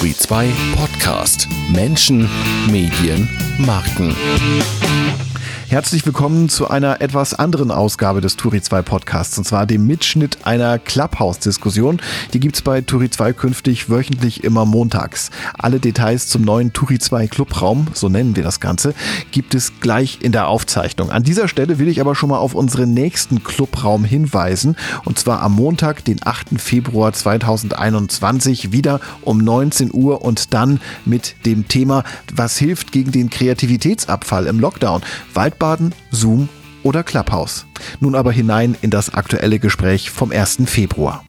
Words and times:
Turi 0.00 0.14
2 0.16 0.54
Podcast. 0.76 1.46
Menschen, 1.74 2.26
Medien, 2.70 3.28
Marken. 3.58 4.16
Herzlich 5.70 6.04
willkommen 6.04 6.48
zu 6.48 6.68
einer 6.68 7.00
etwas 7.00 7.32
anderen 7.32 7.70
Ausgabe 7.70 8.20
des 8.20 8.34
Turi 8.34 8.60
2 8.60 8.82
Podcasts, 8.82 9.38
und 9.38 9.44
zwar 9.44 9.66
dem 9.66 9.86
Mitschnitt 9.86 10.38
einer 10.44 10.80
Clubhouse-Diskussion. 10.80 12.02
Die 12.32 12.40
gibt's 12.40 12.60
bei 12.60 12.80
Turi 12.80 13.08
2 13.08 13.32
künftig 13.34 13.88
wöchentlich 13.88 14.42
immer 14.42 14.64
montags. 14.64 15.30
Alle 15.56 15.78
Details 15.78 16.26
zum 16.26 16.42
neuen 16.42 16.72
Turi 16.72 16.98
2 16.98 17.28
Clubraum, 17.28 17.86
so 17.94 18.08
nennen 18.08 18.34
wir 18.34 18.42
das 18.42 18.58
Ganze, 18.58 18.94
gibt 19.30 19.54
es 19.54 19.78
gleich 19.78 20.18
in 20.22 20.32
der 20.32 20.48
Aufzeichnung. 20.48 21.10
An 21.10 21.22
dieser 21.22 21.46
Stelle 21.46 21.78
will 21.78 21.86
ich 21.86 22.00
aber 22.00 22.16
schon 22.16 22.30
mal 22.30 22.38
auf 22.38 22.56
unseren 22.56 22.92
nächsten 22.92 23.44
Clubraum 23.44 24.04
hinweisen, 24.04 24.74
und 25.04 25.20
zwar 25.20 25.40
am 25.40 25.52
Montag, 25.52 26.04
den 26.04 26.18
8. 26.20 26.60
Februar 26.60 27.12
2021, 27.12 28.72
wieder 28.72 28.98
um 29.22 29.38
19 29.38 29.94
Uhr 29.94 30.22
und 30.22 30.52
dann 30.52 30.80
mit 31.04 31.36
dem 31.46 31.68
Thema, 31.68 32.02
was 32.34 32.58
hilft 32.58 32.90
gegen 32.90 33.12
den 33.12 33.30
Kreativitätsabfall 33.30 34.46
im 34.46 34.58
Lockdown. 34.58 35.02
Wald 35.32 35.59
Waldbaden, 35.60 35.94
Zoom 36.10 36.48
oder 36.82 37.02
Clubhouse. 37.02 37.66
Nun 38.00 38.14
aber 38.14 38.32
hinein 38.32 38.76
in 38.80 38.90
das 38.90 39.12
aktuelle 39.12 39.58
Gespräch 39.58 40.10
vom 40.10 40.32
1. 40.32 40.60
Februar. 40.64 41.22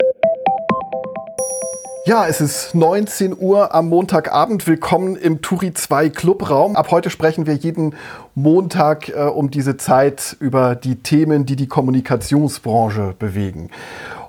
Ja, 2.06 2.26
es 2.26 2.40
ist 2.40 2.74
19 2.74 3.38
Uhr 3.38 3.76
am 3.76 3.90
Montagabend. 3.90 4.66
Willkommen 4.66 5.18
im 5.18 5.42
Turi 5.42 5.74
2 5.74 6.10
Clubraum. 6.10 6.76
Ab 6.78 6.92
heute 6.92 7.10
sprechen 7.10 7.46
wir 7.46 7.56
jeden 7.56 7.96
Montag 8.34 9.10
äh, 9.10 9.24
um 9.24 9.52
diese 9.52 9.76
Zeit 9.76 10.38
über 10.40 10.76
die 10.76 10.96
Themen, 10.96 11.46
die 11.46 11.58
die 11.58 11.68
Kommunikationsbranche 11.68 13.14
bewegen. 13.20 13.70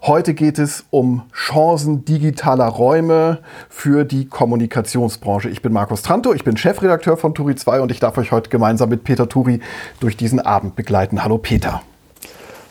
Heute 0.04 0.34
geht 0.34 0.58
es 0.58 0.84
um 0.90 1.22
Chancen 1.32 2.04
digitaler 2.04 2.66
Räume 2.66 3.38
für 3.68 4.04
die 4.04 4.24
Kommunikationsbranche. 4.24 5.48
Ich 5.48 5.62
bin 5.62 5.72
Markus 5.72 6.02
Tranto, 6.02 6.34
ich 6.34 6.42
bin 6.42 6.56
Chefredakteur 6.56 7.16
von 7.16 7.36
Turi 7.36 7.54
2 7.54 7.80
und 7.80 7.92
ich 7.92 8.00
darf 8.00 8.18
euch 8.18 8.32
heute 8.32 8.50
gemeinsam 8.50 8.88
mit 8.88 9.04
Peter 9.04 9.28
Turi 9.28 9.60
durch 10.00 10.16
diesen 10.16 10.40
Abend 10.40 10.74
begleiten. 10.74 11.22
Hallo 11.22 11.38
Peter. 11.38 11.82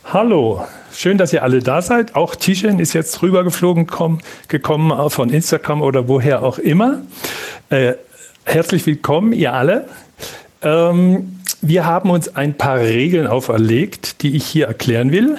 Hallo, 0.04 0.66
schön, 0.92 1.18
dass 1.18 1.32
ihr 1.32 1.42
alle 1.42 1.60
da 1.60 1.82
seid. 1.82 2.16
Auch 2.18 2.36
Tishen 2.36 2.82
ist 2.82 2.92
jetzt 2.92 3.22
rübergeflogen 3.22 3.88
komm, 3.88 4.20
gekommen 4.50 5.10
von 5.10 5.30
Instagram 5.30 5.82
oder 5.82 6.10
woher 6.10 6.44
auch 6.44 6.58
immer. 6.58 7.00
Äh, 7.70 7.94
herzlich 8.44 8.86
willkommen, 8.86 9.32
ihr 9.32 9.54
alle. 9.54 9.88
Ähm, 10.62 11.40
wir 11.62 11.86
haben 11.86 12.10
uns 12.10 12.36
ein 12.36 12.58
paar 12.58 12.80
Regeln 12.80 13.26
auferlegt, 13.26 14.22
die 14.22 14.36
ich 14.36 14.46
hier 14.46 14.68
erklären 14.68 15.14
will. 15.14 15.38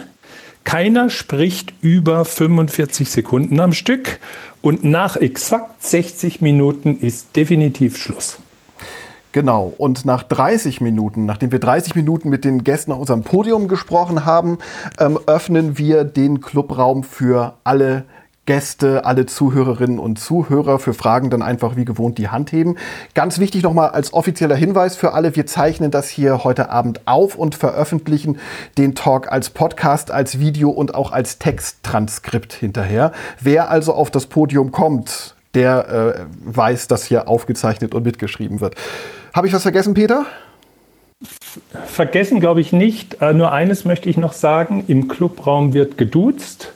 Keiner 0.64 1.10
spricht 1.10 1.74
über 1.80 2.24
45 2.24 3.10
Sekunden 3.10 3.60
am 3.60 3.72
Stück 3.72 4.20
und 4.60 4.84
nach 4.84 5.16
exakt 5.16 5.82
60 5.82 6.40
Minuten 6.40 6.98
ist 6.98 7.36
definitiv 7.36 7.96
Schluss. 7.96 8.38
Genau. 9.32 9.72
Und 9.78 10.04
nach 10.04 10.22
30 10.22 10.82
Minuten, 10.82 11.24
nachdem 11.24 11.52
wir 11.52 11.58
30 11.58 11.94
Minuten 11.94 12.28
mit 12.28 12.44
den 12.44 12.64
Gästen 12.64 12.92
auf 12.92 13.00
unserem 13.00 13.22
Podium 13.22 13.66
gesprochen 13.66 14.26
haben, 14.26 14.58
ähm, 14.98 15.18
öffnen 15.26 15.78
wir 15.78 16.04
den 16.04 16.42
Clubraum 16.42 17.02
für 17.02 17.54
alle 17.64 18.04
Gäste, 18.44 19.04
alle 19.04 19.26
Zuhörerinnen 19.26 20.00
und 20.00 20.18
Zuhörer 20.18 20.80
für 20.80 20.94
Fragen 20.94 21.30
dann 21.30 21.42
einfach 21.42 21.76
wie 21.76 21.84
gewohnt 21.84 22.18
die 22.18 22.28
Hand 22.28 22.50
heben. 22.50 22.76
Ganz 23.14 23.38
wichtig 23.38 23.62
nochmal 23.62 23.90
als 23.90 24.12
offizieller 24.12 24.56
Hinweis 24.56 24.96
für 24.96 25.12
alle, 25.12 25.36
wir 25.36 25.46
zeichnen 25.46 25.92
das 25.92 26.08
hier 26.08 26.42
heute 26.42 26.70
Abend 26.70 27.02
auf 27.06 27.36
und 27.36 27.54
veröffentlichen 27.54 28.38
den 28.78 28.96
Talk 28.96 29.30
als 29.30 29.50
Podcast, 29.50 30.10
als 30.10 30.40
Video 30.40 30.70
und 30.70 30.96
auch 30.96 31.12
als 31.12 31.38
Texttranskript 31.38 32.52
hinterher. 32.52 33.12
Wer 33.40 33.70
also 33.70 33.94
auf 33.94 34.10
das 34.10 34.26
Podium 34.26 34.72
kommt, 34.72 35.36
der 35.54 35.88
äh, 35.88 36.20
weiß, 36.44 36.88
dass 36.88 37.04
hier 37.04 37.28
aufgezeichnet 37.28 37.94
und 37.94 38.04
mitgeschrieben 38.04 38.60
wird. 38.60 38.74
Habe 39.32 39.46
ich 39.46 39.52
was 39.52 39.62
vergessen, 39.62 39.94
Peter? 39.94 40.26
Vergessen 41.86 42.40
glaube 42.40 42.60
ich 42.60 42.72
nicht. 42.72 43.22
Äh, 43.22 43.34
nur 43.34 43.52
eines 43.52 43.84
möchte 43.84 44.08
ich 44.08 44.16
noch 44.16 44.32
sagen. 44.32 44.84
Im 44.88 45.06
Clubraum 45.06 45.74
wird 45.74 45.96
geduzt. 45.96 46.72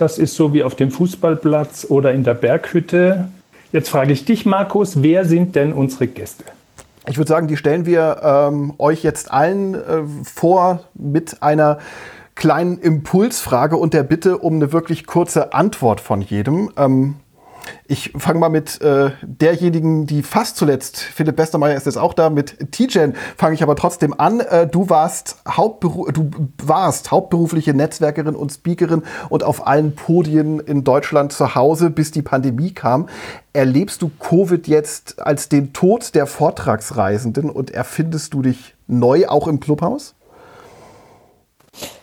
Das 0.00 0.16
ist 0.16 0.34
so 0.34 0.54
wie 0.54 0.62
auf 0.62 0.74
dem 0.76 0.90
Fußballplatz 0.90 1.86
oder 1.90 2.14
in 2.14 2.24
der 2.24 2.32
Berghütte. 2.32 3.28
Jetzt 3.70 3.90
frage 3.90 4.14
ich 4.14 4.24
dich, 4.24 4.46
Markus, 4.46 5.02
wer 5.02 5.26
sind 5.26 5.54
denn 5.56 5.74
unsere 5.74 6.06
Gäste? 6.06 6.44
Ich 7.06 7.18
würde 7.18 7.28
sagen, 7.28 7.48
die 7.48 7.58
stellen 7.58 7.84
wir 7.84 8.22
ähm, 8.22 8.72
euch 8.78 9.02
jetzt 9.02 9.30
allen 9.30 9.74
äh, 9.74 10.02
vor 10.24 10.84
mit 10.94 11.42
einer 11.42 11.80
kleinen 12.34 12.78
Impulsfrage 12.78 13.76
und 13.76 13.92
der 13.92 14.02
Bitte 14.02 14.38
um 14.38 14.54
eine 14.54 14.72
wirklich 14.72 15.06
kurze 15.06 15.52
Antwort 15.52 16.00
von 16.00 16.22
jedem. 16.22 16.70
Ähm, 16.78 17.16
ich 17.86 18.12
fange 18.16 18.38
mal 18.38 18.48
mit 18.48 18.80
äh, 18.80 19.10
derjenigen, 19.22 20.06
die 20.06 20.22
fast 20.22 20.56
zuletzt, 20.56 20.98
Philipp 20.98 21.38
Westermeier 21.38 21.76
ist 21.76 21.86
jetzt 21.86 21.98
auch 21.98 22.14
da, 22.14 22.30
mit 22.30 22.72
Tijen 22.72 23.14
fange 23.36 23.54
ich 23.54 23.62
aber 23.62 23.76
trotzdem 23.76 24.18
an. 24.18 24.40
Äh, 24.40 24.66
du, 24.66 24.90
warst 24.90 25.36
du 26.12 26.30
warst 26.62 27.10
hauptberufliche 27.10 27.74
Netzwerkerin 27.74 28.36
und 28.36 28.52
Speakerin 28.52 29.02
und 29.28 29.44
auf 29.44 29.66
allen 29.66 29.94
Podien 29.94 30.60
in 30.60 30.84
Deutschland 30.84 31.32
zu 31.32 31.54
Hause, 31.54 31.90
bis 31.90 32.10
die 32.10 32.22
Pandemie 32.22 32.72
kam. 32.72 33.08
Erlebst 33.52 34.02
du 34.02 34.10
Covid 34.20 34.68
jetzt 34.68 35.20
als 35.20 35.48
den 35.48 35.72
Tod 35.72 36.14
der 36.14 36.26
Vortragsreisenden 36.26 37.50
und 37.50 37.70
erfindest 37.70 38.34
du 38.34 38.42
dich 38.42 38.76
neu 38.86 39.26
auch 39.26 39.48
im 39.48 39.60
Clubhaus? 39.60 40.14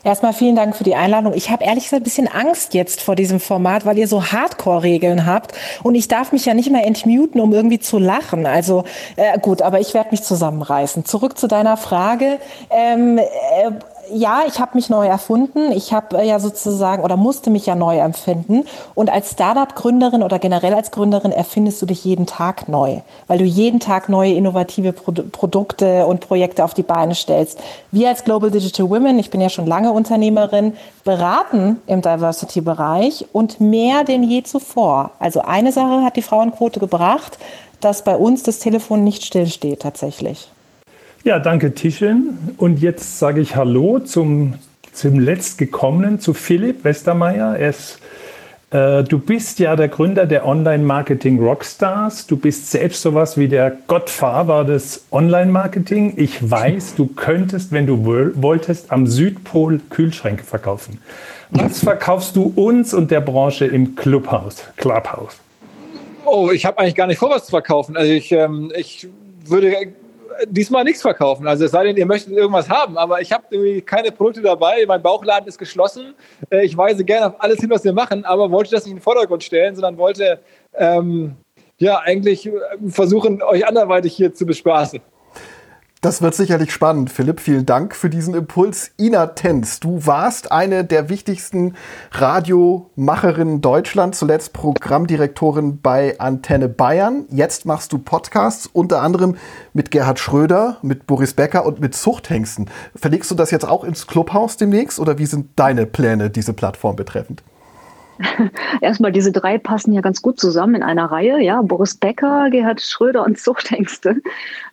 Erstmal 0.04 0.34
vielen 0.34 0.56
Dank 0.56 0.76
für 0.76 0.84
die 0.84 0.96
Einladung. 0.96 1.34
Ich 1.34 1.50
habe 1.50 1.64
ehrlich 1.64 1.86
gesagt 1.86 2.02
ein 2.02 2.04
bisschen 2.04 2.28
Angst 2.28 2.74
jetzt 2.74 3.02
vor 3.02 3.16
diesem 3.16 3.40
Format, 3.40 3.86
weil 3.86 3.98
ihr 3.98 4.08
so 4.08 4.32
Hardcore-Regeln 4.32 5.26
habt 5.26 5.54
und 5.84 5.96
ich 5.96 6.08
darf 6.08 6.32
mich 6.32 6.46
ja 6.46 6.54
nicht 6.54 6.72
mehr 6.72 6.86
entmuten, 6.86 7.42
um 7.42 7.54
irgendwie 7.54 7.80
zu 7.80 8.00
lachen. 8.00 8.46
Also 8.46 8.84
äh, 9.16 9.38
gut, 9.40 9.62
aber 9.62 9.80
ich 9.80 9.94
werde 9.94 10.12
mich 10.12 10.24
zusammenreißen. 10.24 11.06
Zurück 11.06 11.38
zu 11.38 11.48
deiner 11.48 11.78
Frage. 11.78 12.40
Ähm, 12.70 13.18
äh, 13.18 13.24
ja, 14.12 14.44
ich 14.48 14.60
habe 14.60 14.72
mich 14.76 14.90
neu 14.90 15.06
erfunden. 15.06 15.72
Ich 15.72 15.94
habe 15.94 16.18
äh, 16.18 16.28
ja 16.28 16.40
sozusagen 16.40 17.04
oder 17.04 17.18
musste 17.18 17.50
mich 17.50 17.66
ja 17.66 17.76
neu 17.76 17.98
empfinden. 17.98 18.66
Und 18.96 19.10
als 19.10 19.32
Startup-Gründerin 19.32 20.24
oder 20.24 20.40
generell 20.40 20.74
als 20.74 20.92
Gründerin 20.92 21.32
erfindest 21.32 21.82
du 21.82 21.86
dich 21.86 22.04
jeden 22.04 22.26
Tag 22.26 22.68
neu, 22.68 23.02
weil 23.28 23.38
du 23.38 23.46
jeden 23.46 23.80
Tag 23.80 24.10
neue 24.10 24.34
innovative 24.34 24.94
Pro 24.94 25.12
Produkte 25.12 26.06
und 26.06 26.22
Projekte 26.22 26.64
auf 26.64 26.74
die 26.74 26.84
Beine 26.84 27.16
stellst. 27.16 27.60
Wir 27.92 28.10
als 28.10 28.24
Global 28.24 28.52
Digital 28.52 28.90
Women, 28.90 29.20
ich 29.20 29.30
bin 29.30 29.42
ja 29.42 29.50
schon 29.50 29.66
lange 29.66 29.92
Unternehmerin, 29.92 30.74
beraten 31.04 31.82
im 31.88 32.02
Diversity-Bereich 32.02 33.28
und 33.34 33.60
mehr 33.62 34.04
denn 34.04 34.24
je 34.24 34.44
zuvor. 34.44 35.12
Also 35.20 35.42
eine 35.42 35.72
Sache 35.72 36.04
hat 36.04 36.16
die 36.16 36.22
Frauenquote 36.22 36.80
gebracht, 36.80 37.38
dass 37.80 38.04
bei 38.04 38.16
uns 38.16 38.44
das 38.44 38.60
Telefon 38.60 39.04
nicht 39.04 39.26
stillsteht 39.26 39.82
tatsächlich. 39.82 40.50
Ja, 41.28 41.40
danke 41.40 41.74
Tischin. 41.74 42.38
Und 42.56 42.80
jetzt 42.80 43.20
sage 43.20 43.42
ich 43.42 43.58
Hallo 43.58 44.00
zum, 44.00 44.54
zum 44.94 45.20
letztgekommenen, 45.20 46.22
zu 46.22 46.34
Philipp 46.34 46.86
Westermeier. 46.86 47.58
Er 47.58 47.72
ist, 47.72 48.00
äh, 48.72 49.04
du 49.04 49.20
bist 49.20 49.60
ja 49.60 49.76
der 49.76 49.90
Gründer 49.90 50.26
der 50.26 50.48
Online-Marketing 50.48 51.38
Rockstars. 51.44 52.28
Du 52.28 52.38
bist 52.38 52.72
selbst 52.72 53.02
sowas 53.02 53.38
wie 53.38 53.50
der 53.50 53.76
Gottfahrer 53.88 54.64
des 54.64 55.04
Online-Marketing. 55.12 56.14
Ich 56.16 56.50
weiß, 56.50 56.96
du 56.96 57.08
könntest, 57.08 57.74
wenn 57.74 57.88
du 57.88 58.06
wolltest, 58.42 58.90
am 58.94 59.06
Südpol 59.06 59.82
Kühlschränke 59.90 60.46
verkaufen. 60.46 61.02
Was 61.50 61.80
verkaufst 61.80 62.38
du 62.38 62.54
uns 62.56 62.94
und 62.94 63.12
der 63.12 63.20
Branche 63.20 63.66
im 63.66 63.98
Clubhaus, 63.98 64.64
Clubhouse? 64.78 65.36
Oh, 66.24 66.52
ich 66.52 66.66
habe 66.66 66.80
eigentlich 66.80 66.96
gar 66.96 67.08
nicht 67.08 67.18
vor, 67.18 67.32
was 67.32 67.44
zu 67.44 67.50
verkaufen. 67.50 67.98
Also 67.98 68.14
ich, 68.14 68.32
ähm, 68.32 68.72
ich 68.78 69.10
würde 69.46 69.76
diesmal 70.48 70.84
nichts 70.84 71.02
verkaufen. 71.02 71.48
Also 71.48 71.66
es 71.66 71.72
sei 71.72 71.84
denn, 71.86 71.98
ihr 71.98 72.06
möchtet 72.06 72.34
irgendwas 72.34 72.70
haben, 72.70 72.98
aber 72.98 73.22
ich 73.22 73.32
habe 73.32 73.46
irgendwie 73.50 73.82
keine 73.82 74.12
Produkte 74.12 74.42
dabei. 74.42 74.86
Mein 74.88 75.02
Bauchladen 75.02 75.48
ist 75.48 75.58
geschlossen. 75.58 76.14
Äh, 76.50 76.66
ich 76.66 76.78
weise 76.78 77.04
gerne 77.04 77.28
auf 77.28 77.36
alles 77.40 77.60
hin, 77.60 77.70
was 77.70 77.84
wir 77.84 77.94
machen, 77.94 78.26
aber 78.26 78.52
wollte 78.52 78.72
das 78.72 78.86
nicht 78.86 78.92
in 78.92 78.98
den 78.98 79.04
Vordergrund 79.04 79.44
stellen, 79.44 79.76
sondern 79.76 79.98
wollte 79.98 80.40
ähm, 80.76 81.36
ja 81.78 82.00
eigentlich 82.00 82.50
versuchen, 82.88 83.42
euch 83.42 83.68
anderweitig 83.68 84.16
hier 84.16 84.34
zu 84.34 84.46
bespaßen. 84.46 85.02
Das 86.02 86.22
wird 86.22 86.36
sicherlich 86.36 86.72
spannend, 86.72 87.10
Philipp. 87.12 87.40
Vielen 87.40 87.66
Dank 87.66 87.96
für 87.96 88.12
diesen 88.12 88.36
Impuls. 88.36 88.92
Ina 89.00 89.26
Tenz, 89.28 89.80
du 89.80 90.06
warst 90.06 90.52
eine 90.52 90.86
der 90.86 91.10
wichtigsten 91.10 91.74
Radiomacherinnen 92.12 93.62
Deutschlands, 93.62 94.20
zuletzt 94.20 94.54
Programmdirektorin 94.54 95.82
bei 95.82 96.20
Antenne 96.20 96.70
Bayern. 96.70 97.26
Jetzt 97.32 97.66
machst 97.66 97.94
du 97.94 97.98
Podcasts, 97.98 98.68
unter 98.68 99.02
anderem 99.02 99.38
mit 99.74 99.90
Gerhard 99.90 100.20
Schröder, 100.20 100.78
mit 100.84 101.08
Boris 101.08 101.34
Becker 101.34 101.66
und 101.66 101.80
mit 101.80 101.96
Zuchthengsten. 101.96 102.70
Verlegst 102.96 103.32
du 103.32 103.36
das 103.36 103.50
jetzt 103.50 103.68
auch 103.68 103.84
ins 103.84 104.06
Clubhaus 104.06 104.56
demnächst 104.56 105.00
oder 105.00 105.18
wie 105.18 105.26
sind 105.26 105.50
deine 105.56 105.88
Pläne 105.88 106.30
diese 106.30 106.54
Plattform 106.54 106.96
betreffend? 106.96 107.42
Erstmal, 108.82 109.12
diese 109.12 109.32
drei 109.32 109.58
passen 109.58 109.94
ja 109.94 110.02
ganz 110.02 110.22
gut 110.22 110.40
zusammen 110.40 110.76
in 110.76 110.84
einer 110.84 111.06
Reihe, 111.06 111.42
ja. 111.42 111.64
Boris 111.64 111.96
Becker, 111.96 112.50
Gerhard 112.52 112.82
Schröder 112.82 113.26
und 113.26 113.40
Zuchthengste. 113.40 114.18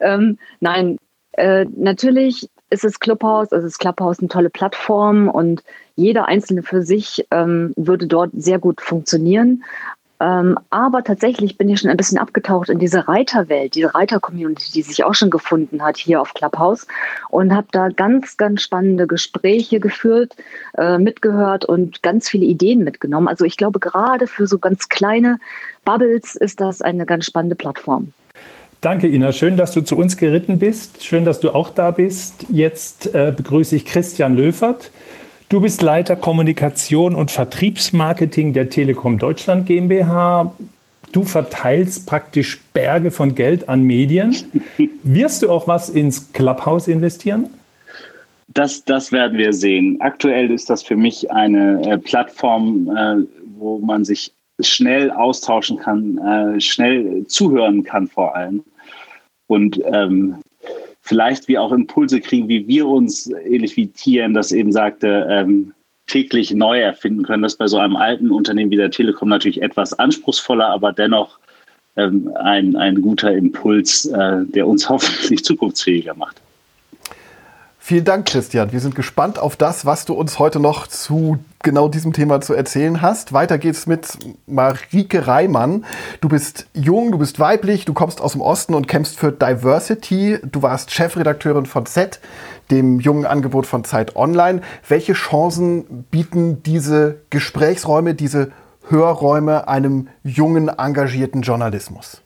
Ähm, 0.00 0.38
nein, 0.60 0.98
äh, 1.36 1.66
natürlich 1.76 2.48
ist 2.70 2.84
es 2.84 3.00
Clubhouse, 3.00 3.52
also 3.52 3.66
ist 3.66 3.78
Clubhouse 3.78 4.18
eine 4.18 4.28
tolle 4.28 4.50
Plattform 4.50 5.28
und 5.28 5.62
jeder 5.96 6.26
Einzelne 6.26 6.62
für 6.62 6.82
sich 6.82 7.26
ähm, 7.30 7.72
würde 7.76 8.06
dort 8.06 8.30
sehr 8.34 8.58
gut 8.58 8.80
funktionieren. 8.80 9.62
Ähm, 10.20 10.58
aber 10.70 11.02
tatsächlich 11.02 11.58
bin 11.58 11.68
ich 11.68 11.80
schon 11.80 11.90
ein 11.90 11.96
bisschen 11.96 12.18
abgetaucht 12.18 12.68
in 12.68 12.78
diese 12.78 13.08
Reiterwelt, 13.08 13.74
diese 13.74 13.94
Reiter-Community, 13.94 14.72
die 14.72 14.82
sich 14.82 15.04
auch 15.04 15.14
schon 15.14 15.28
gefunden 15.28 15.82
hat 15.82 15.98
hier 15.98 16.20
auf 16.20 16.34
Clubhouse 16.34 16.86
und 17.30 17.52
habe 17.54 17.66
da 17.72 17.88
ganz, 17.88 18.36
ganz 18.36 18.62
spannende 18.62 19.06
Gespräche 19.06 19.80
geführt, 19.80 20.36
äh, 20.78 20.98
mitgehört 20.98 21.64
und 21.64 22.02
ganz 22.02 22.28
viele 22.28 22.46
Ideen 22.46 22.84
mitgenommen. 22.84 23.28
Also 23.28 23.44
ich 23.44 23.56
glaube, 23.56 23.80
gerade 23.80 24.26
für 24.26 24.46
so 24.46 24.58
ganz 24.58 24.88
kleine 24.88 25.38
Bubbles 25.84 26.36
ist 26.36 26.60
das 26.60 26.80
eine 26.80 27.06
ganz 27.06 27.26
spannende 27.26 27.56
Plattform. 27.56 28.12
Danke, 28.84 29.08
Ina. 29.08 29.32
Schön, 29.32 29.56
dass 29.56 29.72
du 29.72 29.80
zu 29.80 29.96
uns 29.96 30.18
geritten 30.18 30.58
bist. 30.58 31.02
Schön, 31.02 31.24
dass 31.24 31.40
du 31.40 31.54
auch 31.54 31.70
da 31.70 31.90
bist. 31.90 32.44
Jetzt 32.50 33.14
äh, 33.14 33.32
begrüße 33.34 33.76
ich 33.76 33.86
Christian 33.86 34.36
Löfert. 34.36 34.90
Du 35.48 35.62
bist 35.62 35.80
Leiter 35.80 36.16
Kommunikation 36.16 37.14
und 37.14 37.30
Vertriebsmarketing 37.30 38.52
der 38.52 38.68
Telekom 38.68 39.16
Deutschland 39.16 39.64
GmbH. 39.64 40.54
Du 41.12 41.24
verteilst 41.24 42.06
praktisch 42.06 42.60
Berge 42.74 43.10
von 43.10 43.34
Geld 43.34 43.70
an 43.70 43.84
Medien. 43.84 44.36
Wirst 45.02 45.42
du 45.42 45.50
auch 45.50 45.66
was 45.66 45.88
ins 45.88 46.34
Clubhouse 46.34 46.86
investieren? 46.86 47.48
Das, 48.48 48.84
das 48.84 49.12
werden 49.12 49.38
wir 49.38 49.54
sehen. 49.54 49.96
Aktuell 50.00 50.50
ist 50.50 50.68
das 50.68 50.82
für 50.82 50.96
mich 50.96 51.30
eine 51.30 51.80
äh, 51.90 51.96
Plattform, 51.96 52.94
äh, 52.94 53.16
wo 53.56 53.78
man 53.78 54.04
sich 54.04 54.34
schnell 54.60 55.10
austauschen 55.10 55.78
kann, 55.78 56.18
äh, 56.18 56.60
schnell 56.60 57.26
zuhören 57.28 57.82
kann 57.82 58.08
vor 58.08 58.36
allem 58.36 58.62
und 59.46 59.80
ähm, 59.84 60.36
vielleicht 61.02 61.48
wie 61.48 61.58
auch 61.58 61.72
Impulse 61.72 62.20
kriegen, 62.20 62.48
wie 62.48 62.66
wir 62.66 62.86
uns, 62.86 63.30
ähnlich 63.44 63.76
wie 63.76 63.88
Tieren 63.88 64.34
das 64.34 64.52
eben 64.52 64.72
sagte, 64.72 65.26
ähm, 65.30 65.72
täglich 66.06 66.52
neu 66.52 66.80
erfinden 66.80 67.22
können. 67.22 67.42
Das 67.42 67.54
ist 67.54 67.58
bei 67.58 67.66
so 67.66 67.78
einem 67.78 67.96
alten 67.96 68.30
Unternehmen 68.30 68.70
wie 68.70 68.76
der 68.76 68.90
Telekom 68.90 69.28
natürlich 69.28 69.62
etwas 69.62 69.92
anspruchsvoller, 69.98 70.68
aber 70.68 70.92
dennoch 70.92 71.38
ähm, 71.96 72.30
ein, 72.36 72.76
ein 72.76 73.00
guter 73.00 73.32
Impuls, 73.32 74.06
äh, 74.06 74.44
der 74.44 74.66
uns 74.66 74.88
hoffentlich 74.88 75.44
zukunftsfähiger 75.44 76.14
macht. 76.14 76.40
Vielen 77.86 78.06
Dank, 78.06 78.24
Christian. 78.24 78.72
Wir 78.72 78.80
sind 78.80 78.94
gespannt 78.94 79.38
auf 79.38 79.56
das, 79.56 79.84
was 79.84 80.06
du 80.06 80.14
uns 80.14 80.38
heute 80.38 80.58
noch 80.58 80.86
zu 80.86 81.36
genau 81.62 81.88
diesem 81.88 82.14
Thema 82.14 82.40
zu 82.40 82.54
erzählen 82.54 83.02
hast. 83.02 83.34
Weiter 83.34 83.58
geht's 83.58 83.86
mit 83.86 84.08
Marike 84.46 85.26
Reimann. 85.26 85.84
Du 86.22 86.30
bist 86.30 86.66
jung, 86.72 87.12
du 87.12 87.18
bist 87.18 87.40
weiblich, 87.40 87.84
du 87.84 87.92
kommst 87.92 88.22
aus 88.22 88.32
dem 88.32 88.40
Osten 88.40 88.72
und 88.72 88.88
kämpfst 88.88 89.18
für 89.18 89.32
Diversity. 89.32 90.38
Du 90.50 90.62
warst 90.62 90.92
Chefredakteurin 90.92 91.66
von 91.66 91.84
Z, 91.84 92.20
dem 92.70 93.00
jungen 93.00 93.26
Angebot 93.26 93.66
von 93.66 93.84
Zeit 93.84 94.16
Online. 94.16 94.62
Welche 94.88 95.12
Chancen 95.12 96.06
bieten 96.10 96.62
diese 96.62 97.16
Gesprächsräume, 97.28 98.14
diese 98.14 98.50
Hörräume 98.88 99.68
einem 99.68 100.08
jungen, 100.22 100.68
engagierten 100.70 101.42
Journalismus? 101.42 102.23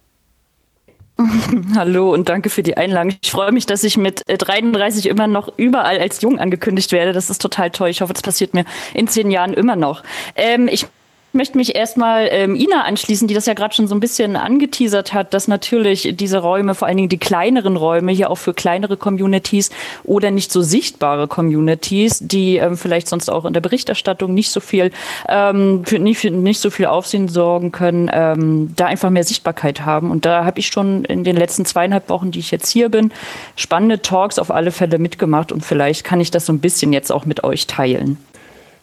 Hallo 1.75 2.13
und 2.13 2.29
danke 2.29 2.49
für 2.49 2.63
die 2.63 2.77
Einladung. 2.77 3.15
Ich 3.21 3.31
freue 3.31 3.51
mich, 3.51 3.67
dass 3.67 3.83
ich 3.83 3.97
mit 3.97 4.23
33 4.27 5.07
äh, 5.07 5.09
immer 5.09 5.27
noch 5.27 5.53
überall 5.57 5.99
als 5.99 6.21
jung 6.21 6.39
angekündigt 6.39 6.93
werde. 6.93 7.13
Das 7.13 7.29
ist 7.29 7.43
total 7.43 7.71
toll. 7.71 7.89
Ich 7.89 8.01
hoffe, 8.01 8.13
das 8.13 8.23
passiert 8.23 8.55
mir 8.55 8.65
in 8.95 9.09
zehn 9.09 9.31
Jahren 9.31 9.53
immer 9.53 9.75
noch. 9.75 10.03
Ähm, 10.37 10.69
ich 10.69 10.87
möchte 11.33 11.59
mich 11.59 11.75
erstmal 11.75 12.29
ähm, 12.31 12.55
Ina 12.55 12.83
anschließen, 12.83 13.29
die 13.29 13.35
das 13.35 13.47
ja 13.47 13.55
gerade 13.55 13.75
schon 13.75 13.87
so 13.87 13.95
ein 13.95 14.01
bisschen 14.01 14.37
angeteasert 14.37 15.13
hat, 15.13 15.35
dass 15.35 15.49
natürlich 15.49 16.15
diese 16.15 16.39
Räume, 16.39 16.75
vor 16.75 16.89
allen 16.89 16.97
Dingen 16.97 17.09
die 17.09 17.19
kleineren 17.19 17.77
Räume, 17.77 18.13
hier 18.13 18.31
auch 18.31 18.39
für 18.39 18.55
kleinere 18.55 18.97
Communities 18.97 19.71
oder 20.05 20.31
nicht 20.31 20.51
so 20.51 20.63
sichtbare 20.63 21.29
Communities, 21.29 22.21
die 22.21 22.57
ähm, 22.57 22.77
vielleicht 22.77 23.09
sonst 23.09 23.29
auch 23.31 23.45
in 23.45 23.53
der 23.53 23.61
Berichterstattung 23.61 24.33
nicht 24.33 24.51
so 24.51 24.61
viel 24.61 24.91
ähm, 25.29 25.85
für 25.85 25.99
nicht, 25.99 26.19
für 26.19 26.31
nicht 26.31 26.61
so 26.61 26.71
viel 26.71 26.87
Aufsehen 26.87 27.29
sorgen 27.29 27.73
können, 27.73 28.11
ähm, 28.13 28.73
da 28.77 28.87
einfach 28.87 29.11
mehr 29.11 29.25
Sichtbarkeit 29.25 29.83
haben. 29.85 30.11
Und 30.11 30.25
da 30.25 30.45
habe 30.45 30.61
ich 30.61 30.69
schon 30.69 31.05
in 31.05 31.25
den 31.25 31.37
letzten 31.37 31.65
zweieinhalb 31.65 32.09
Wochen, 32.09 32.31
die 32.31 32.39
ich 32.39 32.51
jetzt 32.51 32.71
hier 32.71 32.89
bin, 32.89 33.13
spannende 33.57 34.01
Talks 34.01 34.39
auf 34.39 34.51
alle 34.51 34.71
Fälle 34.71 34.99
mitgemacht 34.99 35.53
und 35.53 35.65
vielleicht 35.65 36.05
kann 36.05 36.21
ich 36.21 36.31
das 36.31 36.47
so 36.47 36.53
ein 36.53 36.61
bisschen 36.61 36.93
jetzt 36.93 37.13
auch 37.13 37.27
mit 37.27 37.45
euch 37.45 37.67
teilen. 37.67 38.17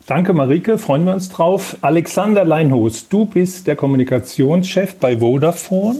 Danke, 0.07 0.33
Marike, 0.33 0.77
freuen 0.77 1.03
wir 1.05 1.15
uns 1.15 1.29
drauf. 1.29 1.77
Alexander 1.81 2.45
Leinhus, 2.45 3.09
du 3.09 3.25
bist 3.25 3.65
der 3.65 3.75
Kommunikationschef 3.75 4.97
bei 4.97 5.17
Vodafone. 5.17 5.97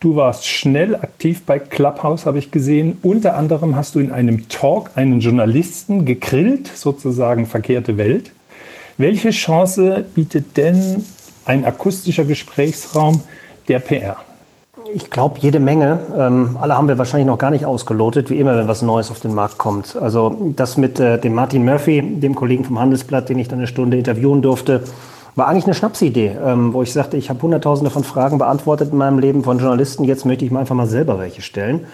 Du 0.00 0.16
warst 0.16 0.46
schnell 0.46 0.94
aktiv 0.94 1.40
bei 1.46 1.58
Clubhouse, 1.58 2.26
habe 2.26 2.38
ich 2.38 2.50
gesehen. 2.50 2.98
Unter 3.00 3.38
anderem 3.38 3.74
hast 3.74 3.94
du 3.94 4.00
in 4.00 4.12
einem 4.12 4.50
Talk 4.50 4.90
einen 4.96 5.20
Journalisten 5.20 6.04
gegrillt, 6.04 6.68
sozusagen 6.68 7.46
verkehrte 7.46 7.96
Welt. 7.96 8.32
Welche 8.98 9.30
Chance 9.30 10.04
bietet 10.14 10.58
denn 10.58 11.06
ein 11.46 11.64
akustischer 11.64 12.26
Gesprächsraum 12.26 13.22
der 13.66 13.78
PR? 13.78 14.27
Ich 14.94 15.10
glaube, 15.10 15.38
jede 15.40 15.60
Menge. 15.60 16.00
Ähm, 16.16 16.56
alle 16.60 16.76
haben 16.76 16.88
wir 16.88 16.98
wahrscheinlich 16.98 17.26
noch 17.26 17.38
gar 17.38 17.50
nicht 17.50 17.66
ausgelotet, 17.66 18.30
wie 18.30 18.38
immer, 18.38 18.56
wenn 18.56 18.68
was 18.68 18.82
Neues 18.82 19.10
auf 19.10 19.20
den 19.20 19.34
Markt 19.34 19.58
kommt. 19.58 19.96
Also 19.96 20.36
das 20.56 20.76
mit 20.76 20.98
äh, 20.98 21.18
dem 21.18 21.34
Martin 21.34 21.64
Murphy, 21.64 22.00
dem 22.02 22.34
Kollegen 22.34 22.64
vom 22.64 22.78
Handelsblatt, 22.78 23.28
den 23.28 23.38
ich 23.38 23.48
dann 23.48 23.58
eine 23.58 23.66
Stunde 23.66 23.98
interviewen 23.98 24.40
durfte, 24.40 24.82
war 25.34 25.48
eigentlich 25.48 25.64
eine 25.64 25.74
Schnapsidee, 25.74 26.36
ähm, 26.44 26.72
wo 26.72 26.82
ich 26.82 26.92
sagte, 26.92 27.16
ich 27.16 27.28
habe 27.28 27.42
hunderttausende 27.42 27.90
von 27.90 28.02
Fragen 28.02 28.38
beantwortet 28.38 28.92
in 28.92 28.98
meinem 28.98 29.18
Leben 29.18 29.44
von 29.44 29.58
Journalisten, 29.58 30.04
jetzt 30.04 30.24
möchte 30.24 30.44
ich 30.44 30.50
mir 30.50 30.60
einfach 30.60 30.74
mal 30.74 30.86
selber 30.86 31.18
welche 31.18 31.42
stellen. 31.42 31.86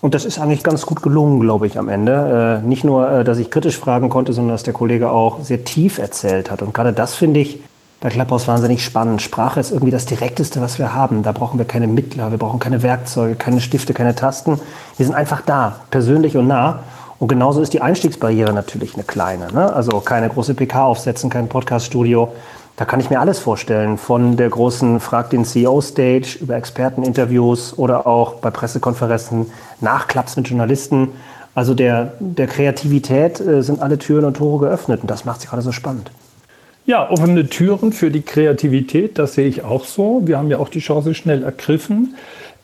Und 0.00 0.14
das 0.14 0.24
ist 0.24 0.40
eigentlich 0.40 0.64
ganz 0.64 0.84
gut 0.84 1.00
gelungen, 1.00 1.38
glaube 1.40 1.68
ich, 1.68 1.78
am 1.78 1.88
Ende. 1.88 2.60
Äh, 2.64 2.66
nicht 2.66 2.82
nur, 2.82 3.08
äh, 3.08 3.24
dass 3.24 3.38
ich 3.38 3.50
kritisch 3.50 3.78
fragen 3.78 4.08
konnte, 4.08 4.32
sondern 4.32 4.54
dass 4.54 4.64
der 4.64 4.74
Kollege 4.74 5.10
auch 5.10 5.40
sehr 5.42 5.64
tief 5.64 5.98
erzählt 5.98 6.50
hat. 6.50 6.60
Und 6.60 6.74
gerade 6.74 6.92
das 6.92 7.14
finde 7.14 7.40
ich 7.40 7.60
bei 8.02 8.08
Clubhouse 8.08 8.48
wahnsinnig 8.48 8.84
spannend. 8.84 9.22
Sprache 9.22 9.60
ist 9.60 9.70
irgendwie 9.70 9.92
das 9.92 10.06
Direkteste, 10.06 10.60
was 10.60 10.78
wir 10.78 10.92
haben. 10.92 11.22
Da 11.22 11.30
brauchen 11.30 11.58
wir 11.58 11.64
keine 11.64 11.86
Mittler, 11.86 12.32
wir 12.32 12.38
brauchen 12.38 12.58
keine 12.58 12.82
Werkzeuge, 12.82 13.36
keine 13.36 13.60
Stifte, 13.60 13.94
keine 13.94 14.14
Tasten. 14.16 14.60
Wir 14.96 15.06
sind 15.06 15.14
einfach 15.14 15.40
da, 15.40 15.76
persönlich 15.90 16.36
und 16.36 16.48
nah. 16.48 16.80
Und 17.20 17.28
genauso 17.28 17.62
ist 17.62 17.72
die 17.72 17.80
Einstiegsbarriere 17.80 18.52
natürlich 18.52 18.94
eine 18.94 19.04
kleine. 19.04 19.52
Ne? 19.52 19.72
Also 19.72 20.00
keine 20.00 20.28
große 20.28 20.54
PK 20.54 20.84
aufsetzen, 20.84 21.30
kein 21.30 21.48
Podcaststudio. 21.48 22.32
Da 22.74 22.84
kann 22.84 22.98
ich 22.98 23.08
mir 23.08 23.20
alles 23.20 23.38
vorstellen, 23.38 23.96
von 23.98 24.36
der 24.36 24.48
großen 24.48 24.98
Frag 24.98 25.30
den 25.30 25.44
CEO-Stage 25.44 26.38
über 26.40 26.56
Experteninterviews 26.56 27.78
oder 27.78 28.08
auch 28.08 28.34
bei 28.34 28.50
Pressekonferenzen, 28.50 29.46
Nachklaps 29.80 30.36
mit 30.36 30.48
Journalisten. 30.48 31.10
Also 31.54 31.74
der, 31.74 32.14
der 32.18 32.48
Kreativität 32.48 33.38
äh, 33.38 33.62
sind 33.62 33.80
alle 33.80 33.98
Türen 33.98 34.24
und 34.24 34.38
Tore 34.38 34.66
geöffnet 34.66 35.02
und 35.02 35.10
das 35.10 35.24
macht 35.24 35.42
sich 35.42 35.50
gerade 35.50 35.62
so 35.62 35.70
spannend. 35.70 36.10
Ja, 36.84 37.08
offene 37.08 37.48
Türen 37.48 37.92
für 37.92 38.10
die 38.10 38.22
Kreativität, 38.22 39.16
das 39.16 39.34
sehe 39.34 39.46
ich 39.46 39.62
auch 39.62 39.84
so. 39.84 40.22
Wir 40.24 40.38
haben 40.38 40.50
ja 40.50 40.58
auch 40.58 40.68
die 40.68 40.80
Chance 40.80 41.14
schnell 41.14 41.44
ergriffen. 41.44 42.16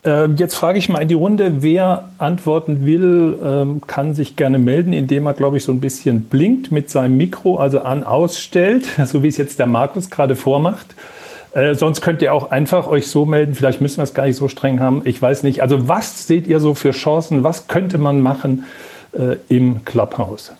Ähm, 0.02 0.34
jetzt 0.36 0.56
frage 0.56 0.78
ich 0.78 0.88
mal 0.88 1.00
in 1.00 1.08
die 1.08 1.14
Runde, 1.14 1.62
wer 1.62 2.08
antworten 2.18 2.84
will, 2.84 3.38
ähm, 3.44 3.80
kann 3.86 4.14
sich 4.14 4.34
gerne 4.34 4.58
melden, 4.58 4.92
indem 4.92 5.26
er, 5.26 5.34
glaube 5.34 5.56
ich, 5.56 5.64
so 5.64 5.70
ein 5.70 5.80
bisschen 5.80 6.22
blinkt 6.22 6.72
mit 6.72 6.90
seinem 6.90 7.16
Mikro, 7.16 7.58
also 7.58 7.80
an 7.80 8.02
ausstellt, 8.02 8.86
so 9.04 9.22
wie 9.22 9.28
es 9.28 9.36
jetzt 9.36 9.60
der 9.60 9.66
Markus 9.66 10.10
gerade 10.10 10.34
vormacht. 10.34 10.96
Äh, 11.52 11.76
sonst 11.76 12.00
könnt 12.00 12.20
ihr 12.20 12.34
auch 12.34 12.50
einfach 12.50 12.88
euch 12.88 13.06
so 13.06 13.24
melden. 13.24 13.54
Vielleicht 13.54 13.80
müssen 13.80 13.98
wir 13.98 14.04
es 14.04 14.14
gar 14.14 14.26
nicht 14.26 14.36
so 14.36 14.48
streng 14.48 14.80
haben. 14.80 15.02
Ich 15.04 15.20
weiß 15.22 15.44
nicht. 15.44 15.62
Also 15.62 15.86
was 15.86 16.26
seht 16.26 16.48
ihr 16.48 16.58
so 16.58 16.74
für 16.74 16.90
Chancen? 16.90 17.44
Was 17.44 17.68
könnte 17.68 17.98
man 17.98 18.20
machen 18.20 18.64
äh, 19.12 19.36
im 19.48 19.84
Clubhouse? 19.84 20.52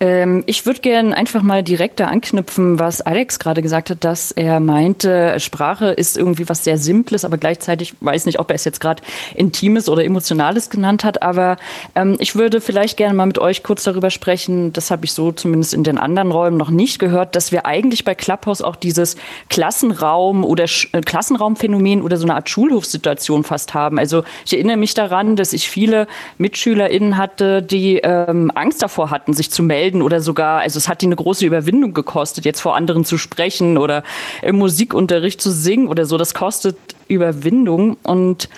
Ähm, 0.00 0.44
ich 0.46 0.64
würde 0.64 0.80
gerne 0.80 1.16
einfach 1.16 1.42
mal 1.42 1.64
direkt 1.64 1.98
da 1.98 2.06
anknüpfen, 2.06 2.78
was 2.78 3.00
Alex 3.00 3.40
gerade 3.40 3.62
gesagt 3.62 3.90
hat, 3.90 4.04
dass 4.04 4.30
er 4.30 4.60
meinte, 4.60 5.40
Sprache 5.40 5.86
ist 5.86 6.16
irgendwie 6.16 6.48
was 6.48 6.62
sehr 6.62 6.78
Simples, 6.78 7.24
aber 7.24 7.36
gleichzeitig 7.36 7.94
weiß 8.00 8.26
nicht, 8.26 8.38
ob 8.38 8.50
er 8.50 8.54
es 8.54 8.64
jetzt 8.64 8.80
gerade 8.80 9.02
Intimes 9.34 9.88
oder 9.88 10.04
Emotionales 10.04 10.70
genannt 10.70 11.02
hat. 11.02 11.22
Aber 11.22 11.56
ähm, 11.96 12.16
ich 12.20 12.36
würde 12.36 12.60
vielleicht 12.60 12.96
gerne 12.96 13.14
mal 13.14 13.26
mit 13.26 13.38
euch 13.38 13.64
kurz 13.64 13.82
darüber 13.82 14.10
sprechen, 14.10 14.72
das 14.72 14.92
habe 14.92 15.04
ich 15.04 15.12
so 15.12 15.32
zumindest 15.32 15.74
in 15.74 15.82
den 15.82 15.98
anderen 15.98 16.30
Räumen 16.30 16.56
noch 16.56 16.70
nicht 16.70 17.00
gehört, 17.00 17.34
dass 17.34 17.50
wir 17.50 17.66
eigentlich 17.66 18.04
bei 18.04 18.14
Clubhouse 18.14 18.62
auch 18.62 18.76
dieses 18.76 19.16
Klassenraum 19.48 20.44
oder 20.44 20.68
Sch 20.68 20.88
äh, 20.92 21.00
Klassenraumphänomen 21.00 22.02
oder 22.02 22.18
so 22.18 22.24
eine 22.24 22.36
Art 22.36 22.48
Schulhofsituation 22.48 23.42
fast 23.42 23.74
haben. 23.74 23.98
Also 23.98 24.22
ich 24.46 24.52
erinnere 24.52 24.76
mich 24.76 24.94
daran, 24.94 25.34
dass 25.34 25.52
ich 25.52 25.68
viele 25.68 26.06
MitschülerInnen 26.38 27.16
hatte, 27.16 27.62
die 27.62 27.96
ähm, 27.96 28.52
Angst 28.54 28.80
davor 28.80 29.10
hatten, 29.10 29.32
sich 29.32 29.50
zu 29.50 29.64
melden 29.64 29.87
melden 29.88 30.02
oder 30.02 30.20
sogar, 30.20 30.60
also 30.60 30.78
es 30.78 30.88
hat 30.88 31.02
die 31.02 31.06
eine 31.06 31.16
große 31.16 31.46
Überwindung 31.46 31.94
gekostet, 31.94 32.44
jetzt 32.44 32.60
vor 32.60 32.76
anderen 32.76 33.04
zu 33.04 33.16
sprechen 33.16 33.78
oder 33.78 34.02
im 34.42 34.56
Musikunterricht 34.56 35.40
zu 35.40 35.50
singen 35.50 35.88
oder 35.88 36.04
so. 36.04 36.18
Das 36.18 36.34
kostet 36.34 36.76
Überwindung 37.08 37.96
und 38.02 38.48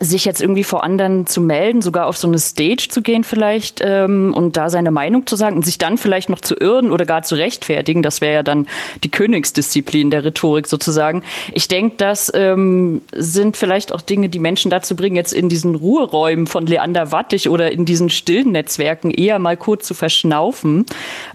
sich 0.00 0.24
jetzt 0.24 0.40
irgendwie 0.40 0.64
vor 0.64 0.84
anderen 0.84 1.26
zu 1.26 1.42
melden, 1.42 1.82
sogar 1.82 2.06
auf 2.06 2.16
so 2.16 2.26
eine 2.26 2.38
Stage 2.38 2.88
zu 2.88 3.02
gehen 3.02 3.24
vielleicht 3.24 3.82
ähm, 3.84 4.32
und 4.34 4.56
da 4.56 4.70
seine 4.70 4.90
Meinung 4.90 5.26
zu 5.26 5.36
sagen 5.36 5.56
und 5.56 5.66
sich 5.66 5.76
dann 5.76 5.98
vielleicht 5.98 6.30
noch 6.30 6.40
zu 6.40 6.54
irren 6.54 6.90
oder 6.90 7.04
gar 7.04 7.22
zu 7.22 7.34
rechtfertigen, 7.34 8.02
das 8.02 8.22
wäre 8.22 8.34
ja 8.34 8.42
dann 8.42 8.66
die 9.04 9.10
Königsdisziplin 9.10 10.10
der 10.10 10.24
Rhetorik 10.24 10.66
sozusagen. 10.66 11.22
Ich 11.52 11.68
denke, 11.68 11.96
das 11.98 12.32
ähm, 12.34 13.02
sind 13.12 13.58
vielleicht 13.58 13.92
auch 13.92 14.00
Dinge, 14.00 14.30
die 14.30 14.38
Menschen 14.38 14.70
dazu 14.70 14.96
bringen, 14.96 15.16
jetzt 15.16 15.34
in 15.34 15.50
diesen 15.50 15.74
Ruheräumen 15.74 16.46
von 16.46 16.66
Leander 16.66 17.12
Wattig 17.12 17.50
oder 17.50 17.70
in 17.70 17.84
diesen 17.84 18.08
stillen 18.08 18.52
Netzwerken 18.52 19.10
eher 19.10 19.38
mal 19.38 19.58
kurz 19.58 19.86
zu 19.86 19.92
verschnaufen. 19.92 20.86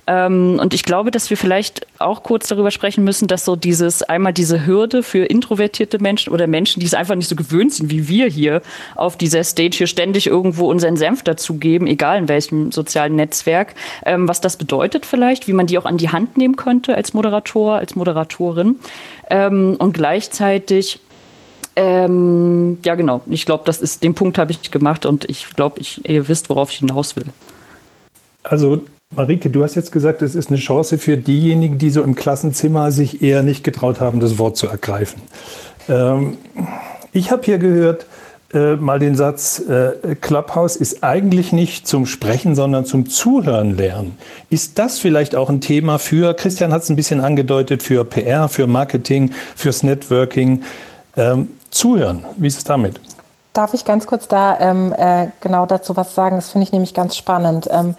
Ähm, 0.08 0.60
und 0.60 0.74
ich 0.74 0.82
glaube, 0.84 1.12
dass 1.12 1.30
wir 1.30 1.38
vielleicht 1.38 1.86
auch 2.00 2.24
kurz 2.24 2.48
darüber 2.48 2.72
sprechen 2.72 3.04
müssen, 3.04 3.28
dass 3.28 3.46
so 3.46 3.56
dieses 3.56 4.02
einmal 4.02 4.34
diese 4.34 4.66
Hürde 4.66 5.04
für 5.04 5.26
introvertierte 5.26 6.00
Menschen 6.00 6.34
oder 6.34 6.48
Menschen, 6.48 6.80
die 6.80 6.88
es 6.88 6.96
einfach 6.96 7.16
nicht 7.16 7.28
so 7.28 7.36
gewöhnt 7.36 7.74
sind 7.74 7.92
wie 7.92 8.08
wir 8.08 8.28
hier, 8.28 8.47
hier 8.48 8.62
auf 8.96 9.18
dieser 9.18 9.44
Stage 9.44 9.77
hier 9.77 9.88
ständig 9.88 10.27
irgendwo 10.27 10.70
unseren 10.70 10.98
Senf 10.98 11.24
dazugeben, 11.24 11.88
egal 11.88 12.18
in 12.18 12.27
welchem 12.27 12.72
sozialen 12.72 13.16
Netzwerk, 13.16 13.75
ähm, 14.06 14.27
was 14.27 14.42
das 14.42 14.58
bedeutet 14.58 15.06
vielleicht, 15.06 15.48
wie 15.48 15.54
man 15.54 15.68
die 15.68 15.77
auch 15.77 15.86
an 15.86 15.98
die 15.98 16.10
Hand 16.10 16.38
nehmen 16.38 16.56
könnte 16.56 16.96
als 16.96 17.13
Moderator, 17.13 17.75
als 17.75 17.96
Moderatorin 17.96 18.77
ähm, 19.30 19.75
und 19.77 19.94
gleichzeitig 19.94 21.00
ähm, 21.80 22.80
ja, 22.84 22.96
genau. 22.96 23.22
Ich 23.27 23.46
glaube, 23.46 23.63
das 23.68 23.82
ist 23.82 24.01
den 24.01 24.16
Punkt 24.16 24.39
habe 24.39 24.51
ich 24.51 24.72
gemacht 24.72 25.06
und 25.06 25.30
ich 25.30 25.48
glaube, 25.56 25.80
ich, 25.80 26.10
ihr 26.10 26.27
wisst, 26.27 26.50
worauf 26.50 26.72
ich 26.72 26.80
hinaus 26.80 27.16
will. 27.16 27.25
Also 28.42 28.82
Marike, 29.16 29.51
du 29.51 29.63
hast 29.63 29.75
jetzt 29.75 29.92
gesagt, 29.92 30.24
es 30.24 30.34
ist 30.34 30.50
eine 30.50 30.58
Chance 30.58 30.98
für 30.98 31.18
diejenigen, 31.18 31.77
die 31.77 31.92
so 31.92 32.01
im 32.01 32.16
Klassenzimmer 32.16 32.92
sich 32.92 33.22
eher 33.22 33.44
nicht 33.44 33.63
getraut 33.63 34.00
haben, 34.00 34.20
das 34.20 34.39
Wort 34.39 34.58
zu 34.58 34.68
ergreifen. 34.68 35.22
Ähm, 35.88 36.38
ich 37.13 37.32
habe 37.32 37.44
hier 37.44 37.58
gehört, 37.58 38.06
äh, 38.54 38.75
mal 38.77 38.98
den 39.00 39.16
Satz, 39.16 39.60
äh, 39.60 40.16
Clubhouse 40.16 40.77
ist 40.77 41.04
eigentlich 41.04 41.51
nicht 41.51 41.86
zum 41.86 42.06
Sprechen, 42.06 42.56
sondern 42.56 42.86
zum 42.86 43.10
Zuhören 43.10 43.75
lernen. 43.75 44.18
Ist 44.50 44.80
das 44.80 45.00
vielleicht 45.00 45.36
auch 45.36 45.50
ein 45.50 45.60
Thema 45.60 46.00
für, 46.00 46.34
Christian 46.34 46.72
hat 46.72 46.84
es 46.84 46.89
ein 46.89 46.96
bisschen 46.96 47.20
angedeutet, 47.20 47.84
für 47.84 48.06
PR, 48.06 48.48
für 48.48 48.68
Marketing, 48.68 49.32
fürs 49.56 49.84
Networking? 49.84 50.63
Ähm, 51.18 51.50
zuhören, 51.72 52.24
wie 52.38 52.48
ist 52.48 52.58
es 52.58 52.63
damit? 52.63 53.01
Darf 53.51 53.74
ich 53.74 53.84
ganz 53.84 54.08
kurz 54.08 54.27
da 54.27 54.58
ähm, 54.60 54.94
äh, 54.98 55.27
genau 55.42 55.66
dazu 55.66 55.98
was 55.98 56.16
sagen? 56.16 56.38
Das 56.38 56.51
finde 56.51 56.63
ich 56.63 56.72
nämlich 56.72 56.94
ganz 56.94 57.18
spannend. 57.18 57.68
Ähm, 57.72 57.96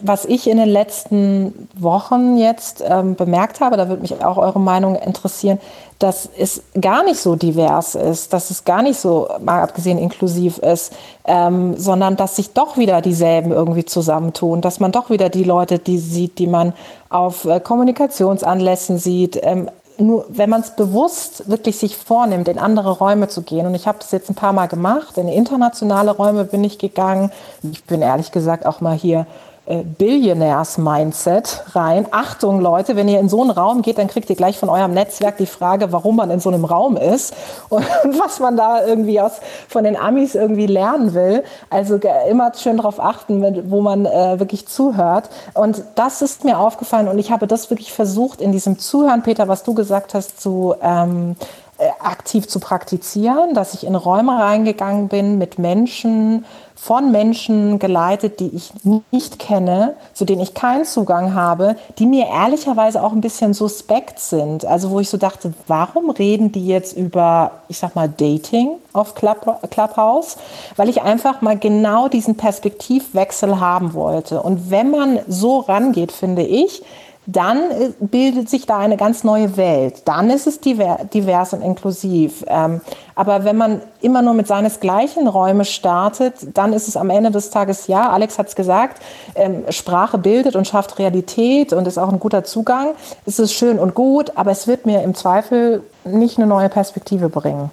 was 0.00 0.24
ich 0.24 0.48
in 0.48 0.56
den 0.56 0.68
letzten 0.68 1.68
Wochen 1.74 2.36
jetzt 2.36 2.82
ähm, 2.86 3.14
bemerkt 3.14 3.60
habe, 3.60 3.76
da 3.76 3.88
würde 3.88 4.02
mich 4.02 4.24
auch 4.24 4.38
eure 4.38 4.60
Meinung 4.60 4.96
interessieren, 4.96 5.58
dass 5.98 6.28
es 6.36 6.62
gar 6.80 7.04
nicht 7.04 7.20
so 7.20 7.36
divers 7.36 7.94
ist, 7.94 8.32
dass 8.32 8.50
es 8.50 8.64
gar 8.64 8.82
nicht 8.82 8.98
so, 8.98 9.28
mal 9.40 9.62
abgesehen, 9.62 9.98
inklusiv 9.98 10.58
ist, 10.58 10.92
ähm, 11.24 11.76
sondern 11.76 12.16
dass 12.16 12.36
sich 12.36 12.52
doch 12.52 12.76
wieder 12.76 13.00
dieselben 13.00 13.52
irgendwie 13.52 13.84
zusammentun, 13.84 14.60
dass 14.60 14.80
man 14.80 14.90
doch 14.90 15.10
wieder 15.10 15.28
die 15.28 15.44
Leute, 15.44 15.78
die 15.78 15.98
sieht, 15.98 16.38
die 16.38 16.48
man 16.48 16.72
auf 17.08 17.44
äh, 17.44 17.60
Kommunikationsanlässen 17.60 18.98
sieht, 18.98 19.38
ähm, 19.42 19.68
nur 19.98 20.24
wenn 20.28 20.50
man 20.50 20.62
es 20.62 20.70
bewusst 20.70 21.48
wirklich 21.48 21.76
sich 21.76 21.96
vornimmt, 21.96 22.48
in 22.48 22.58
andere 22.58 22.90
Räume 22.90 23.28
zu 23.28 23.42
gehen, 23.42 23.66
und 23.66 23.74
ich 23.74 23.86
habe 23.86 23.98
das 23.98 24.10
jetzt 24.10 24.30
ein 24.30 24.34
paar 24.34 24.52
Mal 24.52 24.66
gemacht, 24.66 25.18
in 25.18 25.28
internationale 25.28 26.10
Räume 26.10 26.44
bin 26.44 26.64
ich 26.64 26.78
gegangen, 26.78 27.30
ich 27.62 27.84
bin 27.84 28.02
ehrlich 28.02 28.32
gesagt 28.32 28.66
auch 28.66 28.80
mal 28.80 28.96
hier 28.96 29.26
Billionaires-Mindset 29.66 31.66
rein. 31.74 32.06
Achtung, 32.10 32.60
Leute, 32.60 32.96
wenn 32.96 33.06
ihr 33.06 33.20
in 33.20 33.28
so 33.28 33.42
einen 33.42 33.50
Raum 33.50 33.82
geht, 33.82 33.98
dann 33.98 34.08
kriegt 34.08 34.28
ihr 34.28 34.34
gleich 34.34 34.58
von 34.58 34.68
eurem 34.68 34.92
Netzwerk 34.92 35.36
die 35.36 35.46
Frage, 35.46 35.92
warum 35.92 36.16
man 36.16 36.32
in 36.32 36.40
so 36.40 36.50
einem 36.50 36.64
Raum 36.64 36.96
ist 36.96 37.32
und, 37.68 37.84
was 38.18 38.40
man 38.40 38.56
da 38.56 38.84
irgendwie 38.84 39.20
aus, 39.20 39.34
von 39.68 39.84
den 39.84 39.96
Amis 39.96 40.34
irgendwie 40.34 40.66
lernen 40.66 41.14
will. 41.14 41.44
Also 41.70 42.00
immer 42.28 42.52
schön 42.54 42.78
darauf 42.78 42.98
achten, 42.98 43.70
wo 43.70 43.80
man 43.80 44.04
äh, 44.04 44.40
wirklich 44.40 44.66
zuhört. 44.66 45.30
Und 45.54 45.84
das 45.94 46.22
ist 46.22 46.44
mir 46.44 46.58
aufgefallen 46.58 47.06
und 47.06 47.18
ich 47.18 47.30
habe 47.30 47.46
das 47.46 47.70
wirklich 47.70 47.92
versucht, 47.92 48.40
in 48.40 48.50
diesem 48.50 48.80
Zuhören, 48.80 49.22
Peter, 49.22 49.46
was 49.46 49.62
du 49.62 49.74
gesagt 49.74 50.14
hast, 50.14 50.40
zu 50.40 50.74
ähm, 50.82 51.36
äh, 51.78 51.88
aktiv 52.00 52.46
zu 52.46 52.60
praktizieren, 52.60 53.54
dass 53.54 53.74
ich 53.74 53.86
in 53.86 53.94
Räume 53.94 54.38
reingegangen 54.38 55.08
bin 55.08 55.38
mit 55.38 55.58
Menschen, 55.58 56.44
von 56.82 57.12
Menschen 57.12 57.78
geleitet, 57.78 58.40
die 58.40 58.48
ich 58.56 58.72
nicht 59.12 59.38
kenne, 59.38 59.94
zu 60.14 60.24
denen 60.24 60.42
ich 60.42 60.52
keinen 60.52 60.84
Zugang 60.84 61.32
habe, 61.32 61.76
die 62.00 62.06
mir 62.06 62.26
ehrlicherweise 62.26 63.04
auch 63.04 63.12
ein 63.12 63.20
bisschen 63.20 63.54
suspekt 63.54 64.18
sind. 64.18 64.64
Also 64.64 64.90
wo 64.90 64.98
ich 64.98 65.08
so 65.08 65.16
dachte, 65.16 65.54
warum 65.68 66.10
reden 66.10 66.50
die 66.50 66.66
jetzt 66.66 66.96
über, 66.96 67.52
ich 67.68 67.78
sag 67.78 67.94
mal, 67.94 68.08
Dating 68.08 68.70
auf 68.94 69.14
Club, 69.14 69.60
Clubhouse? 69.70 70.38
Weil 70.74 70.88
ich 70.88 71.02
einfach 71.02 71.40
mal 71.40 71.56
genau 71.56 72.08
diesen 72.08 72.36
Perspektivwechsel 72.36 73.60
haben 73.60 73.94
wollte. 73.94 74.42
Und 74.42 74.72
wenn 74.72 74.90
man 74.90 75.20
so 75.28 75.60
rangeht, 75.60 76.10
finde 76.10 76.42
ich, 76.42 76.82
dann 77.26 77.58
äh, 77.70 77.90
bildet 78.00 78.50
sich 78.50 78.66
da 78.66 78.78
eine 78.78 78.96
ganz 78.96 79.22
neue 79.22 79.56
Welt. 79.56 80.02
Dann 80.06 80.30
ist 80.30 80.46
es 80.46 80.60
divers 80.60 81.52
und 81.52 81.62
inklusiv. 81.62 82.44
Ähm, 82.48 82.80
aber 83.14 83.44
wenn 83.44 83.56
man 83.56 83.80
immer 84.00 84.22
nur 84.22 84.34
mit 84.34 84.46
seinesgleichen 84.46 85.28
Räume 85.28 85.64
startet, 85.64 86.34
dann 86.54 86.72
ist 86.72 86.88
es 86.88 86.96
am 86.96 87.10
Ende 87.10 87.30
des 87.30 87.50
Tages, 87.50 87.86
ja, 87.86 88.10
Alex 88.10 88.38
hat 88.38 88.48
es 88.48 88.56
gesagt, 88.56 89.00
ähm, 89.34 89.64
Sprache 89.68 90.18
bildet 90.18 90.56
und 90.56 90.66
schafft 90.66 90.98
Realität 90.98 91.72
und 91.72 91.86
ist 91.86 91.98
auch 91.98 92.12
ein 92.12 92.18
guter 92.18 92.44
Zugang. 92.44 92.88
Es 93.24 93.38
ist 93.38 93.52
schön 93.52 93.78
und 93.78 93.94
gut, 93.94 94.36
aber 94.36 94.50
es 94.50 94.66
wird 94.66 94.86
mir 94.86 95.02
im 95.02 95.14
Zweifel 95.14 95.82
nicht 96.04 96.38
eine 96.38 96.46
neue 96.46 96.68
Perspektive 96.68 97.28
bringen. 97.28 97.70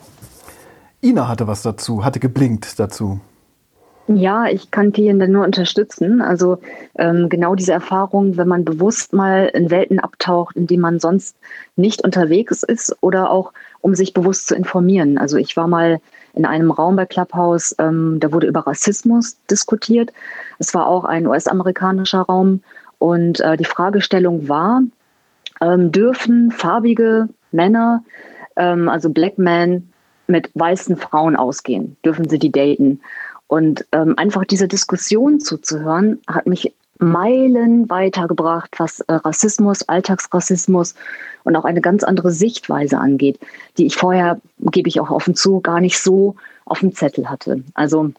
Ina 1.01 1.27
hatte 1.27 1.47
was 1.47 1.61
dazu, 1.61 2.03
hatte 2.03 2.19
geblinkt 2.19 2.77
dazu. 2.77 3.19
Ja, 4.11 4.47
ich 4.47 4.71
kann 4.71 4.91
Tien 4.91 5.19
dann 5.19 5.31
nur 5.31 5.45
unterstützen. 5.45 6.19
Also 6.19 6.57
ähm, 6.97 7.29
genau 7.29 7.53
diese 7.53 7.73
Erfahrung, 7.73 8.37
wenn 8.37 8.47
man 8.47 8.65
bewusst 8.65 9.13
mal 9.13 9.51
in 9.53 9.69
Welten 9.69 9.99
abtaucht, 9.99 10.55
in 10.55 10.65
denen 10.65 10.81
man 10.81 10.99
sonst 10.99 11.37
nicht 11.75 12.03
unterwegs 12.03 12.63
ist 12.63 12.97
oder 13.01 13.29
auch 13.29 13.53
um 13.81 13.93
sich 13.93 14.15
bewusst 14.15 14.47
zu 14.47 14.55
informieren. 14.55 15.19
Also 15.19 15.37
ich 15.37 15.55
war 15.55 15.67
mal 15.67 16.01
in 16.33 16.45
einem 16.45 16.71
Raum 16.71 16.95
bei 16.95 17.05
Clubhouse, 17.05 17.75
ähm, 17.77 18.17
da 18.19 18.31
wurde 18.31 18.47
über 18.47 18.65
Rassismus 18.65 19.37
diskutiert. 19.51 20.11
Es 20.57 20.73
war 20.73 20.87
auch 20.87 21.05
ein 21.05 21.27
US-amerikanischer 21.27 22.21
Raum 22.21 22.63
und 22.97 23.39
äh, 23.41 23.57
die 23.57 23.65
Fragestellung 23.65 24.49
war, 24.49 24.81
ähm, 25.61 25.91
dürfen 25.91 26.51
farbige 26.51 27.29
Männer, 27.51 28.03
ähm, 28.55 28.89
also 28.89 29.11
Black 29.11 29.37
Men, 29.37 29.89
mit 30.29 30.49
weißen 30.53 30.95
Frauen 30.95 31.35
ausgehen? 31.35 31.97
Dürfen 32.05 32.29
sie 32.29 32.39
die 32.39 32.51
daten? 32.51 33.01
Und 33.49 33.83
ähm, 33.91 34.13
einfach 34.15 34.45
diese 34.45 34.67
Diskussion 34.67 35.39
zuzuhören, 35.39 36.19
hat 36.27 36.45
mich 36.45 36.71
Meilen 36.99 37.89
weitergebracht, 37.89 38.75
was 38.77 38.99
äh, 38.99 39.13
Rassismus, 39.13 39.89
Alltagsrassismus 39.89 40.93
und 41.45 41.55
auch 41.55 41.65
eine 41.65 41.81
ganz 41.81 42.03
andere 42.03 42.31
Sichtweise 42.31 42.99
angeht, 42.99 43.39
die 43.77 43.87
ich 43.87 43.95
vorher, 43.95 44.39
gebe 44.59 44.87
ich 44.87 44.99
auch 44.99 45.09
offen 45.09 45.33
zu, 45.33 45.61
gar 45.61 45.81
nicht 45.81 45.97
so 45.97 46.35
auf 46.65 46.81
dem 46.81 46.93
Zettel 46.93 47.27
hatte. 47.27 47.63
Also 47.73 48.11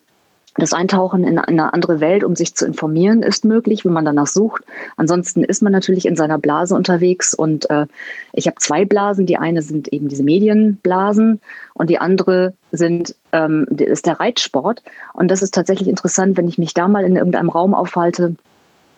das 0.57 0.73
Eintauchen 0.73 1.25
in 1.25 1.39
eine 1.39 1.73
andere 1.73 2.01
Welt, 2.01 2.25
um 2.25 2.35
sich 2.35 2.55
zu 2.55 2.67
informieren, 2.67 3.23
ist 3.23 3.45
möglich, 3.45 3.85
wenn 3.85 3.93
man 3.93 4.05
danach 4.05 4.27
sucht. 4.27 4.65
Ansonsten 4.97 5.45
ist 5.45 5.63
man 5.63 5.73
natürlich 5.73 6.07
in 6.07 6.17
seiner 6.17 6.39
Blase 6.39 6.75
unterwegs. 6.75 7.35
Und 7.35 7.71
äh, 7.71 7.87
ich 8.33 8.47
habe 8.47 8.57
zwei 8.59 8.85
Blasen. 8.85 9.27
Die 9.27 9.37
eine 9.37 9.63
sind 9.63 9.89
eben 9.89 10.09
diese 10.09 10.25
Medienblasen 10.25 11.41
und 11.75 11.91
die 11.91 11.99
andere 11.99 12.55
sind, 12.73 13.15
ähm, 13.33 13.67
ist 13.77 14.07
der 14.07 14.19
Reitsport. 14.19 14.83
Und 15.13 15.31
das 15.31 15.43
ist 15.43 15.55
tatsächlich 15.55 15.89
interessant, 15.89 16.37
wenn 16.37 16.49
ich 16.49 16.59
mich 16.59 16.75
da 16.75 16.89
mal 16.89 17.05
in 17.05 17.17
irgendeinem 17.17 17.49
Raum 17.49 17.75
aufhalte, 17.75 18.35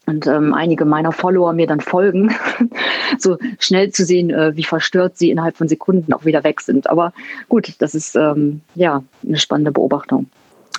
und 0.04 0.26
ähm, 0.26 0.52
einige 0.52 0.84
meiner 0.84 1.12
Follower 1.12 1.52
mir 1.52 1.68
dann 1.68 1.80
folgen, 1.80 2.34
so 3.18 3.38
schnell 3.60 3.92
zu 3.92 4.04
sehen, 4.04 4.30
äh, 4.30 4.56
wie 4.56 4.64
verstört 4.64 5.16
sie 5.16 5.30
innerhalb 5.30 5.56
von 5.56 5.68
Sekunden 5.68 6.12
auch 6.12 6.24
wieder 6.24 6.42
weg 6.42 6.60
sind. 6.60 6.90
Aber 6.90 7.12
gut, 7.48 7.74
das 7.78 7.94
ist 7.94 8.16
ähm, 8.16 8.62
ja 8.74 9.04
eine 9.24 9.38
spannende 9.38 9.70
Beobachtung. 9.70 10.26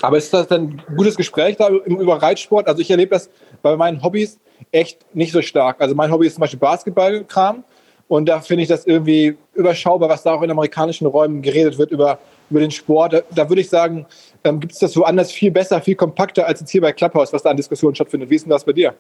Aber 0.04 0.18
ist 0.18 0.34
das 0.34 0.52
ein 0.52 0.82
gutes 0.98 1.16
Gespräch 1.16 1.56
da 1.56 1.70
über 1.70 2.22
Reitsport? 2.22 2.68
Also 2.68 2.82
ich 2.82 2.92
erlebe 2.92 3.12
das 3.12 3.30
bei 3.62 3.78
meinen 3.78 4.04
Hobbys 4.04 4.38
echt 4.74 5.00
nicht 5.16 5.32
so 5.32 5.42
stark. 5.42 5.80
Also 5.80 5.96
mein 5.96 6.12
Hobby 6.12 6.28
ist 6.28 6.34
zum 6.34 6.42
Beispiel 6.42 6.60
Basketballkram 6.60 7.64
und 8.10 8.28
da 8.28 8.42
finde 8.42 8.64
ich 8.64 8.70
das 8.70 8.86
irgendwie 8.86 9.38
überschaubar, 9.54 10.10
was 10.10 10.24
da 10.24 10.34
auch 10.34 10.42
in 10.42 10.52
amerikanischen 10.52 11.08
Räumen 11.08 11.42
geredet 11.42 11.78
wird 11.78 11.92
über, 11.92 12.20
über 12.50 12.60
den 12.60 12.72
Sport. 12.72 13.14
Da, 13.14 13.22
da 13.34 13.48
würde 13.48 13.62
ich 13.62 13.70
sagen, 13.70 14.06
ähm, 14.44 14.60
gibt 14.60 14.74
es 14.74 14.80
das 14.80 14.98
woanders 14.98 15.32
viel 15.32 15.52
besser, 15.52 15.80
viel 15.80 15.96
kompakter 15.96 16.48
als 16.48 16.60
jetzt 16.60 16.72
hier 16.72 16.82
bei 16.82 16.92
Clubhouse, 16.92 17.32
was 17.32 17.44
da 17.44 17.52
an 17.52 17.58
Diskussionen 17.58 17.96
stattfindet. 17.96 18.30
Wie 18.30 18.36
ist 18.36 18.44
denn 18.44 18.52
das 18.52 18.66
bei 18.66 18.74
dir? 18.74 18.94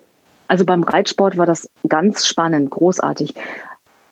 Also 0.47 0.63
beim 0.63 0.83
Reitsport 0.83 1.37
war 1.37 1.45
das 1.45 1.69
ganz 1.89 2.25
spannend, 2.25 2.69
großartig. 2.69 3.33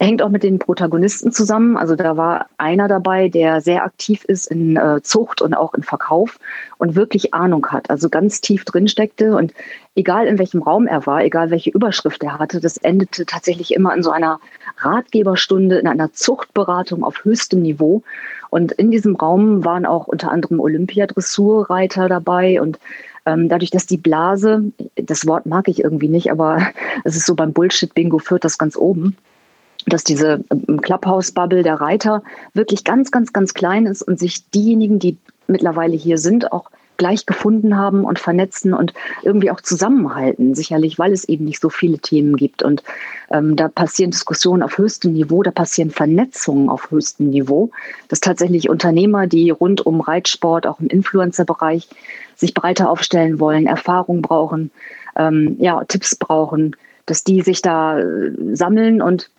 Hängt 0.02 0.24
auch 0.24 0.30
mit 0.30 0.42
den 0.42 0.58
Protagonisten 0.58 1.32
zusammen. 1.32 1.78
Also 1.78 1.96
da 1.96 2.18
war 2.18 2.48
einer 2.58 2.88
dabei, 2.88 3.30
der 3.30 3.62
sehr 3.62 3.84
aktiv 3.84 4.24
ist 4.26 4.48
in 4.48 4.76
äh, 4.76 5.04
Zucht 5.04 5.44
und 5.44 5.54
auch 5.54 5.76
in 5.76 5.84
Verkauf 5.84 6.40
und 6.80 6.96
wirklich 6.96 7.36
Ahnung 7.36 7.68
hat, 7.68 7.92
also 7.92 8.10
ganz 8.10 8.42
tief 8.42 8.66
drin 8.66 8.88
steckte. 8.88 9.36
Und 9.36 9.54
egal 9.94 10.26
in 10.26 10.40
welchem 10.40 10.64
Raum 10.64 10.88
er 10.88 11.06
war, 11.06 11.24
egal 11.24 11.52
welche 11.52 11.70
Überschrift 11.70 12.24
er 12.24 12.40
hatte, 12.40 12.60
das 12.60 12.78
endete 12.78 13.28
tatsächlich 13.28 13.76
immer 13.76 13.94
in 13.94 14.02
so 14.02 14.10
einer 14.10 14.40
Ratgeberstunde, 14.80 15.78
in 15.78 15.86
einer 15.86 16.12
Zuchtberatung 16.12 17.04
auf 17.04 17.24
höchstem 17.24 17.62
Niveau. 17.62 18.02
Und 18.50 18.72
in 18.72 18.90
diesem 18.90 19.16
Raum 19.16 19.66
waren 19.66 19.86
auch 19.86 20.08
unter 20.08 20.32
anderem 20.32 20.60
Olympiadressurreiter 20.62 22.10
dabei 22.10 22.60
und 22.60 22.80
ähm, 23.28 23.50
dadurch, 23.50 23.70
dass 23.70 23.86
die 23.86 23.98
Blase, 23.98 24.64
das 24.96 25.28
Wort 25.28 25.46
mag 25.46 25.68
ich 25.68 25.84
irgendwie 25.84 26.10
nicht, 26.10 26.32
aber 26.32 26.70
es 27.04 27.16
ist 27.16 27.28
so 27.28 27.36
beim 27.36 27.54
Bullshit-Bingo 27.54 28.18
führt 28.18 28.44
das 28.44 28.58
ganz 28.58 28.76
oben, 28.76 29.16
dass 29.86 30.04
diese 30.04 30.44
ähm, 30.50 30.82
Clubhouse-Bubble 30.82 31.64
der 31.64 31.76
Reiter 31.76 32.24
wirklich 32.54 32.84
ganz, 32.84 33.12
ganz, 33.12 33.34
ganz 33.34 33.54
klein 33.54 33.86
ist 33.86 34.02
und 34.02 34.20
sich 34.20 34.50
diejenigen, 34.50 35.00
die 35.00 35.18
mittlerweile 35.48 35.96
hier 35.96 36.18
sind, 36.18 36.52
auch 36.52 36.70
gleich 37.02 37.26
gefunden 37.26 37.78
haben 37.78 38.06
und 38.06 38.20
vernetzen 38.20 38.76
und 38.76 38.94
irgendwie 39.24 39.50
auch 39.50 39.60
zusammenhalten, 39.60 40.54
sicherlich, 40.54 41.00
weil 41.00 41.12
es 41.14 41.24
eben 41.24 41.46
nicht 41.46 41.60
so 41.60 41.70
viele 41.70 41.98
Themen 41.98 42.36
gibt. 42.36 42.62
Und 42.62 42.84
ähm, 43.32 43.56
da 43.56 43.70
passieren 43.70 44.12
Diskussionen 44.12 44.62
auf 44.62 44.78
höchstem 44.78 45.14
Niveau, 45.14 45.42
da 45.42 45.50
passieren 45.50 45.90
Vernetzungen 45.90 46.70
auf 46.70 46.92
höchstem 46.92 47.32
Niveau, 47.32 47.72
dass 48.08 48.20
tatsächlich 48.20 48.70
Unternehmer, 48.70 49.26
die 49.26 49.50
rund 49.50 49.84
um 49.84 50.00
Reitsport, 50.00 50.68
auch 50.68 50.80
im 50.80 50.90
Influencer-Bereich, 50.90 51.90
sich 52.36 52.54
breiter 52.54 52.88
aufstellen 52.88 53.40
wollen, 53.40 53.66
Erfahrung 53.66 54.22
brauchen, 54.22 54.70
ähm, 55.16 55.56
ja, 55.58 55.84
Tipps 55.86 56.16
brauchen, 56.16 56.76
dass 57.08 57.24
die 57.24 57.42
sich 57.42 57.64
da 57.64 57.98
äh, 57.98 58.32
sammeln 58.54 59.02
und 59.02 59.32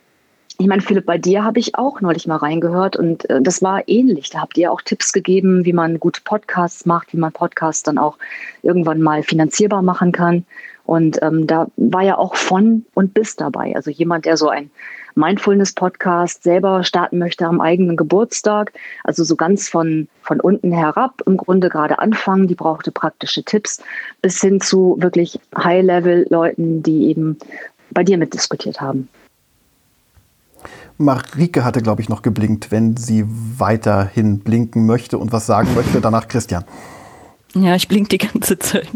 ich 0.62 0.68
meine, 0.68 0.80
Philipp, 0.80 1.06
bei 1.06 1.18
dir 1.18 1.42
habe 1.42 1.58
ich 1.58 1.74
auch 1.74 2.00
neulich 2.00 2.28
mal 2.28 2.36
reingehört 2.36 2.94
und 2.94 3.28
äh, 3.28 3.42
das 3.42 3.62
war 3.62 3.88
ähnlich. 3.88 4.30
Da 4.30 4.40
habt 4.40 4.56
ihr 4.56 4.70
auch 4.70 4.80
Tipps 4.80 5.12
gegeben, 5.12 5.64
wie 5.64 5.72
man 5.72 5.98
gute 5.98 6.20
Podcasts 6.22 6.86
macht, 6.86 7.12
wie 7.12 7.16
man 7.16 7.32
Podcasts 7.32 7.82
dann 7.82 7.98
auch 7.98 8.16
irgendwann 8.62 9.02
mal 9.02 9.24
finanzierbar 9.24 9.82
machen 9.82 10.12
kann. 10.12 10.44
Und 10.84 11.20
ähm, 11.20 11.48
da 11.48 11.66
war 11.76 12.02
ja 12.02 12.16
auch 12.16 12.36
von 12.36 12.84
und 12.94 13.12
bis 13.12 13.34
dabei. 13.34 13.74
Also 13.74 13.90
jemand, 13.90 14.24
der 14.24 14.36
so 14.36 14.50
ein 14.50 14.70
Mindfulness-Podcast 15.16 16.44
selber 16.44 16.84
starten 16.84 17.18
möchte 17.18 17.44
am 17.44 17.60
eigenen 17.60 17.96
Geburtstag. 17.96 18.72
Also 19.02 19.24
so 19.24 19.34
ganz 19.34 19.68
von, 19.68 20.06
von 20.22 20.40
unten 20.40 20.70
herab 20.70 21.22
im 21.26 21.36
Grunde 21.38 21.70
gerade 21.70 21.98
anfangen. 21.98 22.46
Die 22.46 22.54
brauchte 22.54 22.92
praktische 22.92 23.42
Tipps 23.42 23.82
bis 24.20 24.40
hin 24.40 24.60
zu 24.60 24.96
wirklich 25.00 25.40
High-Level-Leuten, 25.56 26.84
die 26.84 27.08
eben 27.08 27.36
bei 27.90 28.04
dir 28.04 28.16
mitdiskutiert 28.16 28.80
haben. 28.80 29.08
Marike 31.02 31.64
hatte, 31.64 31.82
glaube 31.82 32.00
ich, 32.02 32.08
noch 32.08 32.22
geblinkt, 32.22 32.70
wenn 32.70 32.96
sie 32.96 33.24
weiterhin 33.58 34.40
blinken 34.40 34.86
möchte 34.86 35.18
und 35.18 35.32
was 35.32 35.46
sagen 35.46 35.74
möchte. 35.74 36.00
Danach 36.00 36.28
Christian. 36.28 36.64
Ja, 37.54 37.74
ich 37.74 37.86
blink 37.86 38.08
die 38.08 38.16
ganze 38.18 38.58
Zeit. 38.58 38.88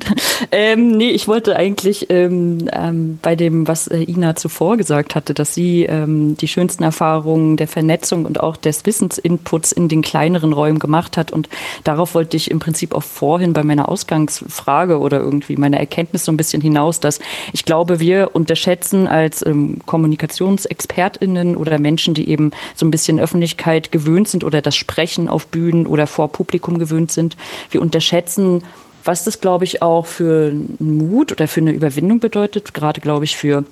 ähm, 0.50 0.96
nee, 0.96 1.10
ich 1.10 1.28
wollte 1.28 1.56
eigentlich 1.56 2.06
ähm, 2.08 2.70
ähm, 2.72 3.18
bei 3.20 3.36
dem, 3.36 3.68
was 3.68 3.86
äh, 3.86 3.98
Ina 3.98 4.34
zuvor 4.34 4.78
gesagt 4.78 5.14
hatte, 5.14 5.34
dass 5.34 5.52
sie 5.52 5.84
ähm, 5.84 6.38
die 6.38 6.48
schönsten 6.48 6.82
Erfahrungen 6.82 7.58
der 7.58 7.68
Vernetzung 7.68 8.25
und 8.25 8.40
auch 8.40 8.56
des 8.56 8.86
Wissensinputs 8.86 9.72
in 9.72 9.88
den 9.88 10.00
kleineren 10.00 10.54
Räumen 10.54 10.78
gemacht 10.78 11.18
hat. 11.18 11.32
Und 11.32 11.50
darauf 11.84 12.14
wollte 12.14 12.38
ich 12.38 12.50
im 12.50 12.58
Prinzip 12.58 12.94
auch 12.94 13.02
vorhin 13.02 13.52
bei 13.52 13.62
meiner 13.62 13.90
Ausgangsfrage 13.90 15.00
oder 15.00 15.20
irgendwie 15.20 15.56
meiner 15.56 15.78
Erkenntnis 15.78 16.25
so 16.25 16.32
ein 16.32 16.38
bisschen 16.38 16.62
hinaus, 16.62 16.98
dass 16.98 17.20
ich 17.52 17.66
glaube, 17.66 18.00
wir 18.00 18.30
unterschätzen 18.32 19.06
als 19.06 19.44
ähm, 19.44 19.80
KommunikationsexpertInnen 19.84 21.58
oder 21.58 21.78
Menschen, 21.78 22.14
die 22.14 22.30
eben 22.30 22.52
so 22.75 22.86
ein 22.86 22.90
bisschen 22.90 23.20
Öffentlichkeit 23.20 23.92
gewöhnt 23.92 24.28
sind 24.28 24.44
oder 24.44 24.62
das 24.62 24.76
Sprechen 24.76 25.28
auf 25.28 25.46
Bühnen 25.48 25.86
oder 25.86 26.06
vor 26.06 26.32
Publikum 26.32 26.78
gewöhnt 26.78 27.12
sind, 27.12 27.36
wir 27.70 27.82
unterschätzen 27.82 28.45
wissen, 28.46 28.62
was 29.04 29.24
das, 29.24 29.40
glaube 29.40 29.64
ich, 29.64 29.82
auch 29.82 30.06
für 30.06 30.52
Mut 30.80 31.30
oder 31.30 31.46
für 31.46 31.60
eine 31.60 31.72
Überwindung 31.72 32.18
bedeutet, 32.18 32.74
gerade, 32.74 33.00
glaube 33.00 33.24
ich, 33.24 33.36
für 33.36 33.64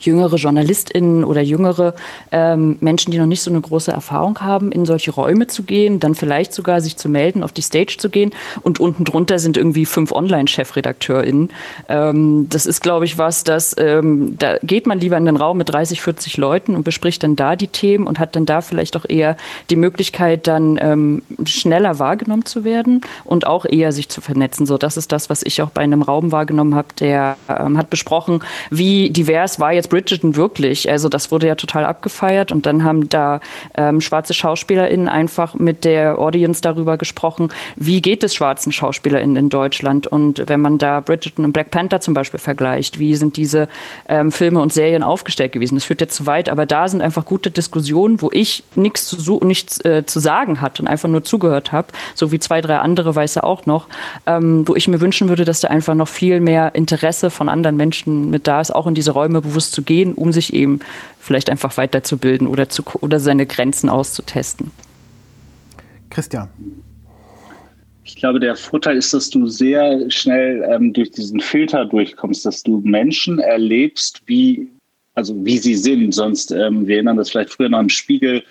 jüngere 0.00 0.36
JournalistInnen 0.36 1.24
oder 1.24 1.40
jüngere 1.40 1.94
ähm, 2.32 2.76
Menschen, 2.80 3.10
die 3.10 3.18
noch 3.18 3.26
nicht 3.26 3.42
so 3.42 3.50
eine 3.50 3.60
große 3.60 3.90
Erfahrung 3.90 4.40
haben, 4.40 4.72
in 4.72 4.86
solche 4.86 5.10
Räume 5.10 5.46
zu 5.46 5.62
gehen, 5.62 6.00
dann 6.00 6.14
vielleicht 6.14 6.52
sogar 6.52 6.80
sich 6.80 6.96
zu 6.96 7.08
melden, 7.08 7.42
auf 7.42 7.52
die 7.52 7.62
Stage 7.62 7.96
zu 7.98 8.10
gehen 8.10 8.30
und 8.62 8.80
unten 8.80 9.04
drunter 9.04 9.38
sind 9.38 9.56
irgendwie 9.56 9.86
fünf 9.86 10.12
Online-ChefredakteurInnen. 10.12 11.50
Ähm, 11.88 12.46
das 12.48 12.66
ist, 12.66 12.82
glaube 12.82 13.04
ich, 13.04 13.18
was, 13.18 13.44
das, 13.44 13.74
ähm, 13.78 14.36
da 14.38 14.58
geht 14.62 14.86
man 14.86 15.00
lieber 15.00 15.16
in 15.16 15.24
den 15.24 15.36
Raum 15.36 15.58
mit 15.58 15.68
30, 15.68 16.00
40 16.02 16.36
Leuten 16.36 16.74
und 16.74 16.84
bespricht 16.84 17.22
dann 17.22 17.36
da 17.36 17.56
die 17.56 17.68
Themen 17.68 18.06
und 18.06 18.18
hat 18.18 18.36
dann 18.36 18.46
da 18.46 18.60
vielleicht 18.60 18.96
auch 18.96 19.04
eher 19.08 19.36
die 19.70 19.76
Möglichkeit, 19.76 20.46
dann 20.46 20.78
ähm, 20.80 21.22
schneller 21.44 21.98
wahrgenommen 21.98 22.44
zu 22.44 22.64
werden 22.64 23.00
und 23.24 23.46
auch 23.46 23.64
eher 23.64 23.92
sich 23.92 24.08
zu 24.08 24.20
vernetzen. 24.20 24.66
So, 24.66 24.78
das 24.78 24.96
ist 24.96 25.12
das, 25.12 25.30
was 25.30 25.42
ich 25.42 25.62
auch 25.62 25.70
bei 25.70 25.82
einem 25.82 26.02
Raum 26.02 26.32
wahrgenommen 26.32 26.74
habe, 26.74 26.88
der 26.98 27.36
ähm, 27.48 27.78
hat 27.78 27.90
besprochen, 27.90 28.40
wie 28.70 29.10
divers 29.10 29.60
war 29.60 29.72
jetzt 29.72 29.87
Bridgerton 29.88 30.36
wirklich. 30.36 30.90
Also 30.90 31.08
das 31.08 31.30
wurde 31.30 31.46
ja 31.46 31.54
total 31.54 31.84
abgefeiert 31.84 32.52
und 32.52 32.66
dann 32.66 32.84
haben 32.84 33.08
da 33.08 33.40
ähm, 33.76 34.00
schwarze 34.00 34.34
SchauspielerInnen 34.34 35.08
einfach 35.08 35.54
mit 35.54 35.84
der 35.84 36.18
Audience 36.18 36.60
darüber 36.60 36.96
gesprochen, 36.96 37.48
wie 37.76 38.00
geht 38.00 38.22
es 38.24 38.34
schwarzen 38.34 38.72
SchauspielerInnen 38.72 39.36
in 39.36 39.48
Deutschland 39.48 40.06
und 40.06 40.42
wenn 40.46 40.60
man 40.60 40.78
da 40.78 41.00
Bridgerton 41.00 41.44
und 41.44 41.52
Black 41.52 41.70
Panther 41.70 42.00
zum 42.00 42.14
Beispiel 42.14 42.40
vergleicht, 42.40 42.98
wie 42.98 43.14
sind 43.16 43.36
diese 43.36 43.68
ähm, 44.08 44.32
Filme 44.32 44.60
und 44.60 44.72
Serien 44.72 45.02
aufgestellt 45.02 45.52
gewesen? 45.52 45.76
Das 45.76 45.84
führt 45.84 46.00
jetzt 46.00 46.14
zu 46.14 46.26
weit, 46.26 46.48
aber 46.48 46.66
da 46.66 46.88
sind 46.88 47.02
einfach 47.02 47.24
gute 47.24 47.50
Diskussionen, 47.50 48.20
wo 48.22 48.30
ich 48.32 48.64
nichts 48.74 49.06
zu, 49.06 49.40
äh, 49.84 50.04
zu 50.04 50.20
sagen 50.20 50.60
hatte 50.60 50.82
und 50.82 50.88
einfach 50.88 51.08
nur 51.08 51.24
zugehört 51.24 51.72
habe, 51.72 51.88
so 52.14 52.32
wie 52.32 52.38
zwei, 52.38 52.60
drei 52.60 52.78
andere 52.78 53.14
Weiße 53.14 53.42
auch 53.44 53.66
noch, 53.66 53.88
ähm, 54.26 54.66
wo 54.66 54.74
ich 54.74 54.88
mir 54.88 55.00
wünschen 55.00 55.28
würde, 55.28 55.44
dass 55.44 55.60
da 55.60 55.68
einfach 55.68 55.94
noch 55.94 56.08
viel 56.08 56.40
mehr 56.40 56.74
Interesse 56.74 57.30
von 57.30 57.48
anderen 57.48 57.76
Menschen 57.76 58.30
mit 58.30 58.46
da 58.46 58.60
ist, 58.60 58.74
auch 58.74 58.86
in 58.86 58.94
diese 58.94 59.12
Räume 59.12 59.40
bewusst 59.40 59.72
zu 59.72 59.77
gehen, 59.82 60.14
um 60.14 60.32
sich 60.32 60.52
eben 60.52 60.80
vielleicht 61.20 61.50
einfach 61.50 61.76
weiterzubilden 61.76 62.46
oder, 62.46 62.68
zu, 62.68 62.82
oder 63.00 63.20
seine 63.20 63.46
Grenzen 63.46 63.88
auszutesten. 63.88 64.70
Christian. 66.10 66.48
Ich 68.04 68.16
glaube, 68.16 68.40
der 68.40 68.56
Vorteil 68.56 68.96
ist, 68.96 69.12
dass 69.12 69.28
du 69.28 69.46
sehr 69.46 70.10
schnell 70.10 70.66
ähm, 70.70 70.92
durch 70.94 71.10
diesen 71.10 71.40
Filter 71.40 71.84
durchkommst, 71.84 72.46
dass 72.46 72.62
du 72.62 72.80
Menschen 72.82 73.38
erlebst, 73.38 74.22
wie, 74.26 74.66
also 75.14 75.34
wie 75.44 75.58
sie 75.58 75.74
sind. 75.74 76.12
Sonst, 76.12 76.50
ähm, 76.50 76.86
wir 76.86 76.96
erinnern 76.96 77.18
das 77.18 77.30
vielleicht 77.30 77.50
früher 77.50 77.68
noch 77.68 77.80
im 77.80 77.90
Spiegel, 77.90 78.42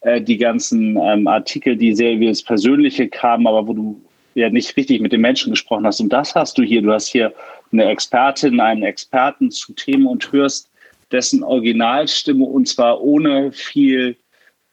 äh, 0.00 0.20
die 0.20 0.36
ganzen 0.36 0.98
ähm, 1.00 1.28
Artikel, 1.28 1.76
die 1.76 1.94
sehr 1.94 2.18
wie 2.18 2.26
das 2.26 2.42
Persönliche 2.42 3.08
kamen, 3.08 3.46
aber 3.46 3.68
wo 3.68 3.72
du 3.72 4.00
ja 4.34 4.50
nicht 4.50 4.76
richtig 4.76 5.00
mit 5.00 5.12
den 5.12 5.20
Menschen 5.20 5.50
gesprochen 5.50 5.86
hast. 5.86 6.00
Und 6.00 6.12
das 6.12 6.34
hast 6.34 6.58
du 6.58 6.62
hier. 6.62 6.82
Du 6.82 6.92
hast 6.92 7.06
hier 7.06 7.32
eine 7.72 7.84
Expertin, 7.84 8.60
einen 8.60 8.82
Experten 8.82 9.50
zu 9.50 9.72
Themen 9.74 10.06
und 10.06 10.30
hörst 10.32 10.70
dessen 11.14 11.44
Originalstimme 11.44 12.44
und 12.44 12.68
zwar 12.68 13.00
ohne 13.00 13.52
viel 13.52 14.16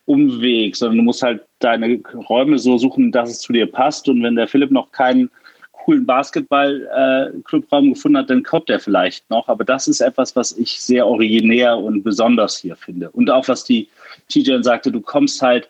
Umweg, 0.06 0.76
sondern 0.76 0.98
du 0.98 1.04
musst 1.04 1.22
halt 1.22 1.44
deine 1.60 2.02
Räume 2.28 2.58
so 2.58 2.78
suchen, 2.78 3.12
dass 3.12 3.30
es 3.30 3.40
zu 3.40 3.54
dir 3.54 3.72
passt. 3.72 4.10
Und 4.10 4.24
wenn 4.24 4.36
der 4.36 4.48
Philipp 4.48 4.72
noch 4.72 4.92
keinen 4.92 5.30
coolen 5.72 6.06
Basketball-Clubraum 6.06 7.86
äh, 7.86 7.90
gefunden 7.92 8.18
hat, 8.18 8.30
dann 8.30 8.44
kommt 8.44 8.70
er 8.70 8.80
vielleicht 8.80 9.30
noch. 9.30 9.48
Aber 9.48 9.64
das 9.64 9.88
ist 9.88 10.02
etwas, 10.02 10.36
was 10.36 10.58
ich 10.58 10.82
sehr 10.82 11.08
originär 11.08 11.78
und 11.78 12.04
besonders 12.04 12.58
hier 12.58 12.76
finde. 12.76 13.10
Und 13.12 13.30
auch 13.30 13.48
was 13.48 13.64
die 13.64 13.88
TJ 14.28 14.62
sagte, 14.62 14.92
du 14.92 15.02
kommst 15.02 15.42
halt, 15.42 15.70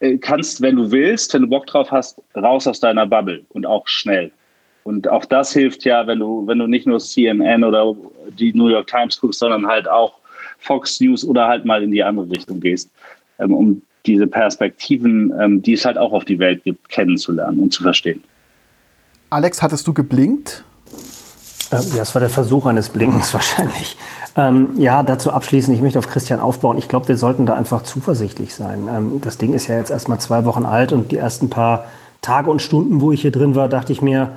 äh, 0.00 0.16
kannst, 0.18 0.60
wenn 0.60 0.76
du 0.76 0.90
willst, 0.90 1.34
wenn 1.34 1.42
du 1.42 1.48
Bock 1.48 1.66
drauf 1.66 1.90
hast, 1.90 2.20
raus 2.36 2.66
aus 2.66 2.80
deiner 2.80 3.06
Bubble 3.06 3.44
und 3.50 3.66
auch 3.66 3.86
schnell. 3.88 4.30
Und 4.84 5.08
auch 5.08 5.24
das 5.24 5.52
hilft 5.52 5.84
ja, 5.84 6.06
wenn 6.06 6.18
du, 6.18 6.46
wenn 6.46 6.58
du 6.58 6.66
nicht 6.66 6.86
nur 6.86 6.98
CNN 6.98 7.62
oder 7.64 7.94
die 8.38 8.52
New 8.52 8.68
York 8.68 8.86
Times 8.86 9.20
guckst, 9.20 9.40
sondern 9.40 9.66
halt 9.66 9.88
auch 9.88 10.14
Fox 10.58 11.00
News 11.00 11.24
oder 11.24 11.46
halt 11.46 11.64
mal 11.64 11.82
in 11.82 11.90
die 11.90 12.02
andere 12.02 12.30
Richtung 12.30 12.60
gehst, 12.60 12.90
ähm, 13.38 13.52
um 13.52 13.82
diese 14.06 14.26
Perspektiven, 14.26 15.32
ähm, 15.38 15.62
die 15.62 15.74
es 15.74 15.84
halt 15.84 15.98
auch 15.98 16.12
auf 16.12 16.24
die 16.24 16.38
Welt 16.38 16.64
gibt, 16.64 16.88
kennenzulernen 16.88 17.60
und 17.60 17.72
zu 17.72 17.82
verstehen. 17.82 18.22
Alex, 19.30 19.60
hattest 19.62 19.86
du 19.86 19.92
geblinkt? 19.92 20.64
Ähm, 21.70 21.84
ja, 21.94 22.02
es 22.02 22.14
war 22.14 22.20
der 22.20 22.30
Versuch 22.30 22.66
eines 22.66 22.88
Blinkens 22.88 23.34
wahrscheinlich. 23.34 23.96
Ähm, 24.36 24.70
ja, 24.78 25.02
dazu 25.02 25.32
abschließend, 25.32 25.76
ich 25.76 25.82
möchte 25.82 25.98
auf 25.98 26.08
Christian 26.08 26.40
aufbauen. 26.40 26.78
Ich 26.78 26.88
glaube, 26.88 27.08
wir 27.08 27.16
sollten 27.16 27.44
da 27.44 27.54
einfach 27.54 27.82
zuversichtlich 27.82 28.54
sein. 28.54 28.88
Ähm, 28.88 29.20
das 29.20 29.36
Ding 29.36 29.52
ist 29.52 29.66
ja 29.66 29.76
jetzt 29.76 29.90
erst 29.90 30.08
mal 30.08 30.18
zwei 30.18 30.44
Wochen 30.44 30.64
alt 30.64 30.92
und 30.92 31.12
die 31.12 31.16
ersten 31.16 31.50
paar 31.50 31.86
Tage 32.22 32.50
und 32.50 32.62
Stunden, 32.62 33.00
wo 33.00 33.12
ich 33.12 33.22
hier 33.22 33.32
drin 33.32 33.54
war, 33.54 33.68
dachte 33.68 33.92
ich 33.92 34.00
mir, 34.00 34.32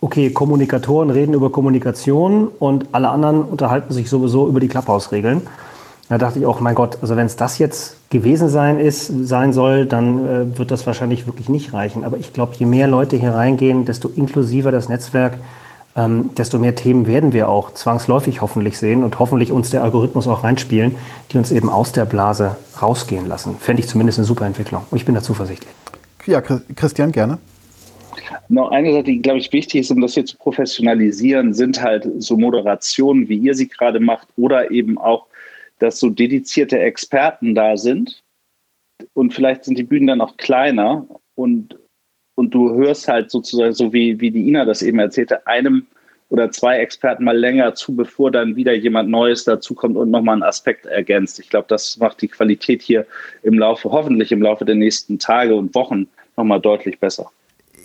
okay, 0.00 0.30
Kommunikatoren 0.30 1.10
reden 1.10 1.34
über 1.34 1.50
Kommunikation 1.50 2.48
und 2.58 2.86
alle 2.92 3.08
anderen 3.08 3.42
unterhalten 3.42 3.92
sich 3.92 4.08
sowieso 4.08 4.48
über 4.48 4.60
die 4.60 4.68
Clubhouse-Regeln. 4.68 5.42
Da 6.08 6.16
dachte 6.16 6.38
ich 6.38 6.46
auch, 6.46 6.60
mein 6.60 6.74
Gott, 6.74 6.98
also 7.02 7.16
wenn 7.16 7.26
es 7.26 7.36
das 7.36 7.58
jetzt 7.58 7.96
gewesen 8.08 8.48
sein 8.48 8.78
ist, 8.78 9.12
sein 9.26 9.52
soll, 9.52 9.84
dann 9.84 10.26
äh, 10.26 10.58
wird 10.58 10.70
das 10.70 10.86
wahrscheinlich 10.86 11.26
wirklich 11.26 11.50
nicht 11.50 11.74
reichen. 11.74 12.02
Aber 12.04 12.16
ich 12.16 12.32
glaube, 12.32 12.54
je 12.56 12.64
mehr 12.64 12.88
Leute 12.88 13.16
hier 13.16 13.34
reingehen, 13.34 13.84
desto 13.84 14.08
inklusiver 14.08 14.72
das 14.72 14.88
Netzwerk, 14.88 15.34
ähm, 15.96 16.30
desto 16.38 16.58
mehr 16.58 16.74
Themen 16.74 17.06
werden 17.06 17.34
wir 17.34 17.50
auch 17.50 17.74
zwangsläufig 17.74 18.40
hoffentlich 18.40 18.78
sehen 18.78 19.04
und 19.04 19.18
hoffentlich 19.18 19.52
uns 19.52 19.68
der 19.68 19.82
Algorithmus 19.82 20.26
auch 20.28 20.44
reinspielen, 20.44 20.94
die 21.30 21.38
uns 21.38 21.50
eben 21.50 21.68
aus 21.68 21.92
der 21.92 22.06
Blase 22.06 22.56
rausgehen 22.80 23.26
lassen. 23.26 23.56
Fände 23.58 23.82
ich 23.82 23.88
zumindest 23.88 24.18
eine 24.18 24.26
super 24.26 24.46
Entwicklung. 24.46 24.82
Und 24.90 24.96
ich 24.96 25.04
bin 25.04 25.14
da 25.14 25.22
zuversichtlich. 25.22 25.70
Ja, 26.24 26.40
Christian, 26.40 27.12
gerne. 27.12 27.38
Noch 28.48 28.70
eine 28.70 28.92
Sache, 28.92 29.04
die, 29.04 29.22
glaube 29.22 29.38
ich, 29.38 29.52
wichtig 29.52 29.80
ist, 29.80 29.90
um 29.90 30.00
das 30.00 30.14
hier 30.14 30.24
zu 30.24 30.36
professionalisieren, 30.36 31.54
sind 31.54 31.82
halt 31.82 32.08
so 32.18 32.36
Moderationen, 32.36 33.28
wie 33.28 33.38
ihr 33.38 33.54
sie 33.54 33.68
gerade 33.68 34.00
macht, 34.00 34.28
oder 34.36 34.70
eben 34.70 34.98
auch, 34.98 35.26
dass 35.78 36.00
so 36.00 36.10
dedizierte 36.10 36.78
Experten 36.78 37.54
da 37.54 37.76
sind 37.76 38.22
und 39.14 39.34
vielleicht 39.34 39.64
sind 39.64 39.78
die 39.78 39.84
Bühnen 39.84 40.08
dann 40.08 40.20
auch 40.20 40.36
kleiner 40.36 41.06
und, 41.34 41.78
und 42.34 42.54
du 42.54 42.74
hörst 42.74 43.08
halt 43.08 43.30
sozusagen, 43.30 43.72
so 43.72 43.92
wie, 43.92 44.20
wie 44.20 44.30
die 44.30 44.48
Ina 44.48 44.64
das 44.64 44.82
eben 44.82 44.98
erzählte, 44.98 45.46
einem 45.46 45.86
oder 46.30 46.50
zwei 46.50 46.78
Experten 46.78 47.24
mal 47.24 47.36
länger 47.36 47.74
zu, 47.74 47.96
bevor 47.96 48.30
dann 48.30 48.56
wieder 48.56 48.74
jemand 48.74 49.08
Neues 49.08 49.44
dazukommt 49.44 49.96
und 49.96 50.10
nochmal 50.10 50.34
einen 50.34 50.42
Aspekt 50.42 50.84
ergänzt. 50.84 51.38
Ich 51.38 51.48
glaube, 51.48 51.66
das 51.68 51.96
macht 51.96 52.20
die 52.20 52.28
Qualität 52.28 52.82
hier 52.82 53.06
im 53.42 53.58
Laufe, 53.58 53.90
hoffentlich 53.90 54.30
im 54.30 54.42
Laufe 54.42 54.64
der 54.64 54.74
nächsten 54.74 55.18
Tage 55.18 55.54
und 55.54 55.74
Wochen 55.74 56.06
nochmal 56.36 56.60
deutlich 56.60 56.98
besser. 56.98 57.30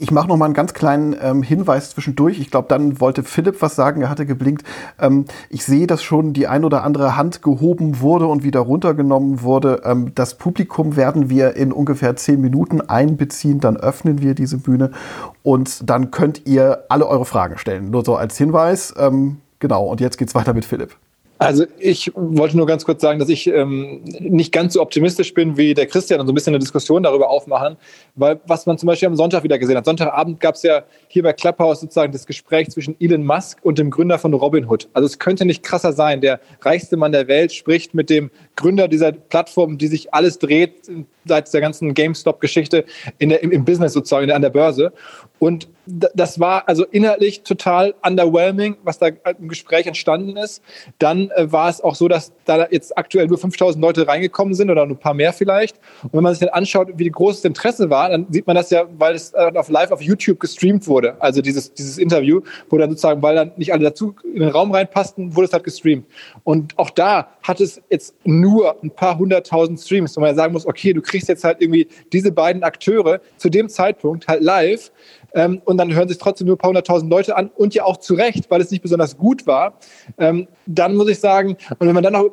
Ich 0.04 0.12
mache 0.12 0.28
noch 0.28 0.36
mal 0.36 0.44
einen 0.44 0.54
ganz 0.54 0.74
kleinen 0.74 1.16
ähm, 1.22 1.44
Hinweis 1.44 1.92
zwischendurch. 1.92 2.38
Ich 2.38 2.52
glaube, 2.52 2.68
dann 2.68 3.00
wollte 3.00 3.24
Philipp 3.24 3.62
was 3.62 3.78
sagen. 3.78 4.02
Er 4.02 4.10
hatte 4.10 4.26
geblinkt. 4.26 4.68
Ähm, 5.00 5.24
ich 5.50 5.63
sehe, 5.63 5.88
dass 5.88 6.04
schon 6.04 6.34
die 6.34 6.46
ein 6.46 6.66
oder 6.66 6.84
andere 6.84 7.16
Hand 7.16 7.42
gehoben 7.42 8.02
wurde 8.02 8.28
und 8.28 8.44
wieder 8.44 8.60
runtergenommen 8.60 9.44
wurde. 9.44 9.82
Ähm, 9.86 10.12
das 10.13 10.38
Publikum 10.38 10.98
werden 10.98 11.30
wir 11.30 11.56
in 11.56 11.72
ungefähr 11.72 12.18
zehn 12.18 12.42
Minuten 12.42 12.82
einbeziehen. 12.82 13.62
Dann 13.62 13.78
öffnen 13.78 14.22
wir 14.22 14.36
diese 14.36 14.58
Bühne 14.58 14.92
und 15.42 15.89
dann 15.89 16.12
könnt 16.12 16.46
ihr 16.46 16.84
alle 16.89 17.08
eure 17.08 17.24
Fragen 17.24 17.58
stellen. 17.58 17.89
Nur 17.89 18.04
so 18.04 18.18
als 18.18 18.38
Hinweis. 18.38 18.94
Ähm, 18.98 19.38
genau. 19.60 19.86
Und 19.86 20.02
jetzt 20.02 20.18
geht's 20.18 20.36
weiter 20.36 20.54
mit 20.54 20.66
Philipp. 20.66 20.98
Also 21.44 21.66
ich 21.80 22.12
wollte 22.16 22.58
nur 22.58 22.66
ganz 22.66 22.86
kurz 22.86 23.02
sagen, 23.02 23.20
dass 23.20 23.30
ich 23.30 23.48
ähm, 23.48 24.02
nicht 24.20 24.52
ganz 24.52 24.74
so 24.74 24.82
optimistisch 24.82 25.34
bin 25.34 25.58
wie 25.58 25.74
der 25.74 25.88
Christian 25.88 26.20
und 26.20 26.28
so 26.28 26.32
ein 26.32 26.36
bisschen 26.36 26.54
eine 26.54 26.60
Diskussion 26.60 27.04
darüber 27.04 27.30
aufmachen, 27.30 27.78
weil 28.16 28.40
was 28.48 28.66
man 28.66 28.78
zum 28.78 28.88
Beispiel 28.88 29.08
am 29.08 29.16
Sonntag 29.16 29.44
wieder 29.44 29.60
gesehen 29.60 29.78
hat. 29.78 29.86
Sonntagabend 29.86 30.40
gab 30.40 30.56
es 30.56 30.64
ja 30.64 30.84
hier 31.08 31.24
bei 31.24 31.34
Clubhouse 31.34 31.82
sozusagen 31.82 32.12
das 32.12 32.26
Gespräch 32.26 32.70
zwischen 32.70 32.96
Elon 33.00 33.26
Musk 33.26 33.60
und 33.64 33.78
dem 33.78 33.90
Gründer 33.90 34.20
von 34.20 34.34
Robinhood. 34.34 34.88
Also 34.94 35.06
es 35.06 35.20
könnte 35.20 35.46
nicht 35.46 35.64
krasser 35.64 35.94
sein. 35.94 36.22
Der 36.22 36.40
reichste 36.62 36.98
Mann 36.98 37.12
der 37.12 37.28
Welt 37.28 37.54
spricht 37.54 37.94
mit 37.94 38.10
dem 38.10 38.32
Gründer 38.56 38.88
dieser 38.88 39.12
Plattform, 39.12 39.78
die 39.78 39.88
sich 39.88 40.14
alles 40.14 40.40
dreht 40.40 40.90
seit 41.26 41.54
der 41.54 41.62
ganzen 41.62 41.94
GameStop-Geschichte 41.94 42.86
im, 43.18 43.32
im 43.32 43.66
Business 43.66 43.94
sozusagen, 43.94 44.32
an 44.32 44.42
der 44.42 44.50
Börse. 44.50 44.94
Und 45.44 45.68
das 45.86 46.40
war 46.40 46.70
also 46.70 46.86
inhaltlich 46.86 47.44
total 47.44 47.94
underwhelming, 48.02 48.78
was 48.84 49.00
da 49.00 49.08
im 49.08 49.50
Gespräch 49.50 49.86
entstanden 49.86 50.38
ist. 50.38 50.64
Dann 51.00 51.32
äh, 51.32 51.52
war 51.52 51.68
es 51.68 51.82
auch 51.82 51.96
so, 51.96 52.08
dass 52.08 52.32
da 52.46 52.68
jetzt 52.72 52.98
aktuell 52.98 53.28
nur 53.28 53.38
5000 53.38 53.82
Leute 53.82 54.08
reingekommen 54.08 54.54
sind 54.54 54.70
oder 54.70 54.86
nur 54.86 54.96
ein 54.96 55.00
paar 55.00 55.14
mehr 55.14 55.34
vielleicht. 55.34 55.78
Und 56.04 56.14
wenn 56.14 56.24
man 56.24 56.34
sich 56.34 56.40
dann 56.40 56.58
anschaut, 56.58 56.88
wie 56.96 57.10
groß 57.10 57.42
das 57.42 57.46
Interesse 57.46 57.90
war, 57.90 58.10
dann 58.10 58.28
sieht 58.30 58.48
man 58.48 58.56
das 58.56 58.70
ja, 58.70 58.86
weil 58.98 59.16
es 59.16 59.34
äh, 59.34 59.52
auf 59.54 59.68
live 59.68 59.92
auf 59.92 60.02
YouTube 60.02 60.40
gestreamt 60.40 60.88
wurde. 60.88 61.22
Also 61.22 61.42
dieses, 61.42 61.74
dieses 61.74 61.98
Interview, 61.98 62.40
wo 62.70 62.78
dann 62.78 62.90
sozusagen, 62.92 63.22
weil 63.22 63.36
dann 63.36 63.52
nicht 63.58 63.74
alle 63.74 63.84
dazu 63.84 64.16
in 64.24 64.40
den 64.40 64.50
Raum 64.50 64.72
reinpassten, 64.72 65.36
wurde 65.36 65.48
es 65.48 65.54
halt 65.54 65.66
gestreamt. 65.66 66.06
Und 66.46 66.80
auch 66.80 66.92
da 66.92 67.28
hat 67.42 67.60
es 67.60 67.82
jetzt 67.90 68.16
nur 68.24 68.82
ein 68.82 68.92
paar 68.92 69.18
hunderttausend 69.18 69.82
Streams, 69.82 70.16
wo 70.16 70.22
man 70.22 70.34
sagen 70.34 70.54
muss, 70.54 70.66
okay, 70.66 70.94
du 70.94 71.02
kriegst 71.02 71.28
jetzt 71.28 71.44
halt 71.44 71.62
irgendwie 71.62 71.90
diese 72.14 72.32
beiden 72.32 72.64
Akteure 72.64 73.20
zu 73.36 73.50
dem 73.50 73.68
Zeitpunkt 73.68 74.30
halt 74.30 74.42
live 74.42 74.90
ähm, 75.34 75.62
und 75.65 75.78
dann 75.78 75.93
hören 75.93 76.08
sich 76.08 76.17
trotzdem 76.17 76.48
nur 76.48 76.56
ein 76.56 76.60
paar 76.60 76.69
hunderttausend 76.69 77.10
Leute 77.10 77.36
an 77.36 77.50
und 77.56 77.74
ja 77.74 77.84
auch 77.86 77.98
zu 77.98 78.13
Recht, 78.13 78.50
weil 78.50 78.62
es 78.62 78.72
nicht 78.72 78.82
besonders 78.82 79.17
gut 79.17 79.48
war, 79.48 79.74
ähm, 80.17 80.48
dann 80.65 80.96
muss 80.96 81.10
ich 81.10 81.19
sagen, 81.19 81.58
und 81.80 81.88
wenn 81.88 81.93
man 81.93 82.04
dann 82.04 82.13
noch 82.13 82.32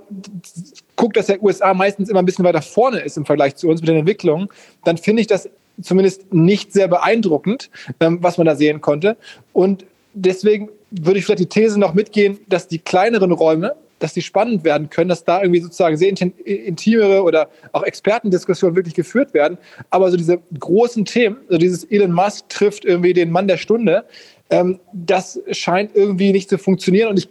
guckt, 0.96 1.16
dass 1.16 1.26
der 1.26 1.42
USA 1.42 1.72
meistens 1.74 2.08
immer 2.08 2.20
ein 2.20 2.26
bisschen 2.26 2.44
weiter 2.44 2.62
vorne 2.62 3.00
ist 3.00 3.16
im 3.16 3.24
Vergleich 3.24 3.56
zu 3.56 3.68
uns 3.68 3.80
mit 3.80 3.88
den 3.88 3.96
Entwicklungen, 3.96 4.48
dann 4.84 4.98
finde 4.98 5.22
ich 5.22 5.26
das 5.26 5.48
zumindest 5.82 6.32
nicht 6.32 6.72
sehr 6.72 6.88
beeindruckend, 6.88 7.70
ähm, 8.00 8.18
was 8.20 8.38
man 8.38 8.46
da 8.46 8.54
sehen 8.54 8.80
konnte. 8.80 9.16
Und 9.52 9.86
deswegen 10.12 10.68
würde 10.90 11.18
ich 11.18 11.24
vielleicht 11.24 11.40
die 11.40 11.46
These 11.46 11.78
noch 11.78 11.94
mitgehen, 11.94 12.38
dass 12.48 12.68
die 12.68 12.78
kleineren 12.78 13.32
Räume, 13.32 13.74
dass 14.00 14.14
die 14.14 14.22
spannend 14.22 14.64
werden 14.64 14.90
können, 14.90 15.08
dass 15.08 15.24
da 15.24 15.40
irgendwie 15.40 15.60
sozusagen 15.60 15.96
sehr 15.96 16.08
intimere 16.08 17.22
oder 17.22 17.48
auch 17.72 17.84
Expertendiskussionen 17.84 18.74
wirklich 18.74 18.94
geführt 18.94 19.32
werden. 19.32 19.58
Aber 19.90 20.10
so 20.10 20.16
diese 20.16 20.40
großen 20.58 21.04
Themen, 21.04 21.36
so 21.48 21.58
dieses 21.58 21.84
Elon 21.84 22.12
Musk 22.12 22.48
trifft 22.48 22.84
irgendwie 22.84 23.12
den 23.12 23.30
Mann 23.30 23.46
der 23.46 23.58
Stunde, 23.58 24.04
ähm, 24.50 24.80
das 24.92 25.40
scheint 25.52 25.94
irgendwie 25.94 26.32
nicht 26.32 26.50
zu 26.50 26.58
funktionieren 26.58 27.10
und 27.10 27.18
ich, 27.18 27.28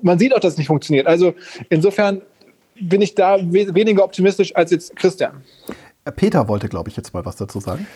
man 0.00 0.18
sieht 0.18 0.34
auch, 0.34 0.40
dass 0.40 0.54
es 0.54 0.58
nicht 0.58 0.68
funktioniert. 0.68 1.06
Also 1.06 1.34
insofern 1.68 2.22
bin 2.80 3.02
ich 3.02 3.14
da 3.14 3.38
we 3.40 3.74
weniger 3.74 4.02
optimistisch 4.04 4.56
als 4.56 4.70
jetzt 4.70 4.96
Christian. 4.96 5.42
Peter 6.16 6.48
wollte, 6.48 6.68
glaube 6.68 6.90
ich, 6.90 6.96
jetzt 6.96 7.14
mal 7.14 7.24
was 7.24 7.36
dazu 7.36 7.60
sagen. 7.60 7.86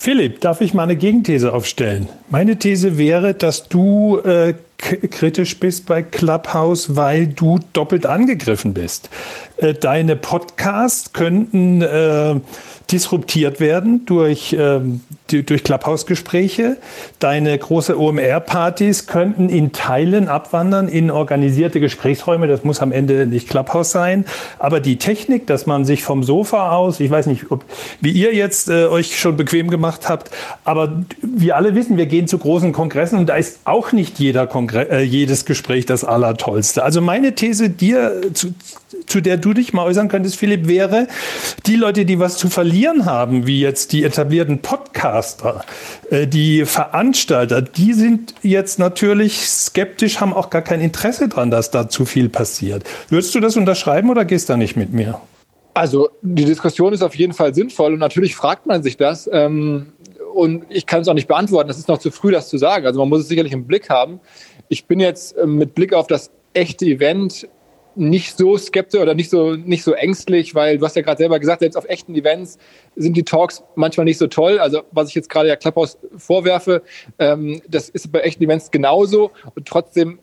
Philipp, 0.00 0.40
darf 0.40 0.60
ich 0.60 0.74
mal 0.74 0.84
eine 0.84 0.94
Gegenthese 0.94 1.52
aufstellen? 1.52 2.08
Meine 2.30 2.56
These 2.56 2.98
wäre, 2.98 3.34
dass 3.34 3.68
du 3.68 4.18
äh, 4.18 4.54
kritisch 4.78 5.58
bist 5.58 5.86
bei 5.86 6.02
Clubhouse, 6.02 6.94
weil 6.94 7.26
du 7.26 7.58
doppelt 7.72 8.06
angegriffen 8.06 8.74
bist. 8.74 9.10
Äh, 9.56 9.74
deine 9.74 10.14
Podcasts 10.14 11.12
könnten 11.12 11.82
äh, 11.82 12.36
disruptiert 12.90 13.60
werden 13.60 14.06
durch, 14.06 14.56
ähm, 14.58 15.00
durch 15.28 15.62
Clubhouse-Gespräche. 15.62 16.78
Deine 17.18 17.56
große 17.58 17.98
OMR-Partys 17.98 19.06
könnten 19.06 19.50
in 19.50 19.72
Teilen 19.72 20.28
abwandern 20.28 20.88
in 20.88 21.10
organisierte 21.10 21.80
Gesprächsräume. 21.80 22.46
Das 22.46 22.64
muss 22.64 22.80
am 22.80 22.90
Ende 22.90 23.26
nicht 23.26 23.48
Clubhouse 23.48 23.90
sein. 23.90 24.24
Aber 24.58 24.80
die 24.80 24.96
Technik, 24.96 25.46
dass 25.46 25.66
man 25.66 25.84
sich 25.84 26.02
vom 26.02 26.22
Sofa 26.22 26.72
aus, 26.72 26.98
ich 27.00 27.10
weiß 27.10 27.26
nicht, 27.26 27.50
ob, 27.50 27.64
wie 28.00 28.10
ihr 28.10 28.34
jetzt 28.34 28.70
äh, 28.70 28.86
euch 28.86 29.18
schon 29.20 29.36
bequem 29.36 29.68
gemacht 29.68 30.08
habt, 30.08 30.30
aber 30.64 31.04
wir 31.20 31.56
alle 31.56 31.74
wissen, 31.74 31.98
wir 31.98 32.06
gehen 32.06 32.26
zu 32.26 32.38
großen 32.38 32.72
Kongressen 32.72 33.18
und 33.18 33.28
da 33.28 33.36
ist 33.36 33.60
auch 33.64 33.92
nicht 33.92 34.18
jeder 34.18 34.46
Kongre 34.46 34.90
äh, 34.90 35.02
jedes 35.02 35.44
Gespräch 35.44 35.84
das 35.84 36.04
Allertollste. 36.04 36.82
Also 36.82 37.02
meine 37.02 37.34
These 37.34 37.68
dir, 37.68 38.22
zu, 38.32 38.54
zu 39.06 39.20
der 39.20 39.36
du 39.36 39.52
dich 39.52 39.74
mal 39.74 39.84
äußern 39.84 40.08
könntest, 40.08 40.36
Philipp, 40.36 40.68
wäre, 40.68 41.06
die 41.66 41.76
Leute, 41.76 42.06
die 42.06 42.18
was 42.18 42.36
zu 42.38 42.48
verlieren, 42.48 42.77
verlieren 42.78 43.06
haben, 43.06 43.46
wie 43.46 43.60
jetzt 43.60 43.92
die 43.92 44.04
etablierten 44.04 44.60
Podcaster, 44.62 45.64
äh, 46.10 46.28
die 46.28 46.64
Veranstalter, 46.64 47.60
die 47.60 47.92
sind 47.92 48.34
jetzt 48.42 48.78
natürlich 48.78 49.48
skeptisch, 49.48 50.20
haben 50.20 50.32
auch 50.32 50.48
gar 50.48 50.62
kein 50.62 50.80
Interesse 50.80 51.28
daran, 51.28 51.50
dass 51.50 51.72
da 51.72 51.88
zu 51.88 52.04
viel 52.04 52.28
passiert. 52.28 52.84
Würdest 53.08 53.34
du 53.34 53.40
das 53.40 53.56
unterschreiben 53.56 54.10
oder 54.10 54.24
gehst 54.24 54.48
da 54.48 54.56
nicht 54.56 54.76
mit 54.76 54.92
mir? 54.92 55.20
Also 55.74 56.08
die 56.22 56.44
Diskussion 56.44 56.92
ist 56.92 57.02
auf 57.02 57.16
jeden 57.16 57.32
Fall 57.32 57.52
sinnvoll 57.52 57.94
und 57.94 57.98
natürlich 57.98 58.36
fragt 58.36 58.66
man 58.66 58.84
sich 58.84 58.96
das. 58.96 59.28
Ähm, 59.32 59.92
und 60.32 60.64
ich 60.68 60.86
kann 60.86 61.00
es 61.00 61.08
auch 61.08 61.14
nicht 61.14 61.26
beantworten. 61.26 61.66
Das 61.66 61.78
ist 61.78 61.88
noch 61.88 61.98
zu 61.98 62.12
früh, 62.12 62.30
das 62.30 62.48
zu 62.48 62.58
sagen. 62.58 62.86
Also 62.86 63.00
man 63.00 63.08
muss 63.08 63.22
es 63.22 63.28
sicherlich 63.28 63.52
im 63.52 63.66
Blick 63.66 63.90
haben. 63.90 64.20
Ich 64.68 64.86
bin 64.86 65.00
jetzt 65.00 65.36
ähm, 65.36 65.56
mit 65.56 65.74
Blick 65.74 65.92
auf 65.92 66.06
das 66.06 66.30
echte 66.54 66.84
Event 66.84 67.48
nicht 67.98 68.36
so 68.36 68.56
skeptisch 68.56 69.00
oder 69.00 69.14
nicht 69.14 69.30
so, 69.30 69.54
nicht 69.54 69.82
so 69.82 69.92
ängstlich, 69.92 70.54
weil 70.54 70.78
du 70.78 70.84
hast 70.84 70.96
ja 70.96 71.02
gerade 71.02 71.18
selber 71.18 71.38
gesagt, 71.38 71.60
selbst 71.60 71.76
auf 71.76 71.88
echten 71.88 72.14
Events 72.14 72.58
sind 72.96 73.16
die 73.16 73.24
Talks 73.24 73.62
manchmal 73.74 74.04
nicht 74.04 74.18
so 74.18 74.26
toll. 74.26 74.58
Also 74.58 74.82
was 74.92 75.08
ich 75.08 75.14
jetzt 75.14 75.28
gerade 75.28 75.48
ja 75.48 75.56
Klapphaus 75.56 75.98
vorwerfe, 76.16 76.82
ähm, 77.18 77.60
das 77.68 77.88
ist 77.88 78.10
bei 78.12 78.20
echten 78.20 78.44
Events 78.44 78.70
genauso 78.70 79.30
und 79.54 79.66
trotzdem 79.66 80.20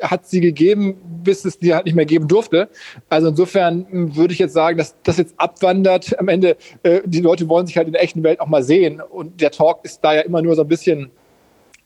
hat 0.00 0.26
sie 0.26 0.40
gegeben, 0.40 0.96
bis 1.24 1.44
es 1.44 1.58
die 1.58 1.74
halt 1.74 1.86
nicht 1.86 1.94
mehr 1.94 2.06
geben 2.06 2.28
durfte. 2.28 2.68
Also 3.08 3.28
insofern 3.28 4.14
würde 4.14 4.32
ich 4.32 4.38
jetzt 4.38 4.52
sagen, 4.52 4.78
dass 4.78 4.94
das 5.02 5.16
jetzt 5.16 5.34
abwandert. 5.36 6.18
Am 6.18 6.28
Ende, 6.28 6.56
äh, 6.82 7.00
die 7.04 7.20
Leute 7.20 7.48
wollen 7.48 7.66
sich 7.66 7.76
halt 7.76 7.88
in 7.88 7.92
der 7.92 8.02
echten 8.02 8.22
Welt 8.22 8.40
auch 8.40 8.46
mal 8.46 8.62
sehen 8.62 9.00
und 9.00 9.40
der 9.40 9.50
Talk 9.50 9.84
ist 9.84 10.00
da 10.02 10.14
ja 10.14 10.20
immer 10.20 10.42
nur 10.42 10.54
so 10.54 10.62
ein 10.62 10.68
bisschen 10.68 11.10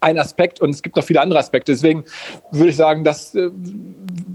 ein 0.01 0.19
Aspekt 0.19 0.61
und 0.61 0.71
es 0.71 0.83
gibt 0.83 0.97
noch 0.97 1.05
viele 1.05 1.21
andere 1.21 1.39
Aspekte. 1.39 1.73
Deswegen 1.73 2.05
würde 2.51 2.71
ich 2.71 2.77
sagen, 2.77 3.05
dass 3.05 3.35
äh, 3.35 3.51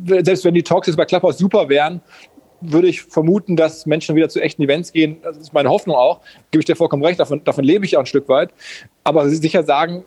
selbst 0.06 0.46
wenn 0.46 0.54
die 0.54 0.64
Talks 0.64 0.88
jetzt 0.88 0.98
bei 0.98 1.06
Clubhouse 1.06 1.38
super 1.38 1.70
wären, 1.70 2.02
würde 2.66 2.88
ich 2.88 3.04
vermuten, 3.04 3.56
dass 3.56 3.86
Menschen 3.86 4.16
wieder 4.16 4.30
zu 4.30 4.42
echten 4.42 4.64
Events 4.64 4.94
gehen. 4.94 5.18
Das 5.22 5.38
ist 5.38 5.54
meine 5.54 5.70
Hoffnung 5.70 5.96
auch. 5.96 6.22
Gebe 6.52 6.62
ich 6.62 6.66
dir 6.66 6.76
vollkommen 6.76 7.04
recht. 7.04 7.20
Davon, 7.20 7.44
davon 7.44 7.64
lebe 7.64 7.86
ich 7.86 7.98
auch 7.98 8.02
ein 8.02 8.06
Stück 8.06 8.30
weit. 8.30 8.52
Aber 9.04 9.28
sicher 9.30 9.64
sagen 9.64 10.06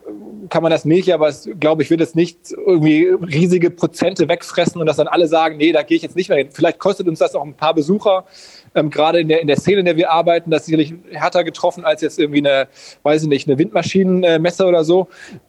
kann 0.49 0.62
man 0.62 0.71
das 0.71 0.85
nicht. 0.85 1.12
Aber 1.12 1.29
es, 1.29 1.49
glaube 1.61 1.83
ich, 1.83 1.90
wird 1.90 2.01
es 2.01 2.14
nicht 2.14 2.53
irgendwie 2.53 3.09
riesige 3.09 3.71
Prozente 3.71 4.29
wegfressen 4.29 4.81
und 4.81 4.87
dass 4.87 4.97
dann 4.97 5.09
alle 5.09 5.29
sagen, 5.29 5.59
nee, 5.59 5.73
da 5.73 5.83
gehe 5.83 5.97
ich 5.97 6.03
jetzt 6.03 6.16
nicht 6.16 6.29
mehr 6.29 6.38
hin. 6.38 6.49
Vielleicht 6.51 6.79
kostet 6.79 7.09
uns 7.09 7.19
das 7.19 7.35
auch 7.35 7.45
ein 7.45 7.55
paar 7.55 7.75
Besucher 7.75 8.25
ähm, 8.77 8.91
gerade 8.91 9.21
in 9.21 9.29
der, 9.29 9.41
in 9.41 9.49
der 9.49 9.57
Szene, 9.57 9.81
in 9.81 9.87
der 9.87 9.97
wir 9.97 10.11
arbeiten, 10.11 10.51
das 10.51 10.61
ist 10.62 10.67
sicherlich 10.67 10.95
härter 11.11 11.43
getroffen 11.43 11.85
als 11.85 12.03
jetzt 12.03 12.19
irgendwie 12.19 12.39
eine, 12.39 12.69
weiß 13.03 13.23
ich 13.23 13.29
nicht, 13.29 13.49
eine 13.49 13.59
Windmaschinenmesse 13.59 14.65
oder 14.67 14.85
so. 14.85 15.09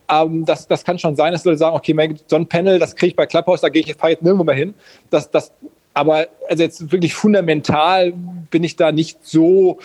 Ähm, 0.09 0.45
das, 0.45 0.67
das 0.67 0.83
kann 0.83 0.97
schon 0.97 1.15
sein, 1.15 1.33
dass 1.33 1.45
Leute 1.45 1.57
sagen, 1.57 1.75
okay, 1.75 2.15
so 2.27 2.37
ein 2.37 2.47
Panel, 2.47 2.79
das 2.79 2.95
kriege 2.95 3.09
ich 3.11 3.15
bei 3.15 3.25
Clubhouse, 3.25 3.61
da 3.61 3.69
gehe 3.69 3.81
ich, 3.81 3.87
jetzt 3.87 4.01
nirgendwo 4.01 4.43
mehr 4.43 4.55
hin. 4.55 4.73
Das, 5.09 5.29
das, 5.29 5.51
aber 5.93 6.27
also 6.49 6.63
jetzt 6.63 6.91
wirklich 6.91 7.13
fundamental 7.13 8.13
bin 8.49 8.63
ich 8.63 8.75
da 8.75 8.91
nicht 8.91 9.19
so 9.21 9.79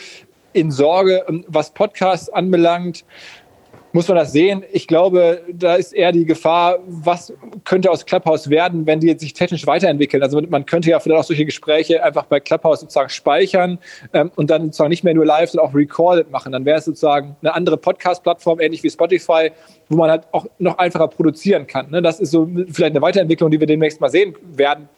in 0.52 0.70
Sorge, 0.70 1.24
ähm, 1.28 1.44
was 1.48 1.72
Podcasts 1.72 2.28
anbelangt 2.28 3.05
muss 3.92 4.09
man 4.09 4.16
das 4.16 4.33
sehen. 4.33 4.64
Ich 4.72 4.87
glaube, 4.87 5.42
da 5.52 5.74
ist 5.74 5.92
eher 5.92 6.12
die 6.12 6.24
Gefahr, 6.24 6.78
was 6.87 7.33
könnte 7.64 7.90
aus 7.90 8.07
Clubhouse 8.07 8.48
werden, 8.48 8.87
wenn 8.87 9.00
die 9.00 9.16
sich 9.18 9.35
technisch 9.35 9.66
weiterentwickeln. 9.66 10.22
Also 10.22 10.40
man 10.48 10.66
könnte 10.66 10.90
ja 10.90 10.98
vielleicht 10.98 11.20
auch 11.20 11.26
solche 11.26 11.44
Gespräche 11.44 12.02
einfach 12.02 12.24
bei 12.24 12.40
Clubhouse 12.40 12.81
sozusagen 12.81 13.11
speichern 13.11 13.78
ähm, 14.12 14.31
und 14.37 14.50
dann 14.50 14.64
sozusagen 14.64 14.90
nicht 14.90 15.05
mehr 15.05 15.14
nur 15.14 15.26
live, 15.26 15.50
sondern 15.50 15.70
auch 15.70 15.74
recorded 15.74 16.31
machen. 16.31 16.52
Dann 16.52 16.64
wäre 16.64 16.78
es 16.78 16.87
sozusagen 16.87 17.37
eine 17.42 17.55
andere 17.55 17.76
Podcast-Plattform, 17.76 18.61
ähnlich 18.61 18.83
wie 18.83 18.90
Spotify, 18.90 19.50
wo 19.88 19.96
man 19.96 20.11
halt 20.11 20.24
auch 20.33 20.46
noch 20.59 20.78
einfacher 20.78 21.09
produzieren 21.09 21.66
kann. 21.66 21.90
Ne? 21.90 22.00
Das 22.00 22.18
ist 22.18 22.31
so 22.31 22.48
vielleicht 22.72 22.92
eine 22.92 23.02
Weiterentwicklung, 23.02 23.50
die 23.50 23.61
wir 23.61 23.66
demnächst 23.66 24.00
mal 24.00 24.09
sehen 24.09 24.35
werden, 24.57 24.88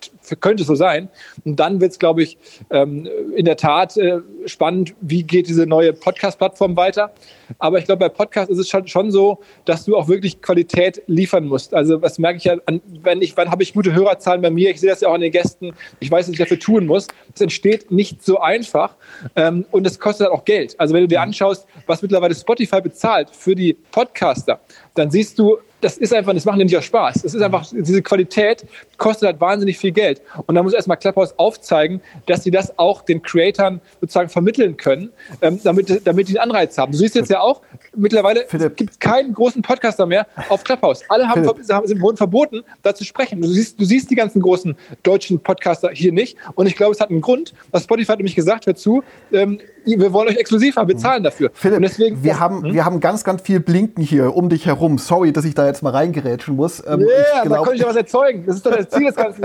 könnte 0.40 0.64
so 0.64 0.74
sein. 0.74 1.08
Und 1.44 1.58
dann 1.58 1.80
wird 1.80 1.92
es, 1.92 1.98
glaube 1.98 2.22
ich, 2.22 2.38
ähm, 2.70 3.08
in 3.34 3.44
der 3.44 3.56
Tat 3.56 3.96
äh, 3.96 4.20
spannend, 4.46 4.94
wie 5.00 5.22
geht 5.24 5.48
diese 5.48 5.66
neue 5.66 5.92
Podcast-Plattform 5.92 6.76
weiter. 6.76 7.12
Aber 7.58 7.78
ich 7.78 7.84
glaube, 7.84 8.00
bei 8.00 8.08
Podcast 8.08 8.50
ist 8.50 8.58
es 8.58 8.68
schon, 8.68 8.83
schon 8.88 9.10
so, 9.10 9.40
dass 9.64 9.84
du 9.84 9.96
auch 9.96 10.08
wirklich 10.08 10.40
Qualität 10.42 11.02
liefern 11.06 11.46
musst. 11.46 11.74
Also 11.74 11.96
das 11.96 12.18
merke 12.18 12.38
ich 12.38 12.44
ja, 12.44 12.56
an, 12.66 12.80
wenn 13.02 13.22
ich, 13.22 13.36
wann 13.36 13.50
habe 13.50 13.62
ich 13.62 13.74
gute 13.74 13.94
Hörerzahlen 13.94 14.42
bei 14.42 14.50
mir? 14.50 14.70
Ich 14.70 14.80
sehe 14.80 14.90
das 14.90 15.00
ja 15.00 15.08
auch 15.08 15.14
an 15.14 15.20
den 15.20 15.32
Gästen. 15.32 15.72
Ich 16.00 16.10
weiß, 16.10 16.26
was 16.26 16.32
ich 16.32 16.38
dafür 16.38 16.58
tun 16.58 16.86
muss. 16.86 17.08
Es 17.34 17.40
entsteht 17.40 17.90
nicht 17.90 18.24
so 18.24 18.40
einfach 18.40 18.96
ähm, 19.36 19.66
und 19.70 19.86
es 19.86 19.98
kostet 19.98 20.26
halt 20.26 20.38
auch 20.38 20.44
Geld. 20.44 20.78
Also 20.78 20.94
wenn 20.94 21.02
du 21.02 21.08
dir 21.08 21.20
anschaust, 21.20 21.66
was 21.86 22.02
mittlerweile 22.02 22.34
Spotify 22.34 22.80
bezahlt 22.80 23.30
für 23.30 23.54
die 23.54 23.74
Podcaster, 23.90 24.60
dann 24.94 25.10
siehst 25.10 25.38
du, 25.38 25.58
das 25.84 25.98
ist 25.98 26.14
einfach, 26.14 26.32
das 26.32 26.46
macht 26.46 26.56
nicht 26.56 26.76
auch 26.76 26.82
Spaß. 26.82 27.24
Es 27.24 27.34
ist 27.34 27.42
einfach, 27.42 27.66
diese 27.70 28.00
Qualität 28.00 28.64
kostet 28.96 29.26
halt 29.26 29.40
wahnsinnig 29.40 29.76
viel 29.76 29.92
Geld. 29.92 30.22
Und 30.46 30.54
da 30.54 30.62
muss 30.62 30.72
erstmal 30.72 30.96
Clubhouse 30.96 31.38
aufzeigen, 31.38 32.00
dass 32.26 32.42
sie 32.42 32.50
das 32.50 32.78
auch 32.78 33.02
den 33.02 33.22
Creatoren 33.22 33.82
sozusagen 34.00 34.30
vermitteln 34.30 34.78
können, 34.78 35.10
ähm, 35.42 35.60
damit, 35.62 36.06
damit 36.06 36.28
die 36.28 36.38
einen 36.40 36.50
Anreiz 36.50 36.78
haben. 36.78 36.92
Du 36.92 36.98
siehst 36.98 37.14
jetzt 37.14 37.28
ja 37.30 37.40
auch, 37.40 37.60
mittlerweile 37.94 38.46
gibt 38.76 38.92
es 38.92 38.98
keinen 38.98 39.34
großen 39.34 39.60
Podcaster 39.60 40.06
mehr 40.06 40.26
auf 40.48 40.64
Clubhouse. 40.64 41.02
Alle 41.10 41.28
haben, 41.28 41.44
sind, 41.62 42.00
wurden 42.00 42.16
verboten, 42.16 42.62
da 42.82 42.94
zu 42.94 43.04
sprechen. 43.04 43.42
Du 43.42 43.48
siehst, 43.48 43.78
du 43.78 43.84
siehst 43.84 44.10
die 44.10 44.14
ganzen 44.14 44.40
großen 44.40 44.74
deutschen 45.02 45.38
Podcaster 45.40 45.90
hier 45.92 46.12
nicht. 46.12 46.38
Und 46.54 46.66
ich 46.66 46.76
glaube, 46.76 46.92
es 46.92 47.00
hat 47.00 47.10
einen 47.10 47.20
Grund, 47.20 47.52
was 47.72 47.84
Spotify 47.84 48.12
hat 48.12 48.18
nämlich 48.18 48.36
gesagt, 48.36 48.66
hör 48.66 48.74
zu, 48.74 49.02
ähm, 49.32 49.60
wir 49.84 50.12
wollen 50.12 50.28
euch 50.28 50.36
exklusiv 50.36 50.76
haben, 50.76 50.88
wir 50.88 50.96
zahlen 50.96 51.22
dafür. 51.22 51.50
Philipp, 51.54 51.80
deswegen, 51.82 52.22
wir, 52.22 52.40
haben, 52.40 52.62
hm? 52.64 52.72
wir 52.72 52.84
haben 52.84 53.00
ganz, 53.00 53.24
ganz 53.24 53.42
viel 53.42 53.60
Blinken 53.60 54.02
hier 54.02 54.34
um 54.34 54.48
dich 54.48 54.66
herum. 54.66 54.98
Sorry, 54.98 55.32
dass 55.32 55.44
ich 55.44 55.54
da 55.54 55.66
jetzt 55.66 55.82
mal 55.82 55.90
reingerätschen 55.90 56.56
muss. 56.56 56.82
Ähm, 56.86 57.00
yeah, 57.00 57.42
glaub, 57.42 57.58
da 57.58 57.64
kann 57.64 57.74
ich 57.74 57.80
ja 57.80 57.88
was 57.88 57.96
erzeugen. 57.96 58.44
Das 58.46 58.56
ist 58.56 58.66
doch 58.66 58.74
das 58.74 58.88
Ziel 58.88 59.06
des 59.06 59.16
ganzen 59.16 59.42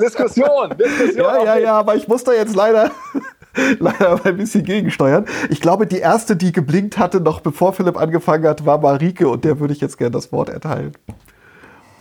Diskussion. 0.00 0.74
Diskussion 0.78 1.24
ja, 1.24 1.44
ja, 1.44 1.58
ja, 1.58 1.72
aber 1.74 1.96
ich 1.96 2.08
muss 2.08 2.24
da 2.24 2.32
jetzt 2.32 2.56
leider 2.56 2.90
leider 3.78 4.24
ein 4.24 4.36
bisschen 4.36 4.64
gegensteuern. 4.64 5.26
Ich 5.50 5.60
glaube, 5.60 5.86
die 5.86 5.98
erste, 5.98 6.36
die 6.36 6.52
geblinkt 6.52 6.98
hatte, 6.98 7.20
noch 7.20 7.40
bevor 7.40 7.72
Philipp 7.72 7.98
angefangen 7.98 8.46
hat, 8.46 8.64
war 8.66 8.78
Marike 8.78 9.28
und 9.28 9.44
der 9.44 9.60
würde 9.60 9.74
ich 9.74 9.80
jetzt 9.80 9.98
gerne 9.98 10.12
das 10.12 10.32
Wort 10.32 10.48
erteilen. 10.48 10.92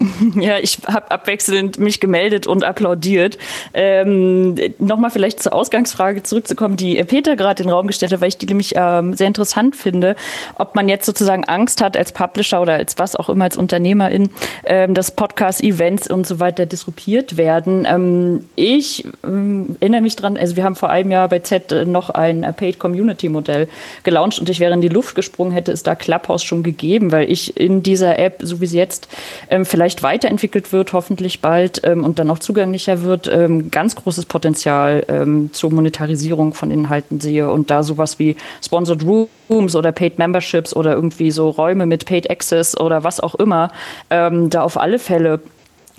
Ja, 0.35 0.57
ich 0.59 0.79
habe 0.87 1.11
abwechselnd 1.11 1.79
mich 1.79 1.99
gemeldet 1.99 2.47
und 2.47 2.63
applaudiert. 2.63 3.37
Ähm, 3.73 4.55
Nochmal 4.79 5.11
vielleicht 5.11 5.41
zur 5.41 5.53
Ausgangsfrage 5.53 6.23
zurückzukommen, 6.23 6.77
die 6.77 7.03
Peter 7.03 7.35
gerade 7.35 7.63
in 7.63 7.67
den 7.67 7.73
Raum 7.73 7.87
gestellt 7.87 8.11
hat, 8.11 8.21
weil 8.21 8.29
ich 8.29 8.37
die 8.37 8.45
nämlich 8.45 8.73
ähm, 8.75 9.13
sehr 9.13 9.27
interessant 9.27 9.75
finde, 9.75 10.15
ob 10.55 10.75
man 10.75 10.89
jetzt 10.89 11.05
sozusagen 11.05 11.45
Angst 11.45 11.81
hat 11.81 11.97
als 11.97 12.11
Publisher 12.11 12.61
oder 12.61 12.73
als 12.73 12.97
was 12.97 13.15
auch 13.15 13.29
immer, 13.29 13.45
als 13.45 13.57
Unternehmerin, 13.57 14.29
ähm, 14.65 14.93
dass 14.93 15.11
Podcast-Events 15.11 16.09
und 16.09 16.25
so 16.25 16.39
weiter 16.39 16.65
disruptiert 16.65 17.37
werden. 17.37 17.85
Ähm, 17.87 18.45
ich 18.55 19.05
ähm, 19.23 19.75
erinnere 19.79 20.01
mich 20.01 20.15
dran, 20.15 20.37
also 20.37 20.55
wir 20.55 20.63
haben 20.63 20.75
vor 20.75 20.89
einem 20.89 21.11
Jahr 21.11 21.27
bei 21.27 21.39
Z 21.39 21.87
noch 21.87 22.09
ein 22.09 22.41
Paid 22.55 22.79
Community 22.79 23.29
Modell 23.29 23.67
gelauncht 24.03 24.39
und 24.39 24.49
ich 24.49 24.59
wäre 24.59 24.73
in 24.73 24.81
die 24.81 24.89
Luft 24.89 25.15
gesprungen, 25.15 25.51
hätte 25.51 25.71
es 25.71 25.83
da 25.83 25.95
Clubhouse 25.95 26.43
schon 26.43 26.63
gegeben, 26.63 27.11
weil 27.11 27.29
ich 27.29 27.57
in 27.57 27.83
dieser 27.83 28.17
App, 28.17 28.39
so 28.41 28.61
wie 28.61 28.67
sie 28.67 28.77
jetzt 28.77 29.07
ähm, 29.49 29.65
vielleicht 29.65 29.90
vielleicht 29.91 30.03
weiterentwickelt 30.03 30.71
wird, 30.71 30.93
hoffentlich 30.93 31.41
bald 31.41 31.81
ähm, 31.83 32.05
und 32.05 32.17
dann 32.17 32.29
auch 32.29 32.39
zugänglicher 32.39 33.03
wird, 33.03 33.27
ähm, 33.27 33.71
ganz 33.71 33.95
großes 33.95 34.25
Potenzial 34.25 35.03
ähm, 35.09 35.49
zur 35.51 35.71
Monetarisierung 35.71 36.53
von 36.53 36.71
Inhalten 36.71 37.19
sehe 37.19 37.49
und 37.51 37.69
da 37.69 37.83
sowas 37.83 38.17
wie 38.17 38.37
Sponsored 38.63 39.03
Rooms 39.49 39.75
oder 39.75 39.91
Paid 39.91 40.17
Memberships 40.17 40.73
oder 40.73 40.93
irgendwie 40.93 41.31
so 41.31 41.49
Räume 41.49 41.85
mit 41.85 42.05
Paid 42.05 42.29
Access 42.29 42.79
oder 42.79 43.03
was 43.03 43.19
auch 43.19 43.35
immer, 43.35 43.71
ähm, 44.09 44.49
da 44.49 44.61
auf 44.61 44.79
alle 44.79 44.97
Fälle 44.97 45.41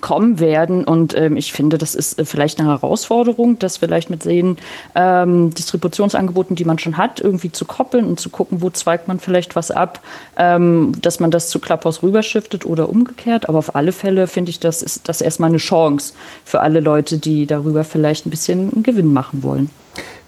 kommen 0.03 0.38
werden. 0.38 0.85
Und 0.85 1.17
ähm, 1.17 1.38
ich 1.38 1.55
finde, 1.55 1.79
das 1.79 1.95
ist 1.95 2.19
äh, 2.19 2.27
vielleicht 2.27 2.61
eine 2.61 2.69
Herausforderung, 2.69 3.59
das 3.59 3.79
vielleicht 3.79 4.11
mit 4.11 4.27
den 4.27 4.59
ähm, 4.95 5.55
Distributionsangeboten, 5.55 6.55
die 6.55 6.67
man 6.67 6.79
schon 6.79 6.99
hat, 6.99 7.21
irgendwie 7.21 7.51
zu 7.51 7.65
koppeln 7.65 8.05
und 8.05 8.21
zu 8.21 8.29
gucken, 8.29 8.61
wo 8.61 8.69
zweigt 8.69 9.09
man 9.09 9.19
vielleicht 9.19 9.57
was 9.57 9.71
ab, 9.71 10.01
ähm, 10.37 10.93
dass 11.01 11.21
man 11.21 11.31
das 11.31 11.49
zu 11.49 11.59
Clubhouse 11.59 12.03
rüberschiftet 12.03 12.67
oder 12.67 12.91
umgekehrt. 12.91 13.49
Aber 13.49 13.59
auf 13.59 13.75
alle 13.75 13.93
Fälle 13.93 14.27
finde 14.27 14.51
ich, 14.51 14.61
das 14.61 14.83
ist 14.83 15.09
das 15.09 15.23
erstmal 15.23 15.49
eine 15.49 15.59
Chance 15.59 16.12
für 16.45 16.61
alle 16.61 16.81
Leute, 16.81 17.17
die 17.17 17.47
darüber 17.47 17.85
vielleicht 17.85 18.27
ein 18.27 18.31
bisschen 18.31 18.83
Gewinn 18.83 19.12
machen 19.12 19.43
wollen. 19.43 19.71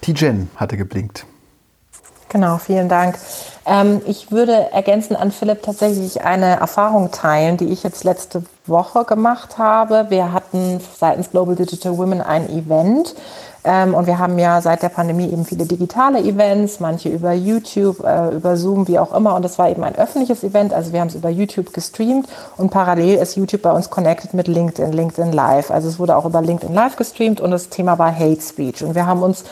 T-Gen 0.01 0.49
hatte 0.57 0.77
geblinkt. 0.79 1.27
Genau, 2.35 2.59
vielen 2.59 2.89
Dank. 2.89 3.17
Ähm, 3.65 4.03
ich 4.07 4.33
würde 4.33 4.73
ergänzen 4.73 5.15
an 5.15 5.31
Philipp 5.31 5.63
tatsächlich 5.63 6.23
eine 6.23 6.59
Erfahrung 6.59 7.13
teilen, 7.13 7.59
die 7.59 7.67
ich 7.67 7.85
jetzt 7.85 8.03
letzte 8.03 8.43
Woche 8.67 9.05
gemacht 9.05 9.57
habe. 9.57 10.07
Wir 10.09 10.33
hatten 10.33 10.81
seitens 10.99 11.31
Global 11.31 11.55
Digital 11.55 11.97
Women 11.97 12.21
ein 12.21 12.51
Event. 12.51 13.15
Ähm, 13.63 13.95
und 13.95 14.09
wir 14.09 14.19
haben 14.19 14.37
ja 14.41 14.61
seit 14.61 14.83
der 14.83 14.89
Pandemie 14.89 15.31
eben 15.31 15.45
viele 15.45 15.65
digitale 15.65 16.19
Events, 16.19 16.81
manche 16.81 17.09
über 17.09 17.33
YouTube, 17.33 18.03
äh, 18.03 18.35
über 18.35 18.57
Zoom, 18.57 18.89
wie 18.89 18.99
auch 18.99 19.15
immer. 19.15 19.37
Und 19.37 19.45
das 19.45 19.57
war 19.61 19.71
eben 19.71 19.85
ein 19.85 19.95
öffentliches 19.95 20.43
Event. 20.43 20.75
Also 20.75 20.93
wir 20.93 21.01
haben 21.01 21.09
es 21.09 21.15
über 21.15 21.31
YouTube 21.31 21.73
gestreamt 21.73 22.29
und 22.57 22.71
parallel 22.71 23.19
ist 23.19 23.37
YouTube 23.37 23.63
bei 23.63 23.71
uns 23.71 23.91
connected 23.91 24.35
mit 24.35 24.49
LinkedIn, 24.49 24.93
LinkedIn 24.93 25.33
Live. 25.33 25.71
Also 25.71 25.89
es 25.89 26.01
wurde 26.01 26.17
auch 26.17 26.25
über 26.25 26.43
LinkedIn 26.43 26.75
Live 26.75 26.97
gestreamt 26.97 27.41
und 27.41 27.53
das 27.53 27.69
Thema 27.69 27.97
war 27.97 28.13
Hate 28.13 28.41
Speech. 28.41 28.83
Und 28.83 28.97
wir 28.97 29.07
haben 29.07 29.23
uns 29.23 29.45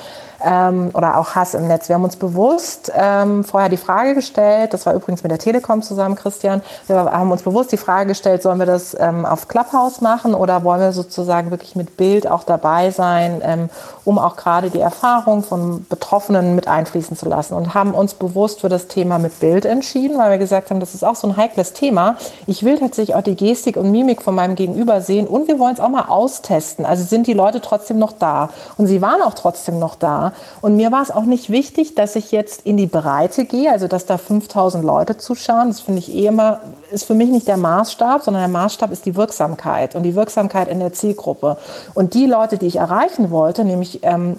ähm, 0.44 0.90
oder 0.94 1.18
auch 1.18 1.34
Hass 1.34 1.54
im 1.54 1.68
Netz. 1.68 1.88
Wir 1.88 1.94
haben 1.94 2.04
uns 2.04 2.16
bewusst 2.16 2.92
ähm, 2.94 3.44
vorher 3.44 3.68
die 3.68 3.76
Frage 3.76 4.14
gestellt, 4.14 4.72
das 4.72 4.86
war 4.86 4.94
übrigens 4.94 5.22
mit 5.22 5.30
der 5.30 5.38
Telekom 5.38 5.82
zusammen, 5.82 6.16
Christian, 6.16 6.62
wir 6.86 6.96
haben 6.96 7.30
uns 7.30 7.42
bewusst 7.42 7.72
die 7.72 7.76
Frage 7.76 8.08
gestellt, 8.08 8.42
sollen 8.42 8.58
wir 8.58 8.66
das 8.66 8.96
ähm, 8.98 9.24
auf 9.24 9.48
Clubhouse 9.48 10.00
machen 10.00 10.34
oder 10.34 10.64
wollen 10.64 10.80
wir 10.80 10.92
sozusagen 10.92 11.50
wirklich 11.50 11.76
mit 11.76 11.96
Bild 11.96 12.26
auch 12.26 12.44
dabei 12.44 12.90
sein, 12.90 13.40
ähm, 13.44 13.70
um 14.04 14.18
auch 14.18 14.36
gerade 14.36 14.70
die 14.70 14.80
Erfahrung 14.80 15.42
von 15.42 15.86
Betroffenen 15.88 16.54
mit 16.54 16.68
einfließen 16.68 17.16
zu 17.16 17.28
lassen 17.28 17.54
und 17.54 17.74
haben 17.74 17.94
uns 17.94 18.14
bewusst 18.14 18.60
für 18.60 18.68
das 18.68 18.88
Thema 18.88 19.18
mit 19.18 19.38
Bild 19.40 19.64
entschieden, 19.64 20.18
weil 20.18 20.30
wir 20.30 20.38
gesagt 20.38 20.70
haben, 20.70 20.80
das 20.80 20.94
ist 20.94 21.04
auch 21.04 21.16
so 21.16 21.28
ein 21.28 21.36
heikles 21.36 21.72
Thema. 21.72 22.16
Ich 22.46 22.64
will 22.64 22.78
tatsächlich 22.78 23.14
auch 23.14 23.22
die 23.22 23.36
Gestik 23.36 23.76
und 23.76 23.90
Mimik 23.90 24.22
von 24.22 24.34
meinem 24.34 24.54
Gegenüber 24.54 25.00
sehen 25.00 25.26
und 25.26 25.48
wir 25.48 25.58
wollen 25.58 25.74
es 25.74 25.80
auch 25.80 25.88
mal 25.88 26.06
austesten. 26.08 26.84
Also 26.84 27.04
sind 27.04 27.26
die 27.26 27.32
Leute 27.32 27.60
trotzdem 27.60 27.98
noch 27.98 28.12
da 28.12 28.48
und 28.76 28.86
sie 28.86 29.02
waren 29.02 29.22
auch 29.22 29.34
trotzdem 29.34 29.78
noch 29.78 29.94
da. 29.94 30.31
Und 30.60 30.76
mir 30.76 30.92
war 30.92 31.02
es 31.02 31.10
auch 31.10 31.24
nicht 31.24 31.50
wichtig, 31.50 31.94
dass 31.94 32.16
ich 32.16 32.32
jetzt 32.32 32.66
in 32.66 32.76
die 32.76 32.86
Breite 32.86 33.44
gehe, 33.44 33.70
also 33.70 33.88
dass 33.88 34.06
da 34.06 34.18
5000 34.18 34.84
Leute 34.84 35.16
zuschauen. 35.16 35.68
Das 35.68 35.80
finde 35.80 36.00
ich 36.00 36.14
eh 36.14 36.26
immer, 36.26 36.60
ist 36.90 37.04
für 37.04 37.14
mich 37.14 37.30
nicht 37.30 37.48
der 37.48 37.56
Maßstab, 37.56 38.22
sondern 38.22 38.42
der 38.42 38.60
Maßstab 38.60 38.90
ist 38.92 39.06
die 39.06 39.16
Wirksamkeit 39.16 39.94
und 39.94 40.02
die 40.02 40.14
Wirksamkeit 40.14 40.68
in 40.68 40.80
der 40.80 40.92
Zielgruppe. 40.92 41.56
Und 41.94 42.14
die 42.14 42.26
Leute, 42.26 42.58
die 42.58 42.66
ich 42.66 42.76
erreichen 42.76 43.30
wollte, 43.30 43.64
nämlich 43.64 44.00
ähm, 44.02 44.36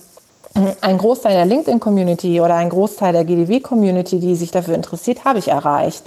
ein 0.81 0.99
Großteil 0.99 1.33
der 1.33 1.45
LinkedIn-Community 1.45 2.39
oder 2.39 2.55
ein 2.55 2.69
Großteil 2.69 3.11
der 3.11 3.25
GDW-Community, 3.25 4.19
die 4.19 4.35
sich 4.35 4.51
dafür 4.51 4.75
interessiert, 4.75 5.25
habe 5.25 5.39
ich 5.39 5.47
erreicht. 5.47 6.03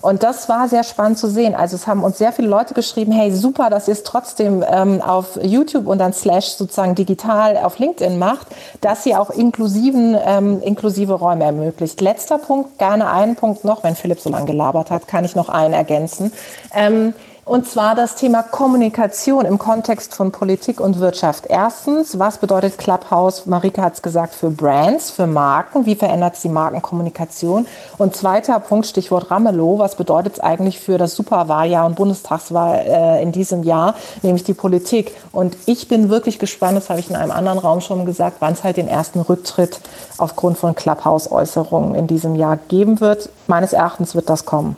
Und 0.00 0.22
das 0.22 0.48
war 0.48 0.68
sehr 0.68 0.84
spannend 0.84 1.18
zu 1.18 1.28
sehen. 1.28 1.54
Also 1.54 1.76
es 1.76 1.86
haben 1.86 2.02
uns 2.02 2.16
sehr 2.16 2.32
viele 2.32 2.48
Leute 2.48 2.72
geschrieben, 2.72 3.12
hey, 3.12 3.30
super, 3.30 3.68
dass 3.68 3.88
ihr 3.88 3.92
es 3.92 4.02
trotzdem 4.02 4.64
ähm, 4.66 5.02
auf 5.02 5.38
YouTube 5.42 5.86
und 5.86 5.98
dann 5.98 6.14
Slash 6.14 6.46
sozusagen 6.46 6.94
digital 6.94 7.58
auf 7.58 7.78
LinkedIn 7.78 8.18
macht, 8.18 8.46
dass 8.80 9.04
ihr 9.04 9.20
auch 9.20 9.28
inklusiven, 9.28 10.16
ähm, 10.24 10.62
inklusive 10.62 11.12
Räume 11.12 11.44
ermöglicht. 11.44 12.00
Letzter 12.00 12.38
Punkt, 12.38 12.78
gerne 12.78 13.10
einen 13.10 13.36
Punkt 13.36 13.64
noch, 13.64 13.84
wenn 13.84 13.96
Philipp 13.96 14.20
so 14.20 14.30
lange 14.30 14.46
gelabert 14.46 14.90
hat, 14.90 15.08
kann 15.08 15.26
ich 15.26 15.36
noch 15.36 15.50
einen 15.50 15.74
ergänzen. 15.74 16.32
Ähm, 16.74 17.12
und 17.44 17.66
zwar 17.66 17.94
das 17.94 18.14
Thema 18.14 18.42
Kommunikation 18.42 19.44
im 19.44 19.58
Kontext 19.58 20.14
von 20.14 20.30
Politik 20.30 20.80
und 20.80 21.00
Wirtschaft. 21.00 21.46
Erstens, 21.48 22.18
was 22.18 22.38
bedeutet 22.38 22.78
Clubhouse, 22.78 23.46
Marika 23.46 23.82
hat 23.82 23.94
es 23.94 24.02
gesagt, 24.02 24.34
für 24.34 24.50
Brands, 24.50 25.10
für 25.10 25.26
Marken? 25.26 25.86
Wie 25.86 25.94
verändert 25.94 26.34
es 26.34 26.42
die 26.42 26.48
Markenkommunikation? 26.48 27.66
Und 27.98 28.14
zweiter 28.14 28.60
Punkt, 28.60 28.86
Stichwort 28.86 29.30
Ramelow, 29.30 29.78
was 29.78 29.96
bedeutet 29.96 30.34
es 30.34 30.40
eigentlich 30.40 30.80
für 30.80 30.98
das 30.98 31.16
Superwahljahr 31.16 31.86
und 31.86 31.96
Bundestagswahl 31.96 32.84
äh, 32.86 33.22
in 33.22 33.32
diesem 33.32 33.62
Jahr, 33.62 33.94
nämlich 34.22 34.44
die 34.44 34.54
Politik? 34.54 35.16
Und 35.32 35.56
ich 35.66 35.88
bin 35.88 36.10
wirklich 36.10 36.38
gespannt, 36.38 36.76
das 36.76 36.90
habe 36.90 37.00
ich 37.00 37.10
in 37.10 37.16
einem 37.16 37.30
anderen 37.30 37.58
Raum 37.58 37.80
schon 37.80 38.04
gesagt, 38.04 38.36
wann 38.40 38.52
es 38.52 38.64
halt 38.64 38.76
den 38.76 38.88
ersten 38.88 39.20
Rücktritt 39.20 39.80
aufgrund 40.18 40.58
von 40.58 40.74
Clubhouse-Äußerungen 40.74 41.94
in 41.94 42.06
diesem 42.06 42.34
Jahr 42.34 42.58
geben 42.68 43.00
wird. 43.00 43.30
Meines 43.46 43.72
Erachtens 43.72 44.14
wird 44.14 44.28
das 44.28 44.44
kommen 44.44 44.76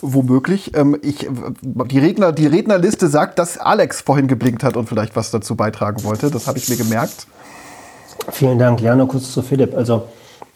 womöglich. 0.00 0.76
Ähm, 0.76 0.96
ich, 1.02 1.28
die, 1.62 1.98
Redner, 1.98 2.32
die 2.32 2.46
Rednerliste 2.46 3.08
sagt, 3.08 3.38
dass 3.38 3.58
Alex 3.58 4.00
vorhin 4.00 4.28
geblinkt 4.28 4.64
hat 4.64 4.76
und 4.76 4.88
vielleicht 4.88 5.16
was 5.16 5.30
dazu 5.30 5.54
beitragen 5.54 6.04
wollte. 6.04 6.30
Das 6.30 6.46
habe 6.46 6.58
ich 6.58 6.68
mir 6.68 6.76
gemerkt. 6.76 7.26
Vielen 8.30 8.58
Dank. 8.58 8.80
Ja, 8.80 8.94
nur 8.94 9.08
kurz 9.08 9.32
zu 9.32 9.42
Philipp. 9.42 9.76
Also 9.76 10.04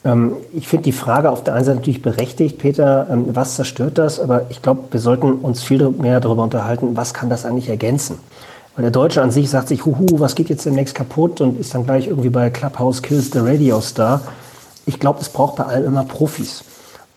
ähm, 0.04 0.36
ich 0.52 0.68
finde 0.68 0.84
die 0.84 0.92
Frage 0.92 1.30
auf 1.30 1.44
der 1.44 1.54
einen 1.54 1.64
Seite 1.64 1.78
natürlich 1.78 2.02
berechtigt, 2.02 2.58
Peter, 2.58 3.06
ähm, 3.10 3.26
was 3.34 3.56
zerstört 3.56 3.98
das? 3.98 4.20
Aber 4.20 4.46
ich 4.50 4.62
glaube, 4.62 4.82
wir 4.90 5.00
sollten 5.00 5.32
uns 5.34 5.62
viel 5.62 5.88
mehr 5.90 6.20
darüber 6.20 6.42
unterhalten, 6.42 6.96
was 6.96 7.14
kann 7.14 7.30
das 7.30 7.44
eigentlich 7.44 7.68
ergänzen? 7.68 8.18
Weil 8.74 8.82
der 8.82 8.90
Deutsche 8.90 9.22
an 9.22 9.30
sich 9.30 9.50
sagt 9.50 9.68
sich, 9.68 9.84
huhu, 9.84 10.18
was 10.18 10.34
geht 10.34 10.48
jetzt 10.48 10.64
demnächst 10.64 10.94
kaputt 10.94 11.40
und 11.40 11.60
ist 11.60 11.74
dann 11.74 11.84
gleich 11.84 12.06
irgendwie 12.06 12.30
bei 12.30 12.48
Clubhouse 12.50 13.02
Kills 13.02 13.30
the 13.30 13.38
Radio 13.38 13.80
Star. 13.80 14.22
Ich 14.86 14.98
glaube, 14.98 15.20
es 15.20 15.28
braucht 15.28 15.56
bei 15.56 15.64
allem 15.64 15.86
immer 15.86 16.04
Profis. 16.04 16.64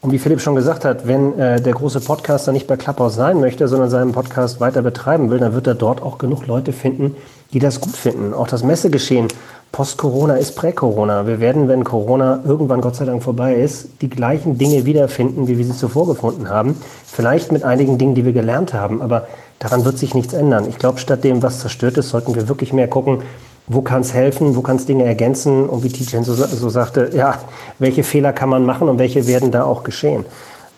Und 0.06 0.12
wie 0.12 0.20
Philipp 0.20 0.40
schon 0.40 0.54
gesagt 0.54 0.86
hat, 0.86 1.08
wenn 1.08 1.40
äh, 1.40 1.60
der 1.60 1.74
große 1.74 2.00
Podcaster 2.00 2.52
nicht 2.52 2.68
bei 2.68 2.78
Clubhouse 2.78 3.16
sein 3.16 3.40
möchte, 3.40 3.68
sondern 3.68 3.90
seinen 3.90 4.12
Podcast 4.12 4.60
weiter 4.60 4.84
betreiben 4.84 5.32
will, 5.32 5.40
dann 5.40 5.56
wird 5.56 5.66
er 5.66 5.74
dort 5.74 6.04
auch 6.04 6.20
genug 6.20 6.46
Leute 6.46 6.74
finden, 6.74 7.16
die 7.54 7.58
das 7.58 7.82
gut 7.82 7.96
finden. 7.98 8.32
Auch 8.32 8.48
das 8.48 8.62
Messegeschehen 8.62 9.30
Post-Corona 9.72 10.36
ist 10.36 10.56
Prä-Corona. 10.56 11.26
Wir 11.26 11.40
werden, 11.40 11.68
wenn 11.68 11.84
Corona 11.84 12.42
irgendwann 12.46 12.82
Gott 12.82 12.98
sei 12.98 13.06
Dank 13.06 13.24
vorbei 13.24 13.56
ist, 13.56 14.00
die 14.02 14.10
gleichen 14.10 14.60
Dinge 14.60 14.86
wiederfinden, 14.86 15.48
wie 15.48 15.58
wir 15.58 15.66
sie 15.66 15.76
zuvor 15.76 16.06
gefunden 16.06 16.50
haben. 16.50 16.78
Vielleicht 17.04 17.52
mit 17.52 17.64
einigen 17.64 17.98
Dingen, 17.98 18.14
die 18.14 18.26
wir 18.26 18.34
gelernt 18.34 18.76
haben, 18.76 19.02
aber 19.02 19.28
daran 19.58 19.86
wird 19.86 19.98
sich 19.98 20.14
nichts 20.14 20.36
ändern. 20.36 20.68
Ich 20.70 20.78
glaube, 20.78 21.00
statt 21.00 21.24
dem, 21.24 21.42
was 21.42 21.62
zerstört 21.62 21.98
ist, 21.98 22.10
sollten 22.10 22.36
wir 22.36 22.48
wirklich 22.48 22.74
mehr 22.74 22.88
gucken, 22.88 23.24
wo 23.68 23.82
kann 23.82 24.02
es 24.02 24.14
helfen, 24.14 24.56
wo 24.56 24.62
kann 24.62 24.76
es 24.78 24.86
Dinge 24.86 25.06
ergänzen 25.06 25.68
und 25.68 25.84
wie 25.84 25.90
Tijen 25.90 26.24
so, 26.24 26.34
so, 26.34 26.70
sagte, 26.70 27.12
ja, 27.14 27.40
welche 27.80 28.04
Fehler 28.04 28.34
kann 28.34 28.50
man 28.50 28.66
machen 28.66 28.90
und 28.90 29.00
welche 29.00 29.28
werden 29.28 29.52
da 29.52 29.64
auch 29.64 29.84
geschehen. 29.84 30.26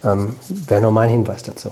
Ähm, 0.03 0.35
Wäre 0.49 0.81
nur 0.81 0.91
mein 0.91 1.09
Hinweis 1.09 1.43
dazu. 1.43 1.71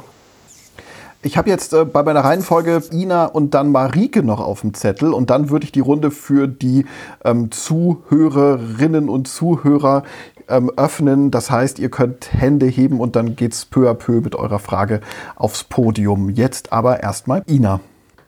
Ich 1.22 1.38
habe 1.38 1.50
jetzt 1.50 1.74
äh, 1.74 1.86
bei 1.86 2.04
meiner 2.04 2.20
Reihenfolge 2.20 2.84
Ina 2.92 3.26
und 3.26 3.54
dann 3.54 3.72
Marike 3.72 4.24
noch 4.24 4.40
auf 4.40 4.62
dem 4.62 4.74
Zettel 4.74 5.14
und 5.14 5.30
dann 5.30 5.50
würde 5.50 5.66
ich 5.66 5.72
die 5.72 5.80
Runde 5.80 6.12
für 6.12 6.48
die 6.48 6.86
ähm, 7.24 7.50
Zuhörerinnen 7.50 9.10
und 9.10 9.28
Zuhörer 9.28 10.04
ähm, 10.50 10.72
öffnen. 10.76 11.32
Das 11.32 11.50
heißt, 11.50 11.80
ihr 11.80 11.90
könnt 11.90 12.34
Hände 12.34 12.68
heben 12.68 13.00
und 13.00 13.16
dann 13.16 13.36
geht's 13.36 13.66
peu 13.66 13.90
à 13.90 13.94
peu 13.94 14.22
mit 14.22 14.36
eurer 14.36 14.60
Frage 14.60 15.02
aufs 15.36 15.64
Podium. 15.64 16.30
Jetzt 16.30 16.72
aber 16.72 17.02
erstmal 17.02 17.44
Ina. 17.48 17.80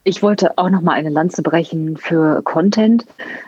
Ich 0.07 0.23
wollte 0.23 0.57
auch 0.57 0.69
noch 0.69 0.79
mal 0.79 0.93
eine 0.93 1.09
Lanze 1.09 1.41
brechen 1.41 1.97
für 1.97 2.41
Content. 2.43 3.05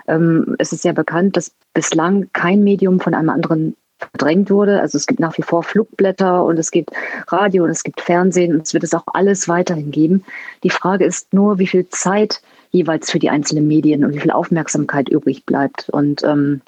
Ähm, 0.09 0.57
es 0.59 0.73
ist 0.73 0.83
ja 0.83 0.91
bekannt, 0.91 1.37
dass 1.37 1.53
bislang 1.73 2.27
kein 2.33 2.65
Medium 2.65 2.99
von 2.99 3.13
einem 3.13 3.29
anderen 3.29 3.77
verdrängt 3.97 4.51
wurde. 4.51 4.81
Also 4.81 4.97
es 4.97 5.07
gibt 5.07 5.21
nach 5.21 5.37
wie 5.37 5.41
vor 5.41 5.63
Flugblätter 5.63 6.43
und 6.43 6.59
es 6.59 6.71
gibt 6.71 6.89
Radio 7.29 7.63
und 7.63 7.69
es 7.69 7.83
gibt 7.83 8.01
Fernsehen 8.01 8.53
und 8.53 8.67
es 8.67 8.73
wird 8.73 8.83
es 8.83 8.93
auch 8.93 9.05
alles 9.13 9.47
weiterhin 9.47 9.91
geben. 9.91 10.25
Die 10.65 10.69
Frage 10.69 11.05
ist 11.05 11.33
nur, 11.33 11.59
wie 11.59 11.67
viel 11.67 11.87
Zeit 11.87 12.41
jeweils 12.71 13.09
für 13.09 13.19
die 13.19 13.29
einzelnen 13.29 13.65
Medien 13.65 14.03
und 14.03 14.13
wie 14.13 14.19
viel 14.19 14.31
Aufmerksamkeit 14.31 15.07
übrig 15.07 15.45
bleibt. 15.45 15.89
Und 15.89 16.25
ähm, 16.25 16.59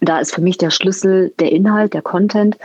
da 0.00 0.18
ist 0.18 0.34
für 0.34 0.40
mich 0.40 0.58
der 0.58 0.70
Schlüssel 0.70 1.32
der 1.38 1.52
Inhalt, 1.52 1.94
der 1.94 2.02
Content. 2.02 2.56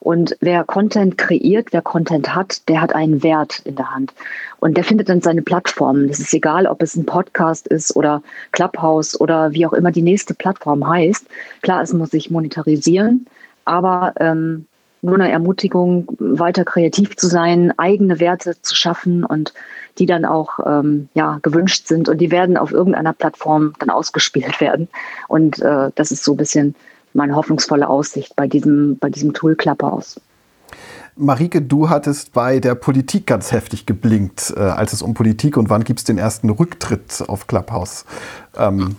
Und 0.00 0.36
wer 0.40 0.64
Content 0.64 1.16
kreiert, 1.16 1.68
wer 1.72 1.82
Content 1.82 2.34
hat, 2.34 2.68
der 2.68 2.80
hat 2.80 2.94
einen 2.94 3.22
Wert 3.22 3.60
in 3.64 3.76
der 3.76 3.94
Hand. 3.94 4.12
Und 4.60 4.76
der 4.76 4.84
findet 4.84 5.08
dann 5.08 5.20
seine 5.20 5.42
Plattformen. 5.42 6.08
Das 6.08 6.20
ist 6.20 6.34
egal, 6.34 6.66
ob 6.66 6.82
es 6.82 6.96
ein 6.96 7.06
Podcast 7.06 7.66
ist 7.66 7.96
oder 7.96 8.22
Clubhouse 8.52 9.20
oder 9.20 9.52
wie 9.52 9.66
auch 9.66 9.72
immer 9.72 9.90
die 9.90 10.02
nächste 10.02 10.34
Plattform 10.34 10.86
heißt. 10.86 11.26
Klar, 11.62 11.82
es 11.82 11.92
muss 11.92 12.10
sich 12.10 12.30
monetarisieren, 12.30 13.26
aber 13.64 14.12
ähm, 14.20 14.66
nur 15.02 15.16
eine 15.16 15.30
Ermutigung, 15.30 16.06
weiter 16.18 16.64
kreativ 16.64 17.16
zu 17.16 17.26
sein, 17.26 17.76
eigene 17.76 18.20
Werte 18.20 18.60
zu 18.62 18.76
schaffen 18.76 19.24
und 19.24 19.52
die 19.98 20.06
dann 20.06 20.24
auch 20.24 20.58
ähm, 20.64 21.08
ja, 21.14 21.38
gewünscht 21.42 21.86
sind. 21.86 22.08
Und 22.08 22.18
die 22.18 22.30
werden 22.30 22.56
auf 22.56 22.72
irgendeiner 22.72 23.12
Plattform 23.12 23.74
dann 23.78 23.90
ausgespielt 23.90 24.60
werden. 24.60 24.88
Und 25.28 25.60
äh, 25.60 25.90
das 25.94 26.10
ist 26.10 26.24
so 26.24 26.34
ein 26.34 26.38
bisschen 26.38 26.74
meine 27.14 27.36
hoffnungsvolle 27.36 27.88
Aussicht 27.88 28.34
bei 28.36 28.46
diesem, 28.46 28.98
bei 28.98 29.10
diesem 29.10 29.34
Tool 29.34 29.54
Clubhouse. 29.54 30.20
Marike, 31.14 31.60
du 31.60 31.90
hattest 31.90 32.32
bei 32.32 32.58
der 32.58 32.74
Politik 32.74 33.26
ganz 33.26 33.52
heftig 33.52 33.84
geblinkt, 33.84 34.54
äh, 34.56 34.60
als 34.60 34.94
es 34.94 35.02
um 35.02 35.12
Politik 35.12 35.58
und 35.58 35.68
wann 35.68 35.84
gibt 35.84 35.98
es 35.98 36.04
den 36.04 36.16
ersten 36.16 36.48
Rücktritt 36.48 37.22
auf 37.28 37.46
Clubhouse 37.46 38.06
ähm. 38.58 38.96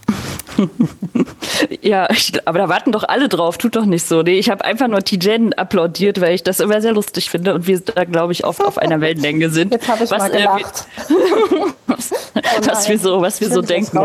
ja, 1.81 2.09
ich, 2.11 2.33
aber 2.47 2.59
da 2.59 2.69
warten 2.69 2.91
doch 2.91 3.03
alle 3.03 3.29
drauf, 3.29 3.57
tut 3.57 3.75
doch 3.75 3.85
nicht 3.85 4.05
so. 4.05 4.21
Nee, 4.21 4.37
ich 4.37 4.49
habe 4.49 4.63
einfach 4.65 4.87
nur 4.87 5.01
Tijen 5.01 5.53
applaudiert, 5.53 6.21
weil 6.21 6.33
ich 6.35 6.43
das 6.43 6.59
immer 6.59 6.81
sehr 6.81 6.93
lustig 6.93 7.29
finde 7.29 7.53
und 7.53 7.67
wir 7.67 7.79
da, 7.79 8.03
glaube 8.03 8.33
ich, 8.33 8.45
oft 8.45 8.63
auf 8.63 8.77
einer 8.77 9.01
Wellenlänge 9.01 9.49
sind. 9.49 9.73
Jetzt 9.73 9.87
habe 9.87 10.03
ich 10.03 10.11
was, 10.11 10.19
mal 10.19 10.33
äh, 10.33 10.37
gelacht. 10.37 10.87
Äh, 11.09 11.13
was, 11.87 12.11
oh 12.11 12.67
was, 12.67 12.89
wir 12.89 12.99
so, 12.99 13.21
was 13.21 13.41
wir 13.41 13.49
so 13.49 13.61
denken. 13.61 13.97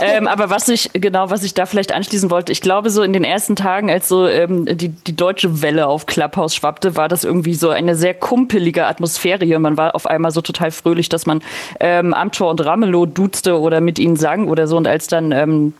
Ähm, 0.00 0.28
aber 0.28 0.50
was 0.50 0.68
ich, 0.68 0.90
genau, 0.94 1.30
was 1.30 1.42
ich 1.42 1.54
da 1.54 1.66
vielleicht 1.66 1.92
anschließen 1.92 2.30
wollte, 2.30 2.52
ich 2.52 2.60
glaube, 2.60 2.90
so 2.90 3.02
in 3.02 3.12
den 3.12 3.24
ersten 3.24 3.56
Tagen, 3.56 3.90
als 3.90 4.08
so 4.08 4.26
ähm, 4.26 4.66
die, 4.66 4.88
die 4.88 5.16
deutsche 5.16 5.62
Welle 5.62 5.86
auf 5.86 6.06
Clubhouse 6.06 6.54
schwappte, 6.54 6.96
war 6.96 7.08
das 7.08 7.24
irgendwie 7.24 7.54
so 7.54 7.70
eine 7.70 7.94
sehr 7.94 8.14
kumpelige 8.14 8.86
Atmosphäre 8.86 9.44
hier. 9.44 9.58
Man 9.58 9.76
war 9.76 9.94
auf 9.94 10.06
einmal 10.06 10.30
so 10.30 10.40
total 10.40 10.70
fröhlich, 10.70 11.08
dass 11.08 11.26
man 11.26 11.42
ähm, 11.80 12.14
Amtor 12.14 12.50
und 12.50 12.64
Ramelow 12.64 13.06
duzte 13.06 13.58
oder 13.58 13.80
mit 13.80 13.98
ihnen 13.98 14.16
sagen 14.16 14.41
Tagen 14.42 14.48
oder 14.50 14.66
so. 14.66 14.76
Und 14.76 14.86
als 14.86 15.06
dann 15.06 15.32
ähm, 15.32 15.74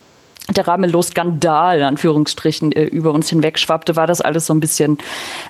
der 0.50 0.66
Ramelow-Skandal 0.66 1.78
in 1.78 1.84
Anführungsstrichen 1.84 2.72
äh, 2.72 2.84
über 2.84 3.12
uns 3.12 3.28
hinwegschwappte, 3.28 3.96
war 3.96 4.06
das 4.06 4.20
alles 4.20 4.46
so 4.46 4.54
ein 4.54 4.60
bisschen 4.60 4.98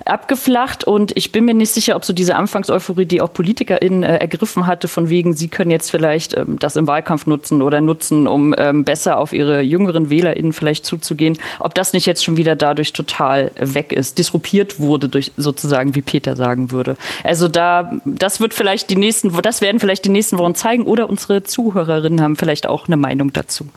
abgeflacht. 0.05 0.83
Und 0.83 1.15
ich 1.17 1.31
bin 1.31 1.45
mir 1.45 1.53
nicht 1.53 1.71
sicher, 1.71 1.95
ob 1.95 2.05
so 2.05 2.13
diese 2.13 2.35
Anfangseuphorie, 2.35 3.05
die 3.05 3.21
auch 3.21 3.33
PolitikerInnen 3.33 4.03
äh, 4.03 4.17
ergriffen 4.17 4.67
hatte, 4.67 4.87
von 4.87 5.09
wegen, 5.09 5.33
sie 5.33 5.47
können 5.47 5.71
jetzt 5.71 5.89
vielleicht 5.89 6.37
ähm, 6.37 6.59
das 6.59 6.75
im 6.75 6.87
Wahlkampf 6.87 7.25
nutzen 7.25 7.61
oder 7.61 7.81
nutzen, 7.81 8.27
um 8.27 8.53
ähm, 8.57 8.83
besser 8.83 9.17
auf 9.17 9.33
ihre 9.33 9.61
jüngeren 9.61 10.09
WählerInnen 10.09 10.53
vielleicht 10.53 10.85
zuzugehen, 10.85 11.37
ob 11.59 11.73
das 11.73 11.93
nicht 11.93 12.05
jetzt 12.05 12.23
schon 12.23 12.37
wieder 12.37 12.55
dadurch 12.55 12.93
total 12.93 13.51
weg 13.55 13.91
ist, 13.91 14.19
disruptiert 14.19 14.79
wurde 14.79 15.09
durch 15.09 15.31
sozusagen, 15.37 15.95
wie 15.95 16.01
Peter 16.01 16.35
sagen 16.35 16.71
würde. 16.71 16.97
Also 17.23 17.47
da, 17.47 17.93
das 18.05 18.39
wird 18.39 18.53
vielleicht 18.53 18.89
die 18.89 18.95
nächsten, 18.95 19.31
das 19.41 19.61
werden 19.61 19.79
vielleicht 19.79 20.05
die 20.05 20.09
nächsten 20.09 20.37
Wochen 20.37 20.55
zeigen 20.55 20.83
oder 20.83 21.09
unsere 21.09 21.43
Zuhörerinnen 21.43 22.21
haben 22.21 22.35
vielleicht 22.35 22.67
auch 22.67 22.87
eine 22.87 22.97
Meinung 22.97 23.33
dazu. 23.33 23.67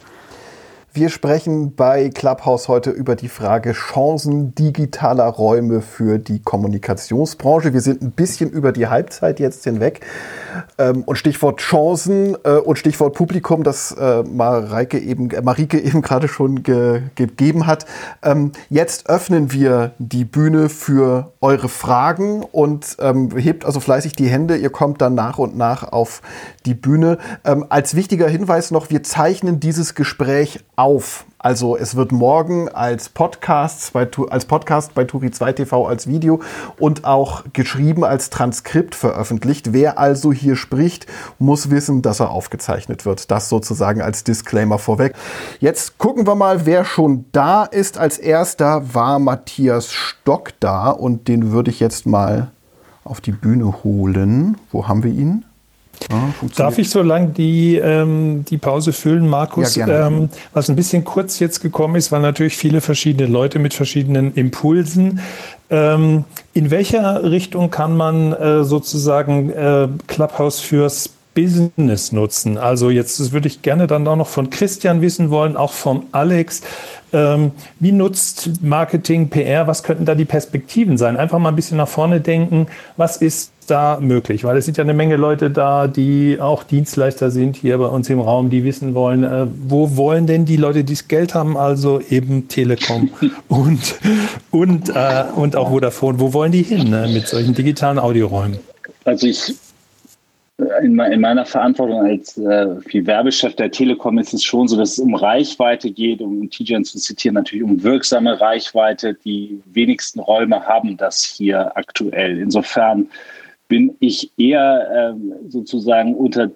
Wir 0.97 1.11
sprechen 1.11 1.75
bei 1.75 2.09
Clubhouse 2.09 2.69
heute 2.69 2.89
über 2.89 3.17
die 3.17 3.29
Frage 3.29 3.73
Chancen 3.73 4.55
digitaler 4.55 5.27
Räume 5.27 5.83
für 5.83 6.19
die 6.19 6.41
Kommunikationsbranche. 6.41 7.75
Wir 7.75 7.83
sind 7.83 8.01
ein 8.01 8.13
bisschen 8.13 8.49
über 8.49 8.73
die 8.73 8.87
Halbzeit 8.87 9.39
jetzt 9.39 9.65
hinweg. 9.65 10.01
Ähm, 10.79 11.03
und 11.03 11.17
Stichwort 11.17 11.61
Chancen 11.61 12.35
äh, 12.45 12.53
und 12.53 12.79
Stichwort 12.79 13.13
Publikum, 13.15 13.63
das 13.63 13.93
äh, 13.93 14.23
Marike 14.23 14.99
eben, 14.99 15.29
Marike 15.43 15.79
eben 15.79 16.01
gerade 16.01 16.29
schon 16.29 16.63
ge 16.63 17.03
gegeben 17.15 17.67
hat. 17.67 17.85
Ähm, 18.23 18.53
jetzt 18.71 19.11
öffnen 19.11 19.53
wir 19.53 19.93
die 19.99 20.25
Bühne 20.25 20.71
für 20.71 21.35
eure 21.43 21.69
Fragen 21.69 22.43
und 22.43 22.97
ähm, 23.01 23.37
hebt 23.37 23.67
also 23.67 23.81
fleißig 23.81 24.15
die 24.15 24.29
Hände. 24.29 24.57
Ihr 24.57 24.71
kommt 24.71 25.03
dann 25.03 25.15
nach 25.15 25.37
und 25.37 25.59
nach 25.59 25.93
auf 25.93 26.23
die 26.65 26.75
Bühne. 26.75 27.19
als 27.69 27.95
wichtiger 27.95 28.29
Hinweis 28.29 28.73
noch, 28.73 28.91
wir 28.91 29.05
zeichnen 29.05 29.61
dieses 29.61 29.95
Gespräch 29.95 30.65
auf. 30.75 30.86
Also 31.39 31.77
es 31.77 31.97
wird 31.97 32.13
morgen 32.13 32.69
als 32.69 33.09
Podcast 33.09 33.93
bei, 33.93 34.09
als 34.31 34.45
Podcast 34.45 34.95
bei 34.95 35.05
Turi 35.05 35.33
2 35.33 35.53
TV 35.53 35.87
als 35.87 36.07
Video 36.07 36.41
und 36.79 37.05
auch 37.05 37.43
geschrieben 37.53 38.05
als 38.05 38.31
Transkript 38.31 38.95
veröffentlicht. 38.95 39.73
Wer 39.73 39.99
also 39.99 40.33
hier 40.33 40.55
spricht, 40.55 41.07
muss 41.41 41.71
wissen, 41.71 42.03
dass 42.03 42.21
er 42.21 42.31
aufgezeichnet 42.31 43.05
wird. 43.05 43.33
Das 43.33 43.49
sozusagen 43.49 44.01
als 44.01 44.23
Disclaimer 44.23 44.79
vorweg. 44.79 45.15
Jetzt 45.59 45.99
gucken 45.99 46.25
wir 46.27 46.37
mal, 46.37 46.67
wer 46.67 46.85
schon 46.85 47.25
da 47.33 47.65
ist. 47.65 47.99
Als 47.99 48.19
erster 48.19 48.95
war 48.95 49.19
Matthias 49.19 49.93
Stock 49.93 50.53
da 50.61 50.91
und 50.91 51.27
den 51.27 51.51
würde 51.51 51.73
ich 51.73 51.81
jetzt 51.81 52.07
mal 52.07 52.53
auf 53.03 53.21
die 53.21 53.33
Bühne 53.33 53.83
holen. 53.83 54.57
Wo 54.71 54.87
haben 54.87 55.03
wir 55.03 55.11
ihn? 55.11 55.46
Ja, 56.11 56.35
Darf 56.57 56.79
ich 56.79 56.91
so 56.91 57.03
lange 57.03 57.29
die, 57.29 57.77
ähm, 57.77 58.45
die 58.49 58.59
Pause 58.59 58.93
füllen, 58.93 59.29
Markus? 59.29 59.77
Ja, 59.77 60.07
ähm, 60.07 60.29
was 60.53 60.69
ein 60.69 60.77
bisschen 60.77 61.05
kurz 61.05 61.39
jetzt 61.39 61.61
gekommen 61.61 61.97
ist, 61.97 62.13
waren 62.13 62.23
natürlich 62.23 62.57
viele 62.57 62.81
verschiedene 62.81 63.29
Leute 63.29 63.59
mit 63.59 63.75
verschiedenen 63.75 64.35
Impulsen. 64.35 65.21
Ähm, 65.69 66.25
in 66.55 66.71
welcher 66.71 67.25
Richtung 67.25 67.71
kann 67.71 67.97
man 67.97 68.33
äh, 68.33 68.65
sozusagen 68.65 69.51
äh, 69.51 69.89
Clubhouse 70.07 70.61
fürs 70.61 71.11
Business 71.35 72.13
nutzen? 72.13 72.57
Also 72.57 72.91
jetzt 72.91 73.21
das 73.21 73.33
würde 73.33 73.49
ich 73.49 73.63
gerne 73.63 73.87
dann 73.87 74.07
auch 74.09 74.17
noch 74.17 74.29
von 74.29 74.51
Christian 74.51 75.03
wissen 75.03 75.31
wollen, 75.31 75.57
auch 75.57 75.73
von 75.73 76.05
Alex. 76.13 76.63
Ähm, 77.17 77.53
wie 77.81 77.93
nutzt 77.93 78.63
Marketing, 78.63 79.31
PR? 79.31 79.67
Was 79.67 79.83
könnten 79.83 80.05
da 80.05 80.15
die 80.15 80.27
Perspektiven 80.27 80.99
sein? 80.99 81.17
Einfach 81.17 81.39
mal 81.39 81.49
ein 81.49 81.57
bisschen 81.57 81.79
nach 81.79 81.89
vorne 81.89 82.21
denken. 82.21 82.67
Was 82.99 83.17
ist 83.17 83.53
da 83.69 83.99
möglich? 84.03 84.45
Weil 84.45 84.59
es 84.59 84.67
sind 84.67 84.77
ja 84.77 84.85
eine 84.85 84.93
Menge 84.93 85.17
Leute 85.17 85.51
da, 85.51 85.87
die 85.87 86.37
auch 86.39 86.63
Dienstleister 86.63 87.31
sind 87.31 87.57
hier 87.57 87.79
bei 87.79 87.87
uns 87.87 88.11
im 88.11 88.21
Raum, 88.21 88.51
die 88.51 88.65
wissen 88.65 88.95
wollen, 88.95 89.25
äh, 89.25 89.47
wo 89.67 89.97
wollen 89.97 90.27
denn 90.27 90.45
die 90.45 90.59
Leute, 90.59 90.85
die 90.85 90.93
das 90.93 91.09
Geld 91.09 91.35
haben, 91.35 91.57
also 91.57 92.03
eben 92.11 92.49
Telekom 92.49 93.09
und, 93.49 93.95
und, 94.51 94.91
äh, 94.91 95.25
und 95.35 95.57
auch 95.57 95.71
Vodafone, 95.71 96.21
wo 96.21 96.35
wollen 96.35 96.53
die 96.53 96.63
hin 96.63 96.91
ne, 96.91 97.09
mit 97.11 97.29
solchen 97.29 97.55
digitalen 97.55 97.99
Audioräumen? 97.99 98.59
Also 99.05 99.27
ich 99.27 99.55
in, 100.59 100.95
meiner 100.95 101.45
Verantwortung 101.45 102.01
als 102.07 102.39
äh, 102.39 102.81
viel 102.81 103.07
Werbechef 103.07 103.55
der 103.57 103.71
Telekom 103.71 104.19
ist 104.19 104.33
es 104.33 104.43
schon 104.43 104.69
so, 104.69 104.77
dass 104.77 104.93
es 104.93 104.99
um 104.99 105.15
Reichweite 105.15 105.91
geht, 105.91 106.23
um 106.23 106.49
Tijan 106.49 106.85
zu 106.85 106.99
zitieren, 106.99 107.35
natürlich 107.35 107.65
um 107.65 107.83
wirksame 107.83 108.41
Reichweite. 108.41 109.15
Die 109.25 109.61
wenigsten 109.67 110.21
Räume 110.21 110.67
haben 110.67 110.97
das 110.97 111.23
hier 111.25 111.77
aktuell. 111.77 112.39
Insofern 112.39 113.09
bin 113.69 113.97
ich 114.01 114.33
eher 114.39 115.13
ähm, 115.15 115.35
sozusagen 115.49 116.15
unter 116.15 116.51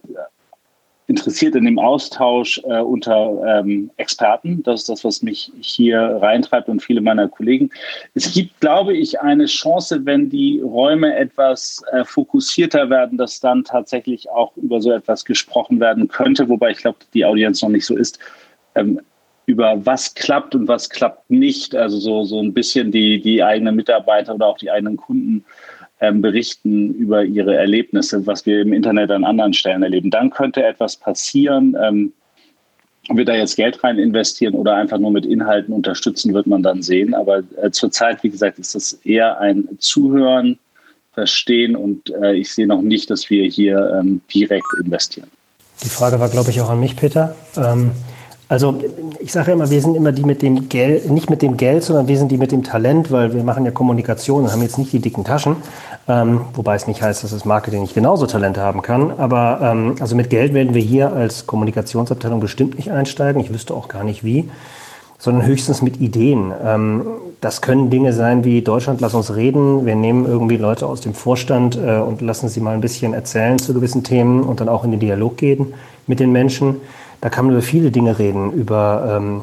interessiert 1.10 1.56
in 1.56 1.64
dem 1.64 1.78
Austausch 1.78 2.60
äh, 2.64 2.78
unter 2.78 3.42
ähm, 3.44 3.90
Experten. 3.96 4.62
Das 4.62 4.80
ist 4.80 4.88
das, 4.88 5.04
was 5.04 5.22
mich 5.22 5.50
hier 5.60 6.00
reintreibt 6.00 6.68
und 6.68 6.82
viele 6.82 7.00
meiner 7.00 7.28
Kollegen. 7.28 7.68
Es 8.14 8.32
gibt, 8.32 8.60
glaube 8.60 8.96
ich, 8.96 9.20
eine 9.20 9.46
Chance, 9.46 10.06
wenn 10.06 10.30
die 10.30 10.60
Räume 10.60 11.16
etwas 11.16 11.82
äh, 11.90 12.04
fokussierter 12.04 12.88
werden, 12.90 13.18
dass 13.18 13.40
dann 13.40 13.64
tatsächlich 13.64 14.30
auch 14.30 14.56
über 14.56 14.80
so 14.80 14.92
etwas 14.92 15.24
gesprochen 15.24 15.80
werden 15.80 16.06
könnte, 16.06 16.48
wobei 16.48 16.70
ich 16.70 16.78
glaube, 16.78 16.98
die 17.12 17.24
Audienz 17.24 17.60
noch 17.60 17.70
nicht 17.70 17.86
so 17.86 17.96
ist. 17.96 18.20
Ähm, 18.76 19.00
über 19.46 19.84
was 19.84 20.14
klappt 20.14 20.54
und 20.54 20.68
was 20.68 20.88
klappt 20.88 21.28
nicht. 21.28 21.74
Also 21.74 21.98
so, 21.98 22.22
so 22.22 22.40
ein 22.40 22.54
bisschen 22.54 22.92
die, 22.92 23.20
die 23.20 23.42
eigenen 23.42 23.74
Mitarbeiter 23.74 24.36
oder 24.36 24.46
auch 24.46 24.58
die 24.58 24.70
eigenen 24.70 24.96
Kunden 24.96 25.44
ähm, 26.00 26.22
berichten 26.22 26.94
über 26.94 27.24
ihre 27.24 27.56
Erlebnisse, 27.56 28.26
was 28.26 28.46
wir 28.46 28.62
im 28.62 28.72
Internet 28.72 29.10
an 29.10 29.24
anderen 29.24 29.52
Stellen 29.52 29.82
erleben. 29.82 30.10
Dann 30.10 30.30
könnte 30.30 30.64
etwas 30.64 30.96
passieren. 30.96 31.76
Ähm, 31.80 32.12
ob 33.08 33.16
wir 33.16 33.24
da 33.24 33.34
jetzt 33.34 33.56
Geld 33.56 33.82
rein 33.82 33.98
investieren 33.98 34.54
oder 34.54 34.74
einfach 34.74 34.98
nur 34.98 35.10
mit 35.10 35.26
Inhalten 35.26 35.74
unterstützen, 35.74 36.32
wird 36.32 36.46
man 36.46 36.62
dann 36.62 36.82
sehen. 36.82 37.14
Aber 37.14 37.42
äh, 37.60 37.70
zurzeit, 37.70 38.22
wie 38.22 38.30
gesagt, 38.30 38.58
ist 38.58 38.74
das 38.74 38.92
eher 39.04 39.40
ein 39.40 39.68
Zuhören, 39.78 40.58
Verstehen 41.12 41.74
und 41.74 42.08
äh, 42.22 42.34
ich 42.34 42.54
sehe 42.54 42.68
noch 42.68 42.82
nicht, 42.82 43.10
dass 43.10 43.30
wir 43.30 43.44
hier 43.44 43.98
ähm, 43.98 44.20
direkt 44.32 44.66
investieren. 44.80 45.28
Die 45.82 45.88
Frage 45.88 46.20
war, 46.20 46.28
glaube 46.28 46.50
ich, 46.50 46.60
auch 46.60 46.70
an 46.70 46.78
mich, 46.78 46.96
Peter. 46.96 47.34
Ähm, 47.56 47.90
also 48.50 48.74
ich 49.20 49.30
sage 49.30 49.46
ja 49.46 49.52
immer, 49.52 49.70
wir 49.70 49.80
sind 49.80 49.94
immer 49.94 50.10
die 50.10 50.24
mit 50.24 50.42
dem 50.42 50.68
Geld, 50.68 51.08
nicht 51.08 51.30
mit 51.30 51.40
dem 51.40 51.56
Geld, 51.56 51.84
sondern 51.84 52.08
wir 52.08 52.18
sind 52.18 52.32
die 52.32 52.36
mit 52.36 52.50
dem 52.50 52.64
Talent, 52.64 53.12
weil 53.12 53.32
wir 53.32 53.44
machen 53.44 53.64
ja 53.64 53.70
Kommunikation 53.70 54.42
und 54.42 54.50
haben 54.50 54.60
jetzt 54.60 54.76
nicht 54.76 54.92
die 54.92 54.98
dicken 54.98 55.22
Taschen. 55.22 55.54
Ähm, 56.08 56.40
wobei 56.54 56.74
es 56.74 56.88
nicht 56.88 57.00
heißt, 57.00 57.22
dass 57.22 57.30
das 57.30 57.44
Marketing 57.44 57.82
nicht 57.82 57.94
genauso 57.94 58.26
Talente 58.26 58.60
haben 58.60 58.82
kann. 58.82 59.12
Aber 59.18 59.60
ähm, 59.62 59.94
also 60.00 60.16
mit 60.16 60.30
Geld 60.30 60.52
werden 60.52 60.74
wir 60.74 60.82
hier 60.82 61.12
als 61.12 61.46
Kommunikationsabteilung 61.46 62.40
bestimmt 62.40 62.76
nicht 62.76 62.90
einsteigen. 62.90 63.40
Ich 63.40 63.54
wüsste 63.54 63.72
auch 63.72 63.86
gar 63.86 64.02
nicht 64.02 64.24
wie, 64.24 64.50
sondern 65.16 65.46
höchstens 65.46 65.80
mit 65.80 66.00
Ideen. 66.00 66.52
Ähm, 66.64 67.06
das 67.40 67.60
können 67.60 67.88
Dinge 67.88 68.12
sein 68.12 68.42
wie 68.42 68.62
Deutschland, 68.62 69.00
lass 69.00 69.14
uns 69.14 69.32
reden. 69.32 69.86
Wir 69.86 69.94
nehmen 69.94 70.26
irgendwie 70.26 70.56
Leute 70.56 70.88
aus 70.88 71.00
dem 71.00 71.14
Vorstand 71.14 71.76
äh, 71.76 71.98
und 71.98 72.20
lassen 72.20 72.48
sie 72.48 72.58
mal 72.58 72.74
ein 72.74 72.80
bisschen 72.80 73.14
erzählen 73.14 73.60
zu 73.60 73.74
gewissen 73.74 74.02
Themen 74.02 74.42
und 74.42 74.58
dann 74.58 74.68
auch 74.68 74.82
in 74.82 74.90
den 74.90 74.98
Dialog 74.98 75.36
gehen 75.36 75.72
mit 76.08 76.18
den 76.18 76.32
Menschen. 76.32 76.80
Da 77.20 77.28
kann 77.28 77.46
man 77.46 77.54
über 77.54 77.62
viele 77.62 77.90
Dinge 77.90 78.18
reden, 78.18 78.52
über 78.52 79.16
ähm, 79.16 79.42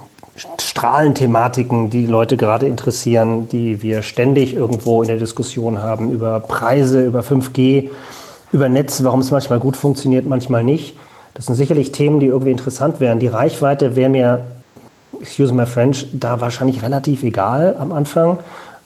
Strahlenthematiken, 0.59 1.89
die 1.89 2.05
Leute 2.05 2.37
gerade 2.37 2.67
interessieren, 2.67 3.49
die 3.49 3.81
wir 3.81 4.03
ständig 4.03 4.55
irgendwo 4.55 5.01
in 5.01 5.07
der 5.07 5.17
Diskussion 5.17 5.81
haben, 5.81 6.11
über 6.11 6.39
Preise, 6.39 7.05
über 7.05 7.21
5G, 7.21 7.89
über 8.51 8.69
Netz, 8.69 9.03
warum 9.03 9.19
es 9.19 9.31
manchmal 9.31 9.59
gut 9.59 9.75
funktioniert, 9.75 10.25
manchmal 10.25 10.63
nicht. 10.63 10.95
Das 11.33 11.45
sind 11.45 11.55
sicherlich 11.55 11.91
Themen, 11.91 12.19
die 12.19 12.27
irgendwie 12.27 12.51
interessant 12.51 12.99
wären. 12.99 13.19
Die 13.19 13.27
Reichweite 13.27 13.95
wäre 13.95 14.09
mir, 14.09 14.45
excuse 15.21 15.53
my 15.53 15.65
French, 15.65 16.07
da 16.13 16.41
wahrscheinlich 16.41 16.81
relativ 16.83 17.23
egal 17.23 17.75
am 17.79 17.91
Anfang, 17.91 18.39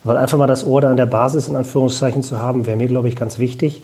weil 0.03 0.17
einfach 0.17 0.37
mal 0.37 0.47
das 0.47 0.65
Ohr 0.65 0.81
da 0.81 0.89
an 0.89 0.97
der 0.97 1.05
Basis 1.05 1.47
in 1.47 1.55
Anführungszeichen 1.55 2.23
zu 2.23 2.39
haben, 2.39 2.65
wäre 2.65 2.77
mir, 2.77 2.87
glaube 2.87 3.07
ich, 3.07 3.15
ganz 3.15 3.39
wichtig. 3.39 3.83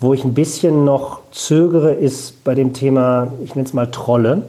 Wo 0.00 0.14
ich 0.14 0.24
ein 0.24 0.34
bisschen 0.34 0.84
noch 0.84 1.20
zögere, 1.32 1.92
ist 1.92 2.44
bei 2.44 2.54
dem 2.54 2.72
Thema, 2.72 3.32
ich 3.42 3.56
nenne 3.56 3.66
es 3.66 3.74
mal 3.74 3.90
Trolle. 3.90 4.42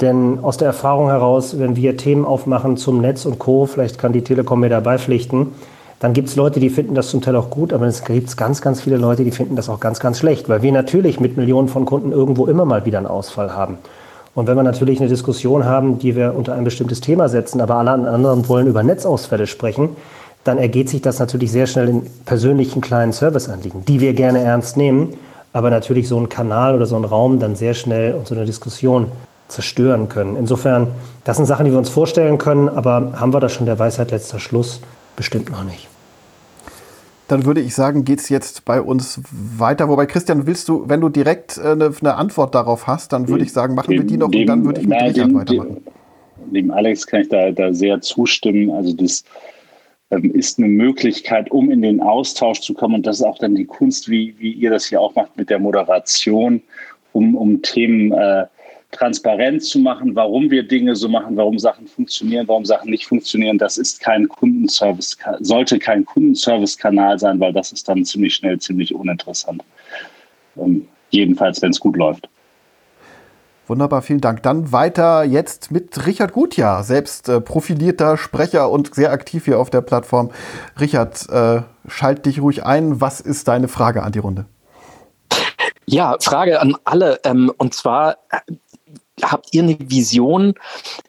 Denn 0.00 0.40
aus 0.42 0.58
der 0.58 0.66
Erfahrung 0.66 1.08
heraus, 1.08 1.58
wenn 1.58 1.76
wir 1.76 1.96
Themen 1.96 2.24
aufmachen 2.24 2.76
zum 2.76 3.00
Netz 3.00 3.24
und 3.24 3.38
Co., 3.38 3.64
vielleicht 3.64 3.98
kann 3.98 4.12
die 4.12 4.22
Telekom 4.22 4.60
mir 4.60 4.68
dabei 4.68 4.98
pflichten, 4.98 5.52
dann 6.00 6.12
gibt 6.12 6.28
es 6.28 6.36
Leute, 6.36 6.60
die 6.60 6.68
finden 6.68 6.94
das 6.94 7.08
zum 7.08 7.22
Teil 7.22 7.36
auch 7.36 7.48
gut, 7.48 7.72
aber 7.72 7.86
es 7.86 8.04
gibt 8.04 8.36
ganz, 8.36 8.60
ganz 8.60 8.82
viele 8.82 8.98
Leute, 8.98 9.24
die 9.24 9.30
finden 9.30 9.56
das 9.56 9.70
auch 9.70 9.80
ganz, 9.80 10.00
ganz 10.00 10.18
schlecht, 10.18 10.50
weil 10.50 10.60
wir 10.60 10.72
natürlich 10.72 11.18
mit 11.18 11.38
Millionen 11.38 11.68
von 11.68 11.86
Kunden 11.86 12.12
irgendwo 12.12 12.46
immer 12.46 12.66
mal 12.66 12.84
wieder 12.84 12.98
einen 12.98 13.06
Ausfall 13.06 13.54
haben. 13.54 13.78
Und 14.34 14.48
wenn 14.48 14.56
wir 14.56 14.64
natürlich 14.64 15.00
eine 15.00 15.08
Diskussion 15.08 15.64
haben, 15.64 15.98
die 15.98 16.16
wir 16.16 16.34
unter 16.36 16.54
ein 16.54 16.64
bestimmtes 16.64 17.00
Thema 17.00 17.30
setzen, 17.30 17.60
aber 17.60 17.76
alle 17.76 17.92
anderen 17.92 18.48
wollen 18.48 18.66
über 18.66 18.82
Netzausfälle 18.82 19.46
sprechen, 19.46 19.96
dann 20.44 20.58
ergeht 20.58 20.88
sich 20.88 21.02
das 21.02 21.18
natürlich 21.18 21.50
sehr 21.50 21.66
schnell 21.66 21.88
in 21.88 22.02
persönlichen 22.26 22.80
kleinen 22.80 23.12
Serviceanliegen, 23.12 23.84
die 23.86 24.00
wir 24.00 24.12
gerne 24.12 24.40
ernst 24.40 24.76
nehmen, 24.76 25.14
aber 25.52 25.70
natürlich 25.70 26.08
so 26.08 26.18
ein 26.18 26.28
Kanal 26.28 26.74
oder 26.74 26.86
so 26.86 26.96
ein 26.96 27.04
Raum 27.04 27.38
dann 27.38 27.56
sehr 27.56 27.74
schnell 27.74 28.14
und 28.14 28.26
so 28.26 28.34
eine 28.34 28.44
Diskussion 28.44 29.10
zerstören 29.48 30.08
können. 30.08 30.36
Insofern, 30.36 30.88
das 31.24 31.36
sind 31.36 31.46
Sachen, 31.46 31.64
die 31.64 31.72
wir 31.72 31.78
uns 31.78 31.88
vorstellen 31.88 32.38
können, 32.38 32.68
aber 32.68 33.12
haben 33.16 33.32
wir 33.32 33.40
da 33.40 33.48
schon 33.48 33.66
der 33.66 33.78
Weisheit 33.78 34.10
letzter 34.10 34.38
Schluss? 34.38 34.80
Bestimmt 35.16 35.50
noch 35.50 35.64
nicht. 35.64 35.88
Dann 37.28 37.46
würde 37.46 37.60
ich 37.60 37.74
sagen, 37.74 38.04
geht 38.04 38.18
es 38.18 38.28
jetzt 38.28 38.64
bei 38.64 38.82
uns 38.82 39.20
weiter. 39.30 39.88
Wobei, 39.88 40.04
Christian, 40.06 40.46
willst 40.46 40.68
du, 40.68 40.84
wenn 40.88 41.00
du 41.00 41.08
direkt 41.08 41.58
eine, 41.58 41.84
äh, 41.84 41.92
eine 42.00 42.16
Antwort 42.16 42.54
darauf 42.54 42.86
hast, 42.86 43.12
dann 43.12 43.28
würde 43.28 43.44
ich 43.44 43.52
sagen, 43.52 43.74
machen 43.74 43.90
dem, 43.90 44.02
wir 44.02 44.06
die 44.06 44.16
noch 44.18 44.30
dem, 44.30 44.40
und 44.42 44.46
dann 44.46 44.64
würde 44.64 44.80
ich 44.80 44.86
mit 44.86 44.98
na, 44.98 45.06
Richard 45.06 45.28
dem, 45.28 45.34
weitermachen. 45.34 45.84
Dem 46.50 46.70
Alex 46.70 47.06
kann 47.06 47.22
ich 47.22 47.28
da, 47.30 47.50
da 47.50 47.72
sehr 47.72 48.00
zustimmen. 48.02 48.70
Also 48.70 48.92
das 48.92 49.24
ist 50.22 50.58
eine 50.58 50.68
Möglichkeit, 50.68 51.50
um 51.50 51.70
in 51.70 51.82
den 51.82 52.00
Austausch 52.00 52.60
zu 52.60 52.74
kommen. 52.74 52.96
Und 52.96 53.06
das 53.06 53.20
ist 53.20 53.24
auch 53.24 53.38
dann 53.38 53.54
die 53.54 53.64
Kunst, 53.64 54.08
wie, 54.08 54.34
wie 54.38 54.52
ihr 54.52 54.70
das 54.70 54.86
hier 54.86 55.00
auch 55.00 55.14
macht 55.14 55.36
mit 55.36 55.50
der 55.50 55.58
Moderation, 55.58 56.62
um, 57.12 57.36
um 57.36 57.62
Themen 57.62 58.12
äh, 58.12 58.46
transparent 58.94 59.62
zu 59.62 59.78
machen, 59.78 60.14
warum 60.14 60.50
wir 60.50 60.62
Dinge 60.62 60.94
so 60.94 61.08
machen, 61.08 61.36
warum 61.36 61.58
Sachen 61.58 61.86
funktionieren, 61.86 62.46
warum 62.48 62.64
Sachen 62.64 62.90
nicht 62.90 63.06
funktionieren. 63.06 63.58
Das 63.58 63.76
ist 63.76 64.00
kein 64.00 64.28
Kundenservice, 64.28 65.16
sollte 65.40 65.78
kein 65.78 66.04
Kundenservice-Kanal 66.04 67.18
sein, 67.18 67.40
weil 67.40 67.52
das 67.52 67.72
ist 67.72 67.88
dann 67.88 68.04
ziemlich 68.04 68.34
schnell 68.34 68.58
ziemlich 68.58 68.94
uninteressant. 68.94 69.62
Ähm, 70.56 70.86
jedenfalls, 71.10 71.60
wenn 71.62 71.70
es 71.70 71.80
gut 71.80 71.96
läuft. 71.96 72.28
Wunderbar, 73.66 74.02
vielen 74.02 74.20
Dank. 74.20 74.42
Dann 74.42 74.72
weiter 74.72 75.24
jetzt 75.24 75.70
mit 75.70 76.06
Richard 76.06 76.32
Gutjahr, 76.32 76.84
selbst 76.84 77.28
äh, 77.30 77.40
profilierter 77.40 78.18
Sprecher 78.18 78.70
und 78.70 78.94
sehr 78.94 79.10
aktiv 79.10 79.46
hier 79.46 79.58
auf 79.58 79.70
der 79.70 79.80
Plattform. 79.80 80.30
Richard, 80.78 81.28
äh, 81.30 81.62
schalt 81.88 82.26
dich 82.26 82.42
ruhig 82.42 82.64
ein. 82.64 83.00
Was 83.00 83.20
ist 83.20 83.48
deine 83.48 83.68
Frage 83.68 84.02
an 84.02 84.12
die 84.12 84.18
Runde? 84.18 84.44
Ja, 85.86 86.16
Frage 86.20 86.60
an 86.60 86.76
alle. 86.84 87.20
Ähm, 87.24 87.52
und 87.56 87.72
zwar, 87.74 88.16
habt 89.22 89.54
ihr 89.54 89.62
eine 89.62 89.76
Vision, 89.78 90.54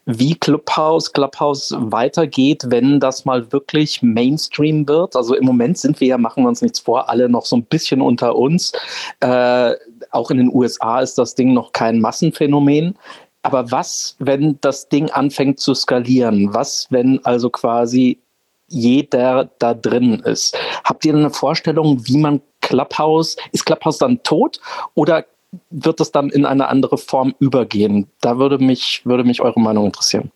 wie 0.06 0.36
Clubhouse, 0.36 1.12
Clubhouse 1.12 1.74
weitergeht, 1.78 2.66
wenn 2.68 3.00
das 3.00 3.26
mal 3.26 3.52
wirklich 3.52 4.02
Mainstream 4.02 4.88
wird? 4.88 5.16
Also 5.16 5.36
im 5.36 5.46
Moment 5.46 5.78
sind 5.78 6.00
wir 6.00 6.08
ja, 6.08 6.18
machen 6.18 6.44
wir 6.44 6.50
uns 6.50 6.62
nichts 6.62 6.80
vor, 6.80 7.10
alle 7.10 7.30
noch 7.30 7.46
so 7.46 7.56
ein 7.56 7.66
bisschen 7.66 8.02
unter 8.02 8.36
uns. 8.36 8.74
Äh, 9.20 9.74
auch 10.16 10.32
in 10.32 10.38
den 10.38 10.54
USA 10.54 11.02
ist 11.02 11.18
das 11.18 11.36
Ding 11.36 11.54
noch 11.54 11.72
kein 11.72 12.00
Massenphänomen. 12.00 12.96
Aber 13.44 13.72
was, 13.72 14.16
wenn 14.20 14.58
das 14.62 14.90
Ding 14.90 15.12
anfängt 15.12 15.60
zu 15.60 15.76
skalieren? 15.76 16.54
Was, 16.54 16.88
wenn 16.90 17.24
also 17.26 17.50
quasi 17.50 18.20
jeder 18.68 19.52
da 19.60 19.76
drin 19.76 20.22
ist? 20.26 20.58
Habt 20.84 21.06
ihr 21.06 21.14
eine 21.14 21.30
Vorstellung, 21.30 22.08
wie 22.08 22.18
man 22.18 22.42
Clubhouse, 22.62 23.36
ist 23.52 23.66
Clubhouse 23.66 24.00
dann 24.00 24.24
tot 24.24 24.60
oder 24.96 25.26
wird 25.70 26.02
es 26.02 26.12
dann 26.12 26.30
in 26.30 26.46
eine 26.46 26.68
andere 26.68 26.98
Form 26.98 27.36
übergehen? 27.40 28.08
Da 28.22 28.40
würde 28.40 28.58
mich, 28.58 29.02
würde 29.06 29.24
mich 29.24 29.42
eure 29.42 29.60
Meinung 29.60 29.86
interessieren. 29.86 30.32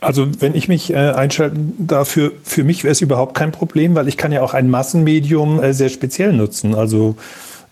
Also 0.00 0.28
wenn 0.40 0.54
ich 0.54 0.68
mich 0.68 0.92
äh, 0.92 0.96
einschalten 0.96 1.74
dafür, 1.78 2.32
für 2.42 2.64
mich 2.64 2.84
wäre 2.84 2.92
es 2.92 3.00
überhaupt 3.00 3.34
kein 3.34 3.52
Problem, 3.52 3.94
weil 3.94 4.08
ich 4.08 4.16
kann 4.16 4.32
ja 4.32 4.42
auch 4.42 4.54
ein 4.54 4.70
Massenmedium 4.70 5.62
äh, 5.62 5.72
sehr 5.72 5.88
speziell 5.88 6.32
nutzen. 6.32 6.74
Also 6.74 7.16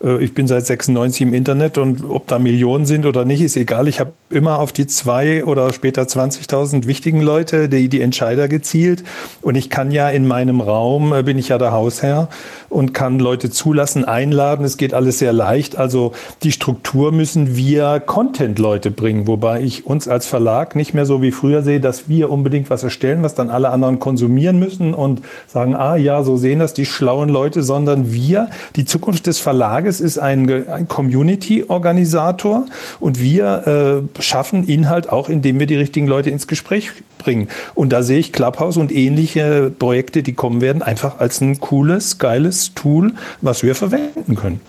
ich 0.00 0.34
bin 0.34 0.46
seit 0.46 0.66
96 0.66 1.22
im 1.22 1.34
Internet 1.34 1.78
und 1.78 2.04
ob 2.04 2.26
da 2.26 2.38
Millionen 2.38 2.84
sind 2.84 3.06
oder 3.06 3.24
nicht, 3.24 3.40
ist 3.40 3.56
egal. 3.56 3.88
Ich 3.88 4.00
habe 4.00 4.12
immer 4.28 4.58
auf 4.58 4.72
die 4.72 4.86
zwei 4.86 5.44
oder 5.44 5.72
später 5.72 6.02
20.000 6.02 6.86
wichtigen 6.86 7.20
Leute, 7.20 7.68
die, 7.68 7.88
die 7.88 8.00
Entscheider 8.00 8.48
gezielt. 8.48 9.04
Und 9.40 9.54
ich 9.54 9.70
kann 9.70 9.90
ja 9.90 10.10
in 10.10 10.26
meinem 10.26 10.60
Raum, 10.60 11.14
äh, 11.14 11.22
bin 11.22 11.38
ich 11.38 11.48
ja 11.48 11.58
der 11.58 11.72
Hausherr 11.72 12.28
und 12.68 12.92
kann 12.92 13.18
Leute 13.18 13.50
zulassen, 13.50 14.04
einladen. 14.04 14.64
Es 14.64 14.76
geht 14.76 14.92
alles 14.92 15.20
sehr 15.20 15.32
leicht. 15.32 15.76
Also 15.76 16.12
die 16.42 16.52
Struktur 16.52 17.12
müssen 17.12 17.56
wir 17.56 18.00
Content-Leute 18.00 18.90
bringen, 18.90 19.26
wobei 19.26 19.62
ich 19.62 19.86
uns 19.86 20.08
als 20.08 20.26
Verlag 20.26 20.76
nicht 20.76 20.92
mehr 20.92 21.06
so 21.06 21.22
wie 21.22 21.30
früher 21.30 21.62
sehe, 21.62 21.80
dass 21.80 22.08
wir 22.08 22.30
unbedingt 22.30 22.68
was 22.68 22.82
erstellen, 22.82 23.22
was 23.22 23.34
dann 23.34 23.48
alle 23.48 23.70
anderen 23.70 24.00
konsumieren 24.00 24.58
müssen 24.58 24.92
und 24.92 25.22
sagen, 25.46 25.74
ah 25.74 25.96
ja, 25.96 26.22
so 26.24 26.36
sehen 26.36 26.58
das 26.58 26.74
die 26.74 26.86
schlauen 26.86 27.28
Leute, 27.28 27.62
sondern 27.62 28.12
wir, 28.12 28.50
die 28.76 28.84
Zukunft 28.84 29.26
des 29.26 29.38
Verlages 29.38 29.83
ist 29.86 30.18
ein, 30.18 30.68
ein 30.68 30.88
Community-Organisator 30.88 32.66
und 33.00 33.20
wir 33.20 34.06
äh, 34.16 34.22
schaffen 34.22 34.66
Inhalt 34.66 35.08
auch, 35.08 35.28
indem 35.28 35.58
wir 35.58 35.66
die 35.66 35.76
richtigen 35.76 36.06
Leute 36.06 36.30
ins 36.30 36.46
Gespräch 36.46 36.90
bringen. 37.18 37.48
Und 37.74 37.92
da 37.92 38.02
sehe 38.02 38.18
ich 38.18 38.32
Clubhouse 38.32 38.76
und 38.76 38.92
ähnliche 38.92 39.70
Projekte, 39.70 40.22
die 40.22 40.34
kommen 40.34 40.60
werden, 40.60 40.82
einfach 40.82 41.18
als 41.18 41.40
ein 41.40 41.60
cooles, 41.60 42.18
geiles 42.18 42.74
Tool, 42.74 43.14
was 43.40 43.62
wir 43.62 43.74
verwenden 43.74 44.36
können. 44.36 44.60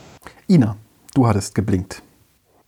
Ina, 0.47 0.77
du 1.13 1.27
hattest 1.27 1.55
geblinkt. 1.55 2.01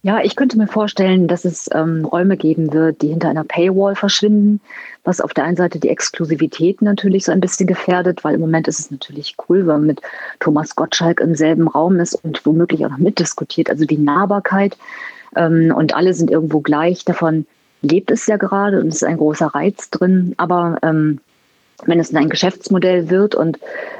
Ja, 0.07 0.21
ich 0.23 0.37
könnte 0.37 0.57
mir 0.57 0.67
vorstellen, 0.67 1.27
dass 1.27 1.43
es 1.43 1.69
ähm, 1.73 2.05
Räume 2.05 2.37
geben 2.37 2.71
wird, 2.71 3.01
die 3.01 3.09
hinter 3.09 3.27
einer 3.27 3.43
Paywall 3.43 3.93
verschwinden, 3.93 4.61
was 5.03 5.19
auf 5.19 5.33
der 5.33 5.43
einen 5.43 5.57
Seite 5.57 5.79
die 5.79 5.89
Exklusivität 5.89 6.81
natürlich 6.81 7.25
so 7.25 7.33
ein 7.33 7.41
bisschen 7.41 7.67
gefährdet, 7.67 8.23
weil 8.23 8.35
im 8.35 8.39
Moment 8.39 8.69
ist 8.69 8.79
es 8.79 8.89
natürlich 8.89 9.35
cool, 9.49 9.67
wenn 9.67 9.79
man 9.79 9.85
mit 9.85 10.01
Thomas 10.39 10.77
Gottschalk 10.77 11.19
im 11.19 11.35
selben 11.35 11.67
Raum 11.67 11.99
ist 11.99 12.15
und 12.23 12.45
womöglich 12.45 12.85
auch 12.85 12.89
noch 12.91 12.99
mitdiskutiert. 12.99 13.69
Also 13.69 13.83
die 13.83 13.97
Nahbarkeit 13.97 14.77
ähm, 15.35 15.73
und 15.75 15.93
alle 15.93 16.13
sind 16.13 16.31
irgendwo 16.31 16.61
gleich. 16.61 17.03
Davon 17.03 17.45
lebt 17.81 18.09
es 18.09 18.27
ja 18.27 18.37
gerade 18.37 18.79
und 18.79 18.87
es 18.87 18.95
ist 18.95 19.03
ein 19.03 19.17
großer 19.17 19.47
Reiz 19.47 19.89
drin. 19.89 20.35
Aber 20.37 20.77
ähm, 20.83 21.19
wenn 21.85 21.99
es 21.99 22.15
ein 22.15 22.29
Geschäftsmodell 22.29 23.09
wird 23.09 23.35
und 23.35 23.59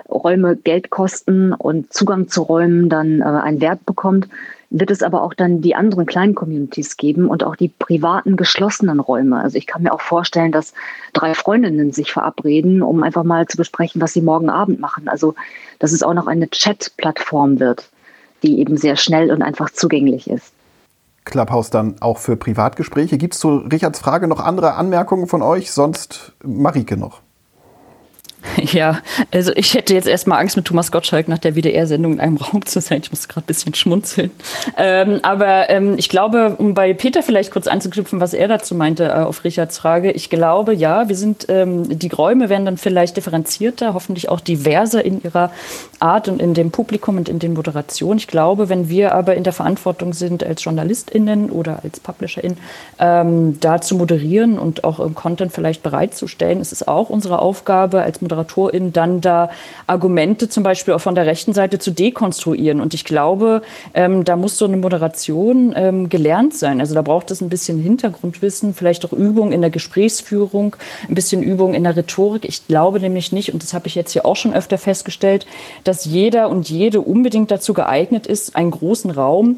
Räume 0.10 0.55
Geld 0.55 0.89
kosten 0.89 1.51
und 1.51 1.91
Zugang 1.91 2.30
zu 2.30 2.43
Räumen 2.43 2.88
dann 2.88 3.20
äh, 3.20 3.26
einen 3.26 3.60
Wert 3.60 3.86
bekommt, 3.86 4.30
wird 4.70 4.91
es 4.91 5.01
aber 5.01 5.24
auch 5.24 5.34
dann 5.34 5.61
die 5.61 5.76
anderen 5.76 6.05
kleinen 6.05 6.36
Communities 6.36 6.97
geben 6.97 7.30
und 7.30 7.43
auch 7.43 7.55
die 7.55 7.70
privaten 7.70 8.36
geschlossenen 8.36 8.99
Räume. 8.99 9.39
Also 9.39 9.57
ich 9.57 9.65
kann 9.65 9.84
mir 9.84 9.93
auch 9.93 10.01
vorstellen, 10.01 10.51
dass 10.51 10.74
drei 11.13 11.34
Freundinnen 11.34 11.91
sich 11.91 12.11
verabreden, 12.11 12.82
um 12.82 13.03
einfach 13.03 13.24
mal 13.24 13.47
zu 13.47 13.57
besprechen, 13.57 14.01
was 14.01 14.13
sie 14.13 14.22
morgen 14.22 14.49
Abend 14.49 14.80
machen. 14.80 15.07
Also 15.07 15.36
dass 15.80 15.93
es 15.93 16.03
auch 16.03 16.13
noch 16.13 16.28
eine 16.28 16.49
Chat-Plattform 16.49 17.59
wird, 17.59 17.89
die 18.43 18.59
eben 18.59 18.78
sehr 18.78 18.97
schnell 18.97 19.32
und 19.32 19.41
einfach 19.41 19.70
zugänglich 19.70 20.30
ist. 20.30 20.53
Clubhouse 21.24 21.70
dann 21.70 21.95
auch 22.01 22.18
für 22.18 22.36
Privatgespräche. 22.36 23.18
Gibt 23.18 23.34
es 23.34 23.39
zu 23.39 23.57
Richards 23.57 23.99
Frage 23.99 24.28
noch 24.28 24.39
andere 24.39 24.76
Anmerkungen 24.76 25.28
von 25.28 25.41
euch? 25.41 25.72
Sonst 25.72 26.34
Marike 26.43 26.97
noch. 26.97 27.22
Ja, 28.71 28.99
also 29.31 29.51
ich 29.55 29.73
hätte 29.73 29.93
jetzt 29.93 30.07
erstmal 30.07 30.39
Angst, 30.39 30.55
mit 30.55 30.65
Thomas 30.65 30.91
Gottschalk 30.91 31.27
nach 31.27 31.38
der 31.38 31.55
WDR-Sendung 31.55 32.13
in 32.13 32.19
einem 32.19 32.38
Raum 32.38 32.65
zu 32.65 32.81
sein. 32.81 33.01
Ich 33.03 33.11
muss 33.11 33.27
gerade 33.27 33.45
ein 33.45 33.47
bisschen 33.47 33.73
schmunzeln. 33.73 34.31
Ähm, 34.77 35.19
aber 35.23 35.69
ähm, 35.69 35.95
ich 35.97 36.09
glaube, 36.09 36.55
um 36.57 36.73
bei 36.73 36.93
Peter 36.93 37.23
vielleicht 37.23 37.51
kurz 37.51 37.67
anzuknüpfen, 37.67 38.19
was 38.19 38.33
er 38.33 38.47
dazu 38.47 38.75
meinte 38.75 39.05
äh, 39.05 39.11
auf 39.11 39.43
Richards 39.43 39.77
Frage, 39.77 40.11
ich 40.11 40.29
glaube, 40.29 40.73
ja, 40.73 41.07
wir 41.09 41.15
sind, 41.15 41.45
ähm, 41.49 41.97
die 41.97 42.09
Räume 42.09 42.49
werden 42.49 42.65
dann 42.65 42.77
vielleicht 42.77 43.17
differenzierter, 43.17 43.93
hoffentlich 43.93 44.29
auch 44.29 44.39
diverser 44.39 45.03
in 45.03 45.21
ihrer 45.23 45.51
Art 45.99 46.27
und 46.27 46.41
in 46.41 46.53
dem 46.53 46.71
Publikum 46.71 47.17
und 47.17 47.29
in 47.29 47.39
den 47.39 47.53
Moderationen. 47.53 48.17
Ich 48.17 48.27
glaube, 48.27 48.69
wenn 48.69 48.89
wir 48.89 49.13
aber 49.13 49.35
in 49.35 49.43
der 49.43 49.53
Verantwortung 49.53 50.13
sind, 50.13 50.43
als 50.43 50.63
JournalistInnen 50.63 51.49
oder 51.49 51.79
als 51.83 51.99
PublisherInnen, 51.99 52.57
ähm, 52.99 53.59
da 53.59 53.81
zu 53.81 53.95
moderieren 53.95 54.59
und 54.59 54.83
auch 54.83 54.99
im 54.99 55.15
Content 55.15 55.51
vielleicht 55.51 55.83
bereitzustellen, 55.83 56.59
ist 56.59 56.71
es 56.71 56.88
auch 56.88 57.09
unsere 57.09 57.39
Aufgabe 57.39 58.01
als 58.01 58.21
Moderatorin 58.21 58.36
dann 58.43 59.21
da 59.21 59.49
Argumente 59.88 60.49
zum 60.49 60.63
Beispiel 60.63 60.93
auch 60.93 61.01
von 61.01 61.15
der 61.15 61.25
rechten 61.25 61.53
Seite 61.53 61.79
zu 61.79 61.91
dekonstruieren. 61.91 62.81
Und 62.81 62.93
ich 62.93 63.05
glaube, 63.05 63.61
ähm, 63.93 64.23
da 64.23 64.35
muss 64.35 64.57
so 64.57 64.65
eine 64.65 64.77
Moderation 64.77 65.73
ähm, 65.75 66.09
gelernt 66.09 66.53
sein. 66.53 66.79
Also 66.79 66.95
da 66.95 67.01
braucht 67.01 67.31
es 67.31 67.41
ein 67.41 67.49
bisschen 67.49 67.79
Hintergrundwissen, 67.81 68.73
vielleicht 68.73 69.05
auch 69.05 69.13
Übung 69.13 69.51
in 69.51 69.61
der 69.61 69.69
Gesprächsführung, 69.69 70.75
ein 71.07 71.15
bisschen 71.15 71.41
Übung 71.43 71.73
in 71.73 71.83
der 71.83 71.95
Rhetorik. 71.95 72.45
Ich 72.45 72.67
glaube 72.67 72.99
nämlich 72.99 73.31
nicht, 73.31 73.53
und 73.53 73.63
das 73.63 73.73
habe 73.73 73.88
ich 73.88 73.95
jetzt 73.95 74.11
hier 74.11 74.25
auch 74.25 74.35
schon 74.35 74.53
öfter 74.53 74.77
festgestellt, 74.77 75.45
dass 75.83 76.05
jeder 76.05 76.49
und 76.49 76.69
jede 76.69 77.01
unbedingt 77.01 77.51
dazu 77.51 77.73
geeignet 77.73 78.27
ist, 78.27 78.55
einen 78.55 78.71
großen 78.71 79.11
Raum 79.11 79.57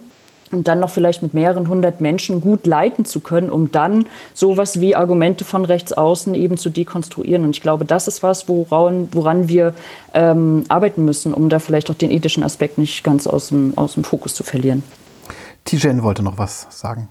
und 0.52 0.68
dann 0.68 0.80
noch 0.80 0.89
vielleicht 0.89 1.22
mit 1.22 1.34
mehreren 1.34 1.68
hundert 1.68 2.02
Menschen 2.02 2.41
gut 2.41 2.66
leiten 2.66 3.06
zu 3.06 3.20
können, 3.20 3.50
um 3.50 3.72
dann 3.72 4.06
sowas 4.34 4.80
wie 4.80 4.95
Argumente 4.95 5.45
von 5.45 5.66
rechts 5.66 5.93
außen 5.93 6.36
eben 6.36 6.58
zu 6.58 6.70
dekonstruieren. 6.70 7.43
Und 7.43 7.52
ich 7.52 7.62
glaube, 7.62 7.86
das 7.86 8.08
ist 8.08 8.24
was, 8.24 8.47
woran, 8.47 9.10
woran 9.12 9.47
wir 9.47 9.74
ähm, 10.14 10.64
arbeiten 10.70 11.06
müssen, 11.06 11.34
um 11.34 11.50
da 11.50 11.60
vielleicht 11.60 11.89
auch 11.89 11.95
den 11.95 12.12
ethischen 12.12 12.43
Aspekt 12.43 12.78
nicht 12.78 13.04
ganz 13.04 13.28
aus 13.28 13.50
dem, 13.50 13.78
aus 13.78 13.93
dem 13.93 14.04
Fokus 14.04 14.34
zu 14.34 14.43
verlieren. 14.43 14.84
Tijen 15.66 16.04
wollte 16.04 16.24
noch 16.24 16.38
was 16.38 16.68
sagen. 16.70 17.10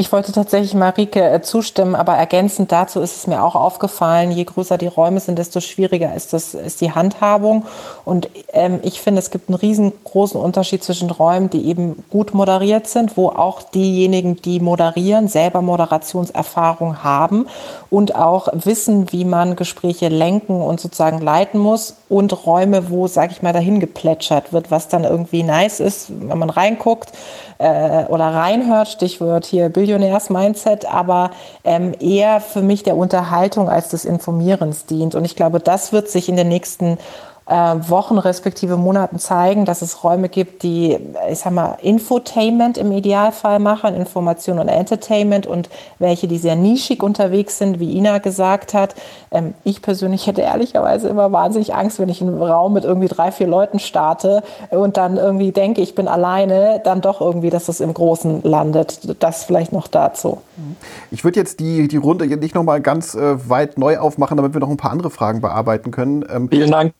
Ich 0.00 0.12
wollte 0.12 0.30
tatsächlich 0.30 0.74
Marike 0.74 1.28
äh, 1.28 1.42
zustimmen, 1.42 1.96
aber 1.96 2.12
ergänzend 2.12 2.70
dazu 2.70 3.00
ist 3.00 3.16
es 3.16 3.26
mir 3.26 3.42
auch 3.42 3.56
aufgefallen, 3.56 4.30
je 4.30 4.44
größer 4.44 4.78
die 4.78 4.86
Räume 4.86 5.18
sind, 5.18 5.40
desto 5.40 5.58
schwieriger 5.58 6.14
ist, 6.14 6.32
das, 6.32 6.54
ist 6.54 6.80
die 6.80 6.92
Handhabung. 6.92 7.66
Und 8.04 8.28
ähm, 8.52 8.78
ich 8.84 9.00
finde, 9.00 9.18
es 9.18 9.32
gibt 9.32 9.48
einen 9.48 9.56
riesengroßen 9.56 10.40
Unterschied 10.40 10.84
zwischen 10.84 11.10
Räumen, 11.10 11.50
die 11.50 11.66
eben 11.66 12.04
gut 12.10 12.32
moderiert 12.32 12.86
sind, 12.86 13.16
wo 13.16 13.30
auch 13.30 13.60
diejenigen, 13.60 14.36
die 14.36 14.60
moderieren, 14.60 15.26
selber 15.26 15.62
Moderationserfahrung 15.62 17.02
haben 17.02 17.48
und 17.90 18.14
auch 18.14 18.46
wissen, 18.52 19.10
wie 19.10 19.24
man 19.24 19.56
Gespräche 19.56 20.10
lenken 20.10 20.62
und 20.62 20.78
sozusagen 20.78 21.20
leiten 21.20 21.58
muss 21.58 21.96
und 22.08 22.46
Räume, 22.46 22.88
wo, 22.88 23.08
sage 23.08 23.32
ich 23.32 23.42
mal, 23.42 23.52
dahin 23.52 23.80
geplätschert 23.80 24.52
wird, 24.52 24.70
was 24.70 24.86
dann 24.86 25.02
irgendwie 25.02 25.42
nice 25.42 25.80
ist, 25.80 26.06
wenn 26.08 26.38
man 26.38 26.50
reinguckt 26.50 27.10
äh, 27.58 28.04
oder 28.06 28.26
reinhört, 28.26 28.88
Stichwort 28.88 29.44
hier 29.44 29.68
Billionärs-Mindset, 29.68 30.86
aber 30.86 31.30
ähm, 31.64 31.92
eher 32.00 32.40
für 32.40 32.62
mich 32.62 32.82
der 32.82 32.96
Unterhaltung 32.96 33.68
als 33.68 33.88
des 33.88 34.04
Informierens 34.04 34.86
dient. 34.86 35.14
Und 35.14 35.24
ich 35.24 35.36
glaube, 35.36 35.60
das 35.60 35.92
wird 35.92 36.08
sich 36.08 36.28
in 36.28 36.36
den 36.36 36.48
nächsten 36.48 36.98
Wochen 37.48 38.18
respektive 38.18 38.76
Monaten 38.76 39.18
zeigen, 39.18 39.64
dass 39.64 39.80
es 39.80 40.04
Räume 40.04 40.28
gibt, 40.28 40.62
die, 40.62 40.98
ich 41.30 41.38
sag 41.38 41.52
mal, 41.52 41.78
Infotainment 41.80 42.76
im 42.76 42.92
Idealfall 42.92 43.58
machen, 43.58 43.94
Information 43.94 44.58
und 44.58 44.68
Entertainment 44.68 45.46
und 45.46 45.70
welche, 45.98 46.28
die 46.28 46.36
sehr 46.36 46.56
nischig 46.56 47.02
unterwegs 47.02 47.56
sind, 47.56 47.80
wie 47.80 47.96
Ina 47.96 48.18
gesagt 48.18 48.74
hat. 48.74 48.94
Ähm, 49.30 49.54
ich 49.64 49.80
persönlich 49.80 50.26
hätte 50.26 50.42
ehrlicherweise 50.42 51.08
immer 51.08 51.32
wahnsinnig 51.32 51.74
Angst, 51.74 51.98
wenn 51.98 52.10
ich 52.10 52.20
einen 52.20 52.42
Raum 52.42 52.74
mit 52.74 52.84
irgendwie 52.84 53.08
drei, 53.08 53.32
vier 53.32 53.46
Leuten 53.46 53.78
starte 53.78 54.42
und 54.68 54.98
dann 54.98 55.16
irgendwie 55.16 55.50
denke, 55.50 55.80
ich 55.80 55.94
bin 55.94 56.06
alleine, 56.06 56.82
dann 56.84 57.00
doch 57.00 57.22
irgendwie, 57.22 57.48
dass 57.48 57.68
es 57.68 57.80
im 57.80 57.94
Großen 57.94 58.42
landet. 58.42 59.22
Das 59.22 59.44
vielleicht 59.44 59.72
noch 59.72 59.86
dazu. 59.86 60.42
Ich 61.10 61.24
würde 61.24 61.40
jetzt 61.40 61.60
die, 61.60 61.88
die 61.88 61.96
Runde 61.96 62.26
nicht 62.26 62.54
nochmal 62.54 62.82
ganz 62.82 63.14
äh, 63.14 63.48
weit 63.48 63.78
neu 63.78 63.98
aufmachen, 63.98 64.36
damit 64.36 64.52
wir 64.52 64.60
noch 64.60 64.68
ein 64.68 64.76
paar 64.76 64.90
andere 64.90 65.10
Fragen 65.10 65.40
bearbeiten 65.40 65.90
können. 65.90 66.26
Ähm, 66.30 66.48
Vielen 66.50 66.70
Dank. 66.70 66.92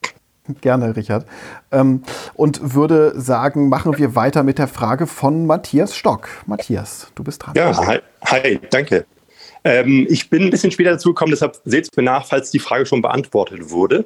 Gerne, 0.61 0.95
Richard. 0.95 1.25
Ähm, 1.71 2.03
und 2.35 2.75
würde 2.75 3.19
sagen, 3.19 3.69
machen 3.69 3.97
wir 3.97 4.15
weiter 4.15 4.43
mit 4.43 4.57
der 4.57 4.67
Frage 4.67 5.07
von 5.07 5.45
Matthias 5.45 5.95
Stock. 5.95 6.29
Matthias, 6.45 7.11
du 7.15 7.23
bist 7.23 7.45
dran. 7.45 7.53
Ja, 7.55 7.75
hi, 7.85 7.99
hi 8.25 8.59
danke. 8.69 9.05
Ähm, 9.63 10.07
ich 10.09 10.29
bin 10.29 10.43
ein 10.43 10.49
bisschen 10.49 10.71
später 10.71 10.91
dazu 10.91 11.09
gekommen, 11.09 11.31
deshalb 11.31 11.59
seht 11.65 11.85
es 11.85 11.97
mir 11.97 12.03
nach, 12.03 12.25
falls 12.25 12.49
die 12.51 12.59
Frage 12.59 12.85
schon 12.85 13.01
beantwortet 13.01 13.71
wurde. 13.71 14.05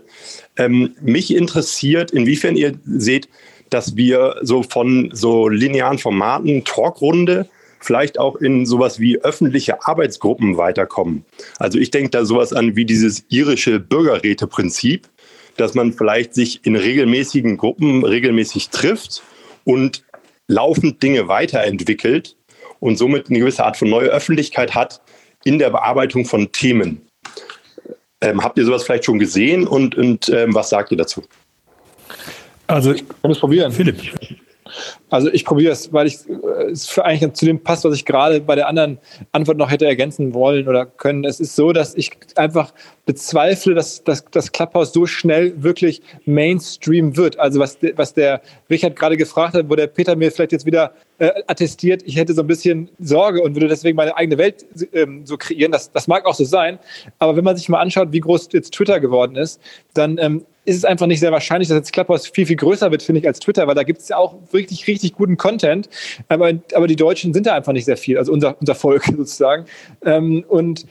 Ähm, 0.57 0.95
mich 1.01 1.35
interessiert, 1.35 2.11
inwiefern 2.11 2.55
ihr 2.55 2.73
seht, 2.85 3.29
dass 3.69 3.95
wir 3.95 4.37
so 4.41 4.63
von 4.63 5.09
so 5.13 5.47
linearen 5.47 5.99
Formaten, 5.99 6.63
Talkrunde, 6.63 7.47
vielleicht 7.79 8.17
auch 8.17 8.37
in 8.37 8.65
sowas 8.65 8.99
wie 8.99 9.19
öffentliche 9.19 9.85
Arbeitsgruppen 9.85 10.57
weiterkommen. 10.57 11.25
Also 11.59 11.77
ich 11.77 11.91
denke 11.91 12.11
da 12.11 12.25
sowas 12.25 12.53
an 12.53 12.75
wie 12.75 12.85
dieses 12.85 13.25
irische 13.29 13.79
Bürgerräteprinzip, 13.79 15.07
dass 15.57 15.73
man 15.73 15.93
vielleicht 15.93 16.33
sich 16.33 16.65
in 16.65 16.75
regelmäßigen 16.75 17.57
Gruppen 17.57 18.03
regelmäßig 18.03 18.69
trifft 18.69 19.23
und 19.63 20.03
laufend 20.47 21.01
Dinge 21.01 21.27
weiterentwickelt 21.27 22.35
und 22.79 22.97
somit 22.97 23.29
eine 23.29 23.39
gewisse 23.39 23.63
Art 23.63 23.77
von 23.77 23.89
neue 23.89 24.09
Öffentlichkeit 24.09 24.75
hat 24.75 25.01
in 25.43 25.59
der 25.59 25.69
Bearbeitung 25.69 26.25
von 26.25 26.51
Themen. 26.51 27.01
Ähm, 28.21 28.43
habt 28.43 28.57
ihr 28.57 28.65
sowas 28.65 28.83
vielleicht 28.83 29.05
schon 29.05 29.19
gesehen 29.19 29.67
und, 29.67 29.95
und 29.95 30.29
ähm, 30.29 30.53
was 30.53 30.69
sagt 30.69 30.91
ihr 30.91 30.97
dazu? 30.97 31.23
Also 32.67 32.93
ich 32.93 33.03
kann 33.21 33.31
es 33.31 33.39
probieren. 33.39 33.71
Philipp. 33.71 33.99
Also 35.09 35.31
ich 35.31 35.45
probiere 35.45 35.73
es, 35.73 35.91
weil 35.93 36.07
ich 36.07 36.17
äh, 36.27 36.71
es 36.71 36.87
für 36.87 37.05
eigentlich 37.05 37.33
zu 37.33 37.45
dem 37.45 37.61
passt, 37.61 37.83
was 37.83 37.95
ich 37.95 38.05
gerade 38.05 38.41
bei 38.41 38.55
der 38.55 38.67
anderen 38.67 38.97
Antwort 39.31 39.57
noch 39.57 39.69
hätte 39.69 39.85
ergänzen 39.85 40.33
wollen 40.33 40.67
oder 40.67 40.85
können. 40.85 41.23
Es 41.23 41.39
ist 41.39 41.55
so, 41.55 41.71
dass 41.71 41.95
ich 41.95 42.11
einfach 42.35 42.73
bezweifle, 43.05 43.75
dass, 43.75 44.03
dass 44.03 44.25
das 44.31 44.51
Clubhouse 44.51 44.93
so 44.93 45.05
schnell 45.05 45.61
wirklich 45.61 46.01
Mainstream 46.25 47.17
wird. 47.17 47.37
Also 47.39 47.59
was, 47.59 47.77
was 47.95 48.13
der 48.13 48.41
Richard 48.69 48.95
gerade 48.95 49.17
gefragt 49.17 49.53
hat, 49.53 49.69
wo 49.69 49.75
der 49.75 49.87
Peter 49.87 50.15
mir 50.15 50.31
vielleicht 50.31 50.53
jetzt 50.53 50.65
wieder 50.65 50.93
äh, 51.19 51.31
attestiert, 51.47 52.01
ich 52.05 52.15
hätte 52.15 52.33
so 52.33 52.41
ein 52.41 52.47
bisschen 52.47 52.89
Sorge 52.99 53.41
und 53.41 53.55
würde 53.55 53.67
deswegen 53.67 53.97
meine 53.97 54.15
eigene 54.15 54.37
Welt 54.37 54.65
ähm, 54.93 55.25
so 55.25 55.37
kreieren. 55.37 55.71
Das, 55.71 55.91
das 55.91 56.07
mag 56.07 56.25
auch 56.25 56.35
so 56.35 56.45
sein. 56.45 56.79
Aber 57.19 57.35
wenn 57.35 57.43
man 57.43 57.57
sich 57.57 57.69
mal 57.69 57.79
anschaut, 57.79 58.11
wie 58.11 58.21
groß 58.21 58.49
jetzt 58.53 58.73
Twitter 58.73 58.99
geworden 58.99 59.35
ist, 59.35 59.59
dann 59.93 60.17
ähm, 60.17 60.45
ist 60.65 60.77
es 60.77 60.85
einfach 60.85 61.07
nicht 61.07 61.19
sehr 61.19 61.31
wahrscheinlich, 61.31 61.67
dass 61.67 61.77
jetzt 61.77 61.91
Clubhouse 61.91 62.27
viel, 62.27 62.45
viel 62.45 62.55
größer 62.55 62.91
wird, 62.91 63.03
finde 63.03 63.19
ich, 63.19 63.27
als 63.27 63.39
Twitter, 63.39 63.67
weil 63.67 63.75
da 63.75 63.83
gibt 63.83 63.99
es 63.99 64.09
ja 64.09 64.17
auch 64.17 64.35
richtig, 64.53 64.87
richtig 64.87 65.13
guten 65.13 65.37
Content. 65.37 65.89
Aber, 66.29 66.53
aber 66.73 66.87
die 66.87 66.95
Deutschen 66.95 67.33
sind 67.33 67.45
da 67.45 67.55
einfach 67.55 67.73
nicht 67.73 67.85
sehr 67.85 67.97
viel, 67.97 68.17
also 68.17 68.31
unser, 68.31 68.55
unser 68.59 68.75
Volk 68.75 69.03
sozusagen. 69.17 69.65
Ähm, 70.05 70.45
und 70.47 70.85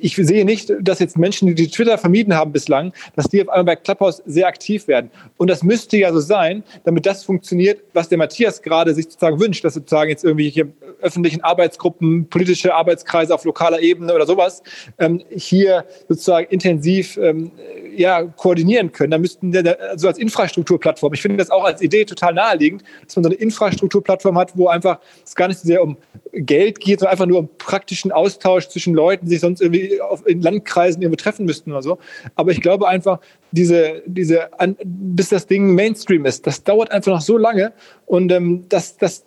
ich 0.00 0.16
sehe 0.16 0.44
nicht, 0.44 0.72
dass 0.80 0.98
jetzt 0.98 1.18
Menschen, 1.18 1.54
die 1.54 1.68
Twitter 1.68 1.98
vermieden 1.98 2.34
haben 2.34 2.52
bislang, 2.52 2.92
dass 3.16 3.28
die 3.28 3.42
auf 3.42 3.48
einmal 3.48 3.64
bei 3.64 3.76
Clubhouse 3.76 4.22
sehr 4.26 4.46
aktiv 4.46 4.88
werden. 4.88 5.10
Und 5.36 5.48
das 5.48 5.62
müsste 5.62 5.96
ja 5.96 6.12
so 6.12 6.20
sein, 6.20 6.62
damit 6.84 7.06
das 7.06 7.24
funktioniert, 7.24 7.80
was 7.92 8.08
der 8.08 8.18
Matthias 8.18 8.62
gerade 8.62 8.94
sich 8.94 9.06
sozusagen 9.06 9.40
wünscht, 9.40 9.64
dass 9.64 9.74
sozusagen 9.74 10.10
jetzt 10.10 10.24
irgendwie 10.24 10.50
hier 10.50 10.68
öffentlichen 11.00 11.42
Arbeitsgruppen, 11.42 12.28
politische 12.28 12.74
Arbeitskreise 12.74 13.34
auf 13.34 13.44
lokaler 13.44 13.80
Ebene 13.80 14.14
oder 14.14 14.26
sowas 14.26 14.62
ähm, 14.98 15.22
hier 15.30 15.84
sozusagen 16.08 16.48
intensiv 16.50 17.16
ähm, 17.16 17.50
ja, 17.96 18.22
koordinieren 18.24 18.92
können. 18.92 19.10
Da 19.10 19.18
müssten 19.18 19.52
so 19.52 19.58
also 19.58 20.08
als 20.08 20.18
Infrastrukturplattform, 20.18 21.12
ich 21.14 21.22
finde 21.22 21.36
das 21.36 21.50
auch 21.50 21.64
als 21.64 21.82
Idee 21.82 22.04
total 22.04 22.34
naheliegend, 22.34 22.82
dass 23.04 23.16
man 23.16 23.24
so 23.24 23.30
eine 23.30 23.38
Infrastrukturplattform 23.38 24.38
hat, 24.38 24.56
wo 24.56 24.68
einfach 24.68 24.98
es 25.24 25.34
gar 25.34 25.48
nicht 25.48 25.60
so 25.60 25.66
sehr 25.66 25.82
um 25.82 25.96
Geld 26.32 26.80
geht, 26.80 27.00
sondern 27.00 27.12
einfach 27.12 27.26
nur 27.26 27.38
um 27.38 27.48
praktischen 27.58 28.12
Austausch 28.12 28.68
zwischen 28.68 28.94
Leuten, 28.94 29.26
die 29.26 29.32
sich 29.32 29.40
sonst 29.40 29.60
irgendwie 29.60 29.87
auf, 30.00 30.26
in 30.26 30.42
Landkreisen 30.42 31.02
irgendwo 31.02 31.16
treffen 31.16 31.46
müssten 31.46 31.72
oder 31.72 31.82
so. 31.82 31.98
Aber 32.34 32.50
ich 32.52 32.60
glaube 32.60 32.88
einfach, 32.88 33.20
diese, 33.52 34.02
diese, 34.06 34.58
an, 34.60 34.76
bis 34.84 35.30
das 35.30 35.46
Ding 35.46 35.74
Mainstream 35.74 36.24
ist, 36.26 36.46
das 36.46 36.62
dauert 36.62 36.90
einfach 36.90 37.12
noch 37.12 37.20
so 37.20 37.38
lange 37.38 37.72
und 38.06 38.30
ähm, 38.32 38.64
das, 38.68 38.96
das 38.96 39.24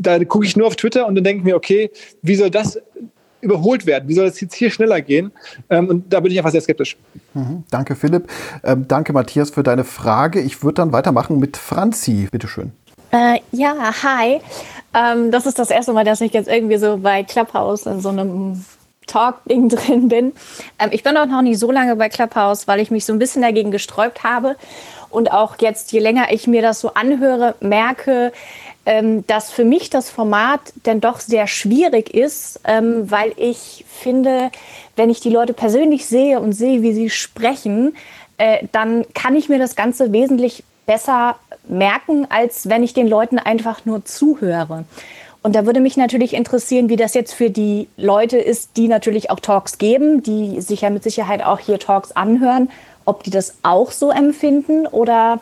da 0.00 0.22
gucke 0.24 0.46
ich 0.46 0.56
nur 0.56 0.66
auf 0.66 0.76
Twitter 0.76 1.06
und 1.06 1.14
dann 1.14 1.24
denke 1.24 1.40
ich 1.40 1.44
mir, 1.44 1.56
okay, 1.56 1.90
wie 2.22 2.34
soll 2.34 2.50
das 2.50 2.80
überholt 3.40 3.86
werden? 3.86 4.08
Wie 4.08 4.14
soll 4.14 4.26
das 4.26 4.40
jetzt 4.40 4.54
hier 4.54 4.70
schneller 4.70 5.00
gehen? 5.00 5.30
Ähm, 5.70 5.88
und 5.88 6.12
da 6.12 6.20
bin 6.20 6.32
ich 6.32 6.38
einfach 6.38 6.50
sehr 6.50 6.60
skeptisch. 6.60 6.96
Mhm, 7.34 7.64
danke, 7.70 7.94
Philipp. 7.94 8.28
Ähm, 8.64 8.86
danke, 8.88 9.12
Matthias, 9.12 9.50
für 9.50 9.62
deine 9.62 9.84
Frage. 9.84 10.40
Ich 10.40 10.62
würde 10.62 10.74
dann 10.74 10.92
weitermachen 10.92 11.38
mit 11.38 11.56
Franzi. 11.56 12.28
Bitteschön. 12.30 12.72
Äh, 13.10 13.38
ja, 13.52 13.74
hi. 14.02 14.40
Ähm, 14.94 15.30
das 15.30 15.46
ist 15.46 15.58
das 15.58 15.70
erste 15.70 15.92
Mal, 15.92 16.04
dass 16.04 16.20
ich 16.20 16.32
jetzt 16.32 16.48
irgendwie 16.48 16.78
so 16.78 16.98
bei 16.98 17.22
Clubhouse 17.22 17.86
in 17.86 18.00
so 18.00 18.08
einem 18.08 18.64
Talk-Ding 19.08 19.68
drin 19.68 20.08
bin. 20.08 20.32
Ähm, 20.78 20.90
ich 20.92 21.02
bin 21.02 21.16
auch 21.16 21.26
noch 21.26 21.42
nicht 21.42 21.58
so 21.58 21.72
lange 21.72 21.96
bei 21.96 22.08
Clubhouse, 22.08 22.68
weil 22.68 22.78
ich 22.80 22.92
mich 22.92 23.04
so 23.04 23.12
ein 23.12 23.18
bisschen 23.18 23.42
dagegen 23.42 23.72
gesträubt 23.72 24.22
habe. 24.22 24.56
Und 25.10 25.32
auch 25.32 25.56
jetzt, 25.60 25.90
je 25.92 26.00
länger 26.00 26.30
ich 26.30 26.46
mir 26.46 26.62
das 26.62 26.80
so 26.80 26.94
anhöre, 26.94 27.54
merke, 27.60 28.32
ähm, 28.86 29.26
dass 29.26 29.50
für 29.50 29.64
mich 29.64 29.90
das 29.90 30.10
Format 30.10 30.60
denn 30.86 31.00
doch 31.00 31.20
sehr 31.20 31.46
schwierig 31.46 32.14
ist, 32.14 32.60
ähm, 32.64 33.10
weil 33.10 33.32
ich 33.36 33.84
finde, 33.88 34.50
wenn 34.96 35.10
ich 35.10 35.20
die 35.20 35.30
Leute 35.30 35.52
persönlich 35.52 36.06
sehe 36.06 36.40
und 36.40 36.52
sehe, 36.52 36.82
wie 36.82 36.92
sie 36.92 37.10
sprechen, 37.10 37.96
äh, 38.38 38.66
dann 38.72 39.04
kann 39.14 39.36
ich 39.36 39.48
mir 39.48 39.58
das 39.58 39.76
Ganze 39.76 40.12
wesentlich 40.12 40.64
besser 40.86 41.36
merken, 41.68 42.26
als 42.30 42.68
wenn 42.68 42.82
ich 42.82 42.94
den 42.94 43.08
Leuten 43.08 43.38
einfach 43.38 43.84
nur 43.84 44.04
zuhöre. 44.04 44.84
Und 45.42 45.54
da 45.54 45.66
würde 45.66 45.80
mich 45.80 45.96
natürlich 45.96 46.34
interessieren, 46.34 46.88
wie 46.88 46.96
das 46.96 47.14
jetzt 47.14 47.32
für 47.32 47.50
die 47.50 47.88
Leute 47.96 48.38
ist, 48.38 48.76
die 48.76 48.88
natürlich 48.88 49.30
auch 49.30 49.40
Talks 49.40 49.78
geben, 49.78 50.22
die 50.22 50.60
sich 50.60 50.80
ja 50.82 50.90
mit 50.90 51.02
Sicherheit 51.02 51.44
auch 51.44 51.60
hier 51.60 51.78
Talks 51.78 52.12
anhören, 52.12 52.70
ob 53.04 53.22
die 53.22 53.30
das 53.30 53.54
auch 53.62 53.92
so 53.92 54.10
empfinden 54.10 54.86
oder 54.86 55.40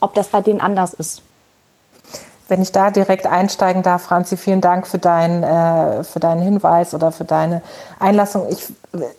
ob 0.00 0.14
das 0.14 0.28
bei 0.28 0.40
denen 0.40 0.60
anders 0.60 0.94
ist. 0.94 1.22
Wenn 2.48 2.62
ich 2.62 2.70
da 2.70 2.92
direkt 2.92 3.26
einsteigen 3.26 3.82
darf, 3.82 4.02
Franzi, 4.02 4.36
vielen 4.36 4.60
Dank 4.60 4.86
für, 4.86 4.98
dein, 4.98 5.42
äh, 5.42 6.04
für 6.04 6.20
deinen 6.20 6.42
Hinweis 6.42 6.94
oder 6.94 7.10
für 7.10 7.24
deine 7.24 7.60
Einlassung. 7.98 8.46
Ich, 8.48 8.68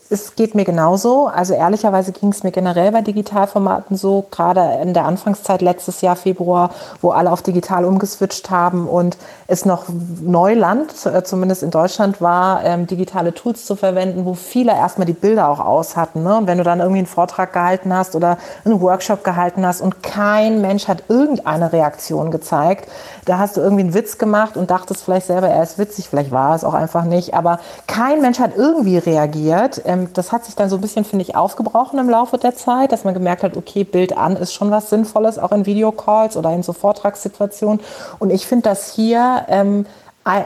es 0.10 0.36
geht 0.36 0.56
mir 0.56 0.64
genauso. 0.64 1.28
Also 1.28 1.54
ehrlicherweise 1.54 2.14
ging 2.14 2.30
es 2.30 2.44
mir 2.44 2.52
generell 2.52 2.94
bei 2.94 3.02
Digitalformaten 3.02 3.98
so, 3.98 4.26
gerade 4.32 4.80
in 4.82 4.94
der 4.94 5.04
Anfangszeit 5.04 5.62
letztes 5.62 6.00
Jahr 6.00 6.16
Februar, 6.16 6.70
wo 7.02 7.10
alle 7.10 7.30
auf 7.30 7.42
digital 7.42 7.84
umgeswitcht 7.84 8.50
haben 8.50 8.88
und 8.88 9.18
es 9.48 9.66
noch 9.66 9.88
Neuland, 10.22 10.94
äh, 11.06 11.22
zumindest 11.26 11.64
in 11.64 11.72
Deutschland 11.72 12.22
war, 12.22 12.64
ähm, 12.64 12.88
digitale 12.88 13.34
Tools 13.34 13.66
zu 13.66 13.76
verwenden, 13.76 14.24
wo 14.24 14.36
viele 14.36 14.72
erstmal 14.72 15.06
die 15.06 15.12
Bilder 15.12 15.50
auch 15.50 15.60
aus 15.60 15.98
hatten. 15.98 16.24
Ne? 16.24 16.38
Und 16.38 16.48
wenn 16.48 16.60
du 16.60 16.64
dann 16.64 16.80
irgendwie 16.80 17.00
einen 17.00 17.08
Vortrag 17.08 17.52
gehalten 17.52 17.94
hast 17.94 18.16
oder 18.16 18.38
einen 18.64 18.80
Workshop 18.80 19.26
gehalten 19.26 19.66
hast 19.66 19.82
und 19.82 20.02
kein 20.02 20.62
Mensch 20.62 20.88
hat 20.88 21.04
irgendeine 21.10 21.74
Reaktion 21.74 22.32
gezeigt, 22.32 22.88
da 23.28 23.40
hast 23.40 23.58
du 23.58 23.62
irgendwie 23.62 23.84
einen 23.84 23.94
Witz 23.94 24.18
gemacht 24.18 24.56
und 24.56 24.72
dachtest 24.72 25.04
vielleicht 25.04 25.28
selber, 25.28 25.50
er 25.50 25.62
ist 25.62 25.78
witzig, 25.78 26.08
vielleicht 26.10 26.32
war 26.32 26.56
es 26.56 26.64
auch 26.64 26.74
einfach 26.74 27.04
nicht, 27.04 27.34
aber 27.34 27.60
kein 27.86 28.22
Mensch 28.22 28.40
hat 28.40 28.56
irgendwie 28.56 28.98
reagiert. 28.98 29.82
Ähm, 29.86 30.10
das 30.14 30.32
hat 30.32 30.46
sich 30.46 30.56
dann 30.56 30.70
so 30.70 30.78
ein 30.78 30.82
bisschen, 30.82 31.04
finde 31.04 31.24
ich, 31.24 31.36
aufgebrochen 31.36 32.00
im 32.00 32.10
Laufe 32.10 32.38
der 32.38 32.56
Zeit, 32.56 32.92
dass 32.92 33.04
man 33.04 33.14
gemerkt 33.14 33.44
hat, 33.44 33.58
okay, 33.58 33.84
Bild 33.84 34.18
an 34.18 34.38
ist 34.38 34.54
schon 34.54 34.72
was 34.72 34.90
Sinnvolles, 34.90 35.40
auch 35.40 35.52
in 35.52 35.66
Videocalls 35.66 36.38
oder 36.38 36.52
in 36.54 36.64
so 36.64 36.72
Vortragssituationen. 36.74 37.82
Und 38.20 38.32
ich 38.32 38.48
finde 38.48 38.70
das 38.70 38.94
hier 38.94 39.46
ähm, 39.50 39.86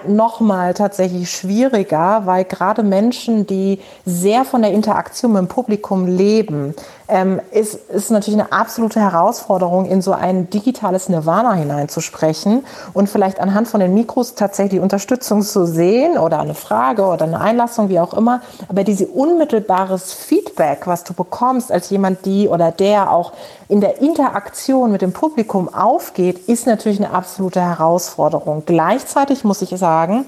nochmal 0.08 0.74
tatsächlich 0.74 1.30
schwieriger, 1.32 2.24
weil 2.26 2.46
gerade 2.46 2.84
Menschen, 2.84 3.48
die 3.48 3.80
sehr 4.06 4.46
von 4.46 4.62
der 4.62 4.72
Interaktion 4.72 5.34
mit 5.34 5.40
dem 5.40 5.48
Publikum 5.48 6.06
leben, 6.08 6.76
ähm, 7.12 7.42
ist, 7.52 7.76
ist 7.90 8.10
natürlich 8.10 8.40
eine 8.40 8.52
absolute 8.54 9.02
Herausforderung, 9.02 9.86
in 9.86 10.02
so 10.02 10.14
ein 10.14 10.50
digitales 10.50 11.10
Nirvana 11.10 11.54
hineinzusprechen 11.54 12.64
und 12.94 13.10
vielleicht 13.10 13.40
anhand 13.42 13.68
von 13.68 13.82
den 13.82 13.94
Mikros 13.94 14.36
tatsächlich 14.36 14.80
Unterstützung 14.80 15.42
zu 15.42 15.66
sehen 15.66 16.18
oder 16.18 16.40
eine 16.40 16.54
Frage 16.54 17.04
oder 17.04 17.26
eine 17.26 17.42
Einlassung, 17.42 17.90
wie 17.90 18.00
auch 18.00 18.14
immer. 18.14 18.42
Aber 18.70 18.86
diese 18.86 19.08
unmittelbares 19.08 20.14
Feedback, 20.14 20.88
was 20.88 21.04
du 21.04 21.14
bekommst 21.14 21.72
als 21.72 21.90
jemand, 21.90 22.26
die 22.26 22.48
oder 22.48 22.72
der 22.72 23.12
auch 23.12 23.34
in 23.68 23.82
der 23.82 24.02
Interaktion 24.02 24.92
mit 24.92 25.02
dem 25.02 25.12
Publikum 25.12 25.74
aufgeht, 25.74 26.48
ist 26.48 26.66
natürlich 26.66 27.00
eine 27.00 27.12
absolute 27.12 27.62
Herausforderung. 27.62 28.64
Gleichzeitig 28.66 29.44
muss 29.44 29.62
ich 29.62 29.71
sagen, 29.78 30.26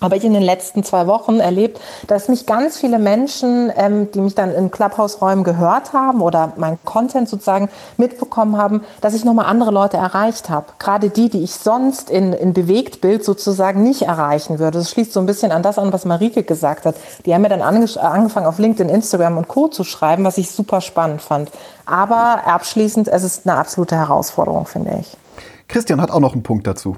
habe 0.00 0.16
ich 0.16 0.24
in 0.24 0.34
den 0.34 0.42
letzten 0.42 0.84
zwei 0.84 1.06
Wochen 1.06 1.40
erlebt, 1.40 1.80
dass 2.06 2.28
mich 2.28 2.44
ganz 2.44 2.76
viele 2.76 2.98
Menschen, 2.98 3.72
ähm, 3.76 4.10
die 4.12 4.20
mich 4.20 4.34
dann 4.34 4.52
in 4.52 4.70
Clubhouse-Räumen 4.70 5.42
gehört 5.42 5.94
haben 5.94 6.20
oder 6.20 6.52
mein 6.56 6.78
Content 6.84 7.28
sozusagen 7.28 7.70
mitbekommen 7.96 8.58
haben, 8.58 8.82
dass 9.00 9.14
ich 9.14 9.24
nochmal 9.24 9.46
andere 9.46 9.70
Leute 9.70 9.96
erreicht 9.96 10.50
habe. 10.50 10.66
Gerade 10.78 11.08
die, 11.08 11.30
die 11.30 11.42
ich 11.42 11.54
sonst 11.54 12.10
in, 12.10 12.34
in 12.34 12.52
Bewegtbild 12.52 13.24
sozusagen 13.24 13.82
nicht 13.82 14.02
erreichen 14.02 14.58
würde. 14.58 14.78
Das 14.78 14.90
schließt 14.90 15.12
so 15.12 15.20
ein 15.20 15.26
bisschen 15.26 15.50
an 15.50 15.62
das 15.62 15.78
an, 15.78 15.92
was 15.92 16.04
Marike 16.04 16.42
gesagt 16.42 16.84
hat. 16.84 16.96
Die 17.24 17.32
haben 17.32 17.42
mir 17.42 17.48
dann 17.48 17.62
angefangen, 17.62 18.46
auf 18.46 18.58
LinkedIn, 18.58 18.94
Instagram 18.94 19.38
und 19.38 19.48
Co. 19.48 19.68
zu 19.68 19.82
schreiben, 19.82 20.24
was 20.24 20.36
ich 20.36 20.50
super 20.50 20.82
spannend 20.82 21.22
fand. 21.22 21.50
Aber 21.86 22.42
abschließend, 22.46 23.08
es 23.08 23.22
ist 23.22 23.48
eine 23.48 23.56
absolute 23.56 23.96
Herausforderung, 23.96 24.66
finde 24.66 24.98
ich. 25.00 25.16
Christian 25.68 26.02
hat 26.02 26.10
auch 26.10 26.20
noch 26.20 26.34
einen 26.34 26.42
Punkt 26.42 26.66
dazu. 26.66 26.96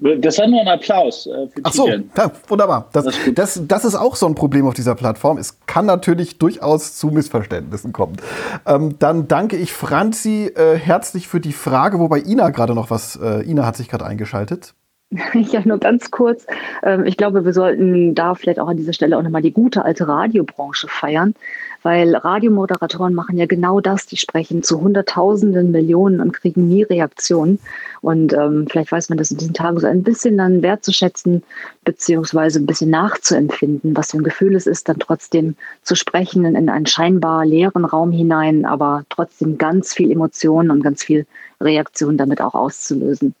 Das 0.00 0.38
war 0.38 0.46
nur 0.46 0.60
ein 0.60 0.68
Applaus 0.68 1.26
äh, 1.26 1.48
für 1.48 1.60
Ach 1.64 1.72
so, 1.72 1.88
ja, 1.88 2.30
wunderbar. 2.46 2.88
Das, 2.92 3.04
das, 3.04 3.16
das, 3.34 3.62
das, 3.66 3.84
ist 3.84 3.96
auch 3.96 4.14
so 4.14 4.26
ein 4.26 4.36
Problem 4.36 4.66
auf 4.66 4.74
dieser 4.74 4.94
Plattform. 4.94 5.38
Es 5.38 5.58
kann 5.66 5.86
natürlich 5.86 6.38
durchaus 6.38 6.96
zu 6.96 7.08
Missverständnissen 7.08 7.92
kommen. 7.92 8.16
Ähm, 8.64 8.96
dann 9.00 9.26
danke 9.26 9.56
ich 9.56 9.72
Franzi 9.72 10.52
äh, 10.54 10.76
herzlich 10.76 11.26
für 11.26 11.40
die 11.40 11.52
Frage, 11.52 11.98
wobei 11.98 12.20
Ina 12.20 12.50
gerade 12.50 12.74
noch 12.74 12.90
was, 12.90 13.18
äh, 13.20 13.42
Ina 13.42 13.66
hat 13.66 13.76
sich 13.76 13.88
gerade 13.88 14.06
eingeschaltet. 14.06 14.74
Ja, 15.34 15.62
nur 15.64 15.78
ganz 15.78 16.10
kurz. 16.10 16.46
Ähm, 16.82 17.06
ich 17.06 17.16
glaube, 17.16 17.44
wir 17.44 17.52
sollten 17.52 18.14
da 18.14 18.34
vielleicht 18.34 18.60
auch 18.60 18.68
an 18.68 18.76
dieser 18.76 18.92
Stelle 18.92 19.16
auch 19.16 19.22
nochmal 19.22 19.42
die 19.42 19.52
gute 19.52 19.84
alte 19.84 20.06
Radiobranche 20.06 20.86
feiern 20.88 21.34
weil 21.82 22.14
Radiomoderatoren 22.14 23.14
machen 23.14 23.38
ja 23.38 23.46
genau 23.46 23.80
das, 23.80 24.06
die 24.06 24.16
sprechen 24.16 24.62
zu 24.62 24.80
Hunderttausenden, 24.80 25.70
Millionen 25.70 26.20
und 26.20 26.32
kriegen 26.32 26.68
nie 26.68 26.82
Reaktionen. 26.82 27.58
Und 28.00 28.32
ähm, 28.32 28.66
vielleicht 28.68 28.92
weiß 28.92 29.08
man 29.08 29.18
das 29.18 29.30
in 29.30 29.38
diesen 29.38 29.54
Tagen 29.54 29.78
so 29.78 29.86
ein 29.86 30.02
bisschen 30.02 30.36
dann 30.36 30.62
wertzuschätzen, 30.62 31.42
beziehungsweise 31.84 32.58
ein 32.58 32.66
bisschen 32.66 32.90
nachzuempfinden, 32.90 33.96
was 33.96 34.10
für 34.10 34.18
ein 34.18 34.24
Gefühl 34.24 34.54
es 34.56 34.66
ist, 34.66 34.88
dann 34.88 34.98
trotzdem 34.98 35.56
zu 35.82 35.94
sprechen 35.94 36.44
in 36.44 36.68
einen 36.68 36.86
scheinbar 36.86 37.44
leeren 37.44 37.84
Raum 37.84 38.10
hinein, 38.10 38.64
aber 38.64 39.04
trotzdem 39.08 39.58
ganz 39.58 39.94
viel 39.94 40.10
Emotionen 40.10 40.70
und 40.70 40.82
ganz 40.82 41.02
viel 41.02 41.26
Reaktion 41.60 42.16
damit 42.16 42.40
auch 42.40 42.54
auszulösen. 42.54 43.34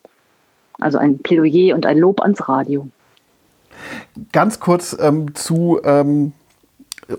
Also 0.80 0.98
ein 0.98 1.18
Plädoyer 1.18 1.74
und 1.74 1.86
ein 1.86 1.98
Lob 1.98 2.20
ans 2.20 2.48
Radio. 2.48 2.88
Ganz 4.32 4.60
kurz 4.60 4.96
ähm, 4.98 5.34
zu 5.34 5.80
ähm, 5.84 6.32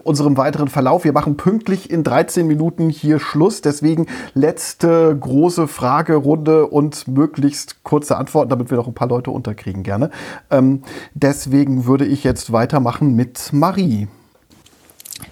unserem 0.03 0.37
weiteren 0.37 0.67
Verlauf. 0.67 1.03
Wir 1.03 1.13
machen 1.13 1.37
pünktlich 1.37 1.89
in 1.89 2.03
13 2.03 2.45
Minuten 2.45 2.89
hier 2.89 3.19
Schluss. 3.19 3.61
Deswegen 3.61 4.07
letzte 4.33 5.15
große 5.17 5.67
Fragerunde 5.67 6.67
und 6.67 7.07
möglichst 7.07 7.83
kurze 7.83 8.17
Antworten, 8.17 8.49
damit 8.49 8.69
wir 8.69 8.77
noch 8.77 8.87
ein 8.87 8.93
paar 8.93 9.07
Leute 9.07 9.31
unterkriegen 9.31 9.83
gerne. 9.83 10.11
Ähm, 10.51 10.83
deswegen 11.13 11.85
würde 11.85 12.05
ich 12.05 12.23
jetzt 12.23 12.51
weitermachen 12.51 13.15
mit 13.15 13.51
Marie. 13.51 14.07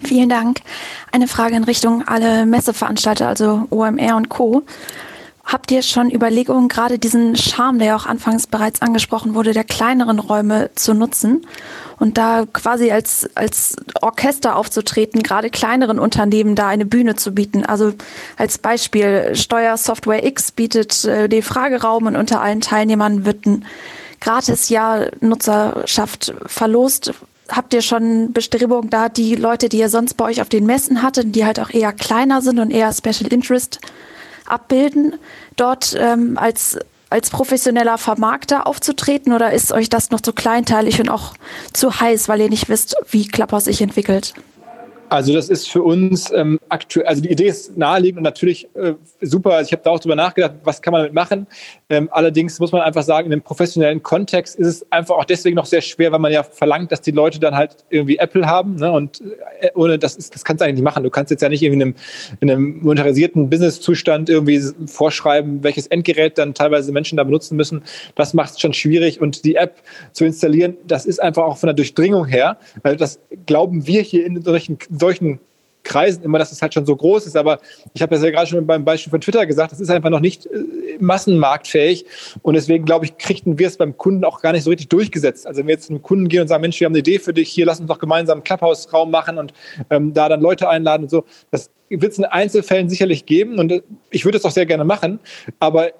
Vielen 0.03 0.29
Dank. 0.29 0.61
Eine 1.11 1.27
Frage 1.27 1.55
in 1.55 1.63
Richtung 1.63 2.03
alle 2.07 2.45
Messeveranstalter, 2.45 3.27
also 3.27 3.67
OMR 3.69 4.15
und 4.15 4.29
Co. 4.29 4.63
Habt 5.47 5.71
ihr 5.71 5.81
schon 5.81 6.11
Überlegungen, 6.11 6.67
gerade 6.67 6.99
diesen 6.99 7.37
Charme, 7.37 7.79
der 7.79 7.87
ja 7.87 7.95
auch 7.95 8.05
anfangs 8.05 8.47
bereits 8.47 8.81
angesprochen 8.81 9.33
wurde, 9.33 9.53
der 9.53 9.63
kleineren 9.63 10.19
Räume 10.19 10.71
zu 10.75 10.93
nutzen 10.93 11.47
und 11.99 12.17
da 12.17 12.45
quasi 12.51 12.91
als, 12.91 13.29
als 13.33 13.77
Orchester 14.01 14.57
aufzutreten, 14.57 15.23
gerade 15.23 15.49
kleineren 15.49 15.99
Unternehmen 15.99 16.55
da 16.55 16.67
eine 16.67 16.85
Bühne 16.85 17.15
zu 17.15 17.31
bieten? 17.33 17.65
Also 17.65 17.93
als 18.35 18.57
Beispiel, 18.57 19.35
Steuersoftware 19.35 20.25
X 20.25 20.51
bietet 20.51 21.05
äh, 21.05 21.29
den 21.29 21.41
Frageraum 21.41 22.07
und 22.07 22.17
unter 22.17 22.41
allen 22.41 22.59
Teilnehmern 22.59 23.23
wird 23.23 23.45
ein 23.45 23.65
gratis 24.19 24.67
Jahr 24.67 25.11
Nutzerschaft 25.21 26.33
verlost. 26.45 27.13
Habt 27.47 27.73
ihr 27.73 27.81
schon 27.81 28.33
Bestrebungen 28.33 28.89
da, 28.89 29.07
die 29.07 29.35
Leute, 29.35 29.69
die 29.69 29.77
ihr 29.77 29.87
sonst 29.87 30.15
bei 30.15 30.25
euch 30.25 30.41
auf 30.41 30.49
den 30.49 30.65
Messen 30.65 31.01
hattet, 31.01 31.33
die 31.33 31.45
halt 31.45 31.61
auch 31.61 31.69
eher 31.69 31.93
kleiner 31.93 32.41
sind 32.41 32.59
und 32.59 32.71
eher 32.71 32.91
Special 32.91 33.31
Interest 33.31 33.79
abbilden, 34.47 35.15
dort 35.55 35.95
ähm, 35.99 36.37
als, 36.37 36.77
als 37.09 37.29
professioneller 37.29 37.97
Vermarkter 37.97 38.67
aufzutreten 38.67 39.33
oder 39.33 39.51
ist 39.51 39.71
euch 39.71 39.89
das 39.89 40.09
noch 40.11 40.21
zu 40.21 40.33
kleinteilig 40.33 40.99
und 40.99 41.09
auch 41.09 41.33
zu 41.73 41.99
heiß, 41.99 42.29
weil 42.29 42.41
ihr 42.41 42.49
nicht 42.49 42.69
wisst, 42.69 42.95
wie 43.09 43.27
Clubhouse 43.27 43.65
sich 43.65 43.81
entwickelt? 43.81 44.33
Also 45.09 45.33
das 45.33 45.49
ist 45.49 45.69
für 45.69 45.83
uns 45.83 46.31
ähm, 46.31 46.59
aktuell, 46.67 47.07
also 47.07 47.21
die 47.21 47.31
Idee 47.31 47.47
ist 47.47 47.77
naheliegend 47.77 48.17
und 48.17 48.23
natürlich 48.23 48.67
äh, 48.75 48.93
super. 49.21 49.53
Also 49.53 49.67
ich 49.67 49.71
habe 49.71 49.81
da 49.83 49.91
auch 49.91 49.99
drüber 49.99 50.15
nachgedacht, 50.15 50.55
was 50.63 50.81
kann 50.81 50.91
man 50.91 51.01
damit 51.01 51.13
machen. 51.13 51.47
Ähm, 51.89 52.09
allerdings 52.11 52.59
muss 52.59 52.73
man 52.73 52.81
einfach 52.81 53.03
sagen, 53.03 53.25
in 53.25 53.31
dem 53.31 53.41
professionellen 53.41 54.03
Kontext 54.03 54.57
ist 54.57 54.67
es 54.67 54.91
einfach 54.91 55.15
auch 55.15 55.23
deswegen 55.23 55.55
noch 55.55 55.65
sehr 55.65 55.81
schwer, 55.81 56.11
weil 56.11 56.19
man 56.19 56.33
ja 56.33 56.43
verlangt, 56.43 56.91
dass 56.91 57.01
die 57.01 57.11
Leute 57.11 57.39
dann 57.39 57.55
halt 57.55 57.77
irgendwie 57.89 58.17
Apple 58.17 58.45
haben. 58.45 58.75
Ne? 58.75 58.91
Und 58.91 59.21
äh, 59.61 59.69
ohne 59.75 59.97
das 59.97 60.15
ist, 60.17 60.35
das 60.35 60.43
kannst 60.43 60.59
du 60.59 60.65
eigentlich 60.65 60.75
nicht 60.75 60.83
machen. 60.83 61.03
Du 61.03 61.09
kannst 61.09 61.31
jetzt 61.31 61.41
ja 61.41 61.47
nicht 61.47 61.63
irgendwie 61.63 61.81
in 61.81 61.87
einem, 61.87 61.95
in 62.41 62.51
einem 62.51 62.79
monetarisierten 62.81 63.49
Business-Zustand 63.49 64.29
irgendwie 64.29 64.61
vorschreiben, 64.87 65.63
welches 65.63 65.87
Endgerät 65.87 66.37
dann 66.37 66.53
teilweise 66.53 66.91
Menschen 66.91 67.15
da 67.17 67.23
benutzen 67.23 67.55
müssen. 67.55 67.83
Das 68.15 68.33
macht 68.33 68.55
es 68.55 68.59
schon 68.59 68.73
schwierig. 68.73 69.21
Und 69.21 69.45
die 69.45 69.55
App 69.55 69.77
zu 70.11 70.25
installieren, 70.25 70.75
das 70.85 71.05
ist 71.05 71.21
einfach 71.21 71.43
auch 71.43 71.57
von 71.57 71.67
der 71.67 71.75
Durchdringung 71.75 72.25
her, 72.25 72.57
weil 72.83 72.97
das 72.97 73.19
glauben 73.45 73.87
wir 73.87 74.01
hier 74.01 74.25
in 74.25 74.41
solchen 74.41 74.77
solchen 74.97 75.39
Kreisen 75.87 76.23
immer, 76.23 76.37
dass 76.37 76.51
es 76.51 76.61
halt 76.61 76.73
schon 76.73 76.85
so 76.85 76.95
groß 76.95 77.25
ist. 77.25 77.37
Aber 77.37 77.59
ich 77.93 78.01
habe 78.01 78.13
das 78.13 78.23
ja 78.23 78.29
gerade 78.29 78.47
schon 78.47 78.67
beim 78.67 78.83
Beispiel 78.83 79.09
von 79.09 79.21
Twitter 79.21 79.45
gesagt, 79.45 79.71
das 79.71 79.79
ist 79.79 79.89
einfach 79.89 80.09
noch 80.09 80.19
nicht 80.19 80.45
äh, 80.45 80.97
massenmarktfähig. 80.99 82.05
Und 82.43 82.55
deswegen, 82.55 82.85
glaube 82.85 83.05
ich, 83.05 83.17
kriegten 83.17 83.57
wir 83.57 83.67
es 83.67 83.77
beim 83.77 83.97
Kunden 83.97 84.25
auch 84.25 84.41
gar 84.41 84.51
nicht 84.51 84.63
so 84.63 84.69
richtig 84.69 84.89
durchgesetzt. 84.89 85.47
Also 85.47 85.59
wenn 85.59 85.67
wir 85.67 85.73
jetzt 85.73 85.89
einem 85.89 86.01
Kunden 86.01 86.27
gehen 86.27 86.41
und 86.41 86.49
sagen, 86.49 86.61
Mensch, 86.61 86.79
wir 86.79 86.85
haben 86.85 86.91
eine 86.91 86.99
Idee 86.99 87.19
für 87.19 87.33
dich, 87.33 87.49
hier 87.49 87.65
lass 87.65 87.79
uns 87.79 87.87
doch 87.87 87.99
gemeinsam 87.99 88.37
einen 88.37 88.43
Clubhouse-Raum 88.43 89.09
machen 89.09 89.37
und 89.37 89.53
ähm, 89.89 90.13
da 90.13 90.29
dann 90.29 90.41
Leute 90.41 90.69
einladen 90.69 91.03
und 91.03 91.09
so. 91.09 91.23
Das 91.51 91.69
wird 91.89 92.11
es 92.11 92.17
in 92.17 92.25
Einzelfällen 92.25 92.89
sicherlich 92.89 93.25
geben 93.25 93.57
und 93.57 93.71
äh, 93.71 93.81
ich 94.11 94.25
würde 94.25 94.37
es 94.37 94.45
auch 94.45 94.51
sehr 94.51 94.65
gerne 94.65 94.83
machen. 94.83 95.19
Aber 95.59 95.91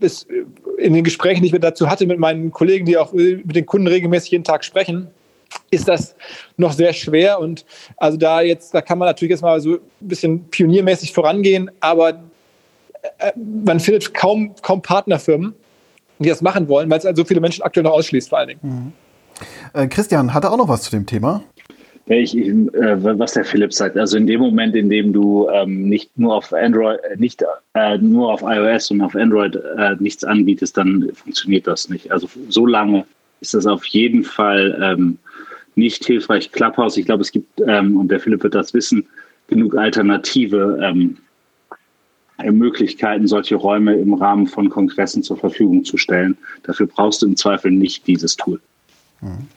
es, 0.00 0.24
äh, 0.24 0.44
in 0.76 0.92
den 0.92 1.04
Gesprächen, 1.04 1.42
die 1.42 1.54
ich 1.54 1.60
dazu 1.60 1.88
hatte 1.88 2.06
mit 2.06 2.18
meinen 2.18 2.50
Kollegen, 2.50 2.84
die 2.84 2.98
auch 2.98 3.12
mit 3.12 3.56
den 3.56 3.66
Kunden 3.66 3.86
regelmäßig 3.86 4.32
jeden 4.32 4.44
Tag 4.44 4.64
sprechen, 4.64 5.08
ist 5.70 5.88
das 5.88 6.14
noch 6.56 6.72
sehr 6.72 6.92
schwer. 6.92 7.40
Und 7.40 7.64
also 7.96 8.16
da 8.16 8.40
jetzt, 8.40 8.74
da 8.74 8.80
kann 8.80 8.98
man 8.98 9.06
natürlich 9.06 9.30
jetzt 9.30 9.42
mal 9.42 9.60
so 9.60 9.74
ein 9.74 9.80
bisschen 10.00 10.44
pioniermäßig 10.48 11.12
vorangehen, 11.12 11.70
aber 11.80 12.20
äh, 13.18 13.32
man 13.64 13.80
findet 13.80 14.12
kaum, 14.14 14.54
kaum 14.62 14.82
Partnerfirmen, 14.82 15.54
die 16.18 16.28
das 16.28 16.42
machen 16.42 16.68
wollen, 16.68 16.90
weil 16.90 16.98
es 16.98 17.04
halt 17.04 17.16
so 17.16 17.24
viele 17.24 17.40
Menschen 17.40 17.62
aktuell 17.62 17.84
noch 17.84 17.92
ausschließt, 17.92 18.28
vor 18.28 18.38
allen 18.38 18.48
Dingen. 18.48 18.60
Mhm. 18.62 18.92
Äh, 19.72 19.86
Christian, 19.88 20.34
hat 20.34 20.44
er 20.44 20.52
auch 20.52 20.58
noch 20.58 20.68
was 20.68 20.82
zu 20.82 20.90
dem 20.90 21.06
Thema? 21.06 21.42
Ich, 22.06 22.36
äh, 22.36 22.50
was 22.72 23.34
der 23.34 23.44
Philipp 23.44 23.72
sagt, 23.72 23.96
also 23.96 24.16
in 24.16 24.26
dem 24.26 24.40
Moment, 24.40 24.74
in 24.74 24.90
dem 24.90 25.12
du 25.12 25.48
ähm, 25.48 25.88
nicht 25.88 26.18
nur 26.18 26.34
auf 26.34 26.52
Android, 26.52 26.98
äh, 27.04 27.16
nicht 27.16 27.44
äh, 27.74 27.98
nur 27.98 28.32
auf 28.32 28.42
iOS 28.42 28.90
und 28.90 29.00
auf 29.00 29.14
Android 29.14 29.54
äh, 29.54 29.94
nichts 30.00 30.24
anbietest, 30.24 30.76
dann 30.76 31.08
funktioniert 31.14 31.68
das 31.68 31.88
nicht. 31.88 32.10
Also 32.10 32.28
so 32.48 32.66
lange 32.66 33.04
ist 33.40 33.54
das 33.54 33.64
auf 33.66 33.84
jeden 33.86 34.24
Fall 34.24 34.76
ähm, 34.82 35.18
nicht 35.74 36.04
hilfreich. 36.04 36.52
Clubhouse, 36.52 36.96
ich 36.96 37.06
glaube, 37.06 37.22
es 37.22 37.32
gibt, 37.32 37.60
ähm, 37.66 37.96
und 37.96 38.08
der 38.08 38.20
Philipp 38.20 38.42
wird 38.42 38.54
das 38.54 38.74
wissen, 38.74 39.06
genug 39.48 39.76
alternative 39.76 40.78
ähm, 40.82 41.18
Möglichkeiten, 42.50 43.26
solche 43.26 43.56
Räume 43.56 43.94
im 43.96 44.14
Rahmen 44.14 44.46
von 44.46 44.70
Kongressen 44.70 45.22
zur 45.22 45.36
Verfügung 45.36 45.84
zu 45.84 45.96
stellen. 45.96 46.36
Dafür 46.62 46.86
brauchst 46.86 47.22
du 47.22 47.26
im 47.26 47.36
Zweifel 47.36 47.70
nicht 47.70 48.06
dieses 48.06 48.36
Tool. 48.36 48.60
Mhm. 49.20 49.48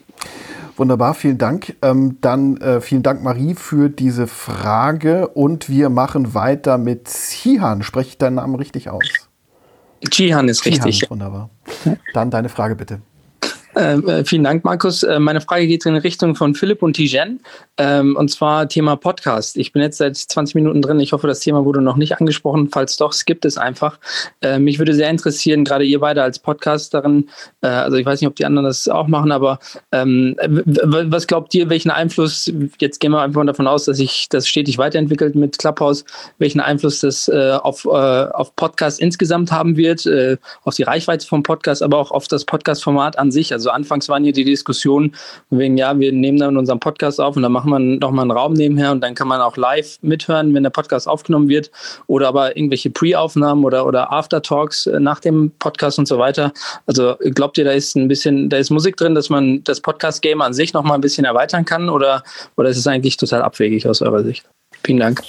Wunderbar, 0.76 1.14
vielen 1.14 1.38
Dank. 1.38 1.76
Ähm, 1.84 2.18
dann 2.22 2.58
äh, 2.58 2.82
vielen 2.82 3.04
Dank, 3.04 3.22
Marie, 3.24 3.54
für 3.54 3.90
diese 3.90 4.26
Frage. 4.26 5.28
Und 5.28 5.70
wir 5.70 5.90
machen 5.90 6.34
weiter 6.34 6.78
mit 6.78 7.08
Sihan. 7.08 7.84
Spreche 7.84 8.10
ich 8.10 8.18
deinen 8.18 8.36
Namen 8.36 8.56
richtig 8.56 8.90
aus? 8.90 9.04
Jihan 10.12 10.50
ist 10.50 10.66
Jihan, 10.66 10.84
richtig. 10.84 11.10
Wunderbar. 11.10 11.50
Dann 12.14 12.32
deine 12.32 12.50
Frage 12.50 12.76
bitte. 12.76 13.02
Ähm, 13.76 14.08
äh, 14.08 14.24
vielen 14.24 14.44
Dank, 14.44 14.64
Markus. 14.64 15.04
Äh, 15.04 15.20
meine 15.20 15.42
Frage 15.42 15.68
geht 15.68 15.86
in 15.86 15.96
Richtung 15.96 16.36
von 16.36 16.54
Philipp 16.54 16.84
und 16.84 16.94
Tijen. 16.94 17.40
Ähm, 17.78 18.16
und 18.16 18.30
zwar 18.30 18.70
Thema 18.70 18.96
Podcast. 18.96 19.58
Ich 19.58 19.72
bin 19.72 19.82
jetzt 19.82 19.98
seit 19.98 20.16
20 20.16 20.54
Minuten 20.56 20.82
drin. 20.82 21.00
Ich 21.00 21.12
hoffe, 21.12 21.26
das 21.26 21.40
Thema 21.40 21.66
wurde 21.66 21.82
noch 21.82 21.96
nicht 21.96 22.20
angesprochen. 22.20 22.70
Falls 22.72 22.98
doch, 22.98 23.14
skippt 23.14 23.46
es 23.46 23.58
einfach. 23.58 23.98
Äh, 24.42 24.60
mich 24.60 24.78
würde 24.78 24.94
sehr 24.94 25.10
interessieren, 25.10 25.64
gerade 25.64 25.86
ihr 25.86 26.00
beide 26.00 26.22
als 26.22 26.38
Podcasterin, 26.38 27.30
äh, 27.62 27.68
also 27.68 27.98
ich 27.98 28.06
weiß 28.06 28.22
nicht, 28.22 28.28
ob 28.28 28.36
die 28.36 28.46
anderen 28.46 28.66
das 28.66 28.88
auch 28.88 29.08
machen, 29.08 29.32
aber 29.32 29.60
ähm, 29.92 30.36
was 30.66 31.26
glaubt 31.26 31.54
ihr, 31.56 31.70
welchen 31.70 31.90
Einfluss, 31.90 32.52
jetzt 32.80 33.00
gehen 33.00 33.12
wir 33.12 33.22
einfach 33.22 33.44
davon 33.46 33.68
aus, 33.68 33.86
dass 33.86 33.98
sich 33.98 34.28
das 34.30 34.48
stetig 34.48 34.78
weiterentwickelt 34.78 35.36
mit 35.36 35.58
Clubhouse, 35.58 36.06
welchen 36.38 36.60
Einfluss 36.60 37.00
das 37.00 37.28
äh, 37.28 37.58
auf, 37.62 37.86
äh, 37.86 37.90
auf 37.90 38.56
Podcast 38.56 39.00
insgesamt 39.00 39.52
haben 39.52 39.78
wird, 39.78 40.08
auf 40.64 40.76
die 40.76 40.84
Reichweite 40.84 41.26
vom 41.26 41.44
Podcast, 41.44 41.82
aber 41.82 41.98
auch 41.98 42.12
auf 42.12 42.28
das 42.28 42.46
Podcast-Format 42.46 43.18
an 43.18 43.32
sich. 43.32 43.52
Also 43.54 43.63
also 43.64 43.72
anfangs 43.72 44.10
waren 44.10 44.26
hier 44.26 44.34
die 44.34 44.44
Diskussionen 44.44 45.16
wegen, 45.50 45.78
ja, 45.78 45.98
wir 45.98 46.12
nehmen 46.12 46.38
dann 46.38 46.58
unseren 46.58 46.82
Podcast 46.82 47.22
auf 47.22 47.38
und 47.38 47.44
dann 47.44 47.54
machen 47.54 47.72
wir 47.72 47.80
noch 47.80 48.12
mal 48.12 48.24
einen 48.24 48.32
Raum 48.32 48.54
nebenher 48.54 48.92
und 48.92 49.02
dann 49.02 49.16
kann 49.16 49.30
man 49.30 49.40
auch 49.40 49.56
live 49.56 50.00
mithören, 50.02 50.54
wenn 50.54 50.64
der 50.64 50.70
Podcast 50.70 51.08
aufgenommen 51.08 51.48
wird 51.48 51.72
oder 52.08 52.28
aber 52.28 52.58
irgendwelche 52.58 52.90
Pre-Aufnahmen 52.90 53.64
oder, 53.64 53.86
oder 53.86 54.12
After-Talks 54.12 54.88
äh, 54.88 55.00
nach 55.00 55.22
dem 55.22 55.52
Podcast 55.60 55.98
und 55.98 56.10
so 56.10 56.20
weiter. 56.20 56.52
Also 56.88 57.16
glaubt 57.34 57.58
ihr, 57.58 57.64
da 57.64 57.72
ist 57.72 57.96
ein 57.96 58.10
bisschen, 58.10 58.50
da 58.50 58.58
ist 58.58 58.70
Musik 58.70 58.98
drin, 58.98 59.16
dass 59.16 59.30
man 59.30 59.64
das 59.64 59.80
Podcast-Game 59.80 60.42
an 60.42 60.54
sich 60.54 60.74
noch 60.74 60.84
mal 60.84 60.96
ein 60.96 61.02
bisschen 61.02 61.24
erweitern 61.24 61.64
kann 61.64 61.90
oder, 61.90 62.24
oder 62.58 62.68
ist 62.70 62.78
es 62.78 62.88
eigentlich 62.88 63.16
total 63.16 63.44
abwegig 63.44 63.88
aus 63.88 64.02
eurer 64.02 64.24
Sicht? 64.24 64.44
Vielen 64.84 65.00
Dank. 65.00 65.22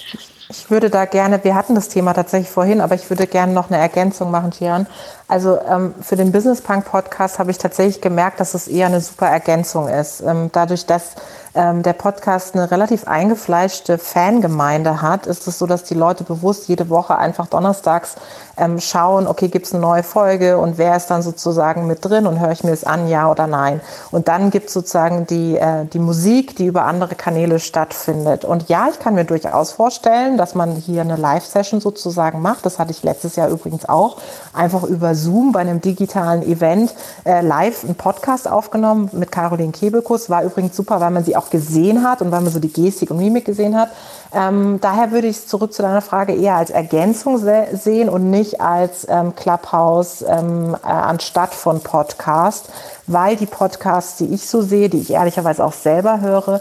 Ich 0.48 0.70
würde 0.70 0.90
da 0.90 1.06
gerne, 1.06 1.42
wir 1.42 1.54
hatten 1.54 1.74
das 1.74 1.88
Thema 1.88 2.12
tatsächlich 2.12 2.50
vorhin, 2.50 2.80
aber 2.80 2.94
ich 2.94 3.08
würde 3.08 3.26
gerne 3.26 3.52
noch 3.52 3.70
eine 3.70 3.78
Ergänzung 3.78 4.30
machen, 4.30 4.50
Tian. 4.50 4.86
Also 5.26 5.58
ähm, 5.60 5.94
für 6.02 6.16
den 6.16 6.32
Business 6.32 6.60
Punk 6.60 6.84
Podcast 6.84 7.38
habe 7.38 7.50
ich 7.50 7.58
tatsächlich 7.58 8.02
gemerkt, 8.02 8.40
dass 8.40 8.52
es 8.52 8.68
eher 8.68 8.86
eine 8.86 9.00
super 9.00 9.26
Ergänzung 9.26 9.88
ist. 9.88 10.20
Ähm, 10.20 10.50
dadurch, 10.52 10.84
dass 10.84 11.12
ähm, 11.54 11.82
der 11.82 11.92
Podcast 11.92 12.54
eine 12.54 12.70
relativ 12.70 13.06
eingefleischte 13.06 13.98
Fangemeinde 13.98 15.02
hat, 15.02 15.26
ist 15.26 15.46
es 15.46 15.58
so, 15.58 15.66
dass 15.66 15.84
die 15.84 15.94
Leute 15.94 16.24
bewusst 16.24 16.68
jede 16.68 16.88
Woche 16.90 17.16
einfach 17.16 17.46
donnerstags 17.46 18.16
ähm, 18.56 18.80
schauen, 18.80 19.26
okay, 19.26 19.48
gibt 19.48 19.66
es 19.66 19.72
eine 19.72 19.80
neue 19.80 20.02
Folge 20.02 20.58
und 20.58 20.78
wer 20.78 20.96
ist 20.96 21.08
dann 21.08 21.22
sozusagen 21.22 21.86
mit 21.86 22.04
drin 22.04 22.26
und 22.26 22.40
höre 22.40 22.52
ich 22.52 22.64
mir 22.64 22.72
es 22.72 22.84
an, 22.84 23.08
ja 23.08 23.30
oder 23.30 23.46
nein. 23.46 23.80
Und 24.10 24.28
dann 24.28 24.50
gibt 24.50 24.68
es 24.68 24.74
sozusagen 24.74 25.26
die, 25.26 25.56
äh, 25.56 25.86
die 25.86 25.98
Musik, 25.98 26.56
die 26.56 26.66
über 26.66 26.84
andere 26.84 27.14
Kanäle 27.14 27.58
stattfindet. 27.58 28.44
Und 28.44 28.68
ja, 28.68 28.88
ich 28.90 28.98
kann 28.98 29.14
mir 29.14 29.24
durchaus 29.24 29.72
vorstellen, 29.72 30.38
dass 30.38 30.54
man 30.54 30.76
hier 30.76 31.00
eine 31.00 31.16
Live-Session 31.16 31.80
sozusagen 31.80 32.42
macht. 32.42 32.64
Das 32.66 32.78
hatte 32.78 32.92
ich 32.92 33.02
letztes 33.02 33.36
Jahr 33.36 33.48
übrigens 33.48 33.88
auch. 33.88 34.18
Einfach 34.52 34.84
über 34.84 35.14
Zoom 35.14 35.52
bei 35.52 35.60
einem 35.60 35.80
digitalen 35.80 36.42
Event 36.42 36.94
äh, 37.24 37.40
live 37.40 37.84
einen 37.84 37.96
Podcast 37.96 38.48
aufgenommen 38.48 39.10
mit 39.12 39.32
Caroline 39.32 39.72
Kebekus. 39.72 40.30
War 40.30 40.44
übrigens 40.44 40.76
super, 40.76 41.00
weil 41.00 41.10
man 41.10 41.24
sie 41.24 41.36
auch 41.36 41.43
gesehen 41.50 42.06
hat 42.06 42.22
und 42.22 42.30
weil 42.30 42.40
man 42.40 42.52
so 42.52 42.60
die 42.60 42.72
Gestik 42.72 43.10
und 43.10 43.18
Mimik 43.18 43.44
gesehen 43.44 43.76
hat. 43.76 43.90
Ähm, 44.32 44.78
daher 44.80 45.12
würde 45.12 45.28
ich 45.28 45.36
es 45.36 45.46
zurück 45.46 45.72
zu 45.72 45.82
deiner 45.82 46.02
Frage 46.02 46.34
eher 46.34 46.56
als 46.56 46.70
Ergänzung 46.70 47.38
se 47.38 47.66
sehen 47.72 48.08
und 48.08 48.30
nicht 48.30 48.60
als 48.60 49.06
ähm, 49.08 49.34
Clubhouse 49.36 50.24
ähm, 50.26 50.76
äh, 50.82 50.86
anstatt 50.86 51.54
von 51.54 51.80
Podcast, 51.80 52.68
weil 53.06 53.36
die 53.36 53.46
Podcasts, 53.46 54.16
die 54.18 54.32
ich 54.34 54.48
so 54.48 54.62
sehe, 54.62 54.88
die 54.88 55.00
ich 55.00 55.12
ehrlicherweise 55.12 55.64
auch 55.64 55.72
selber 55.72 56.20
höre, 56.20 56.60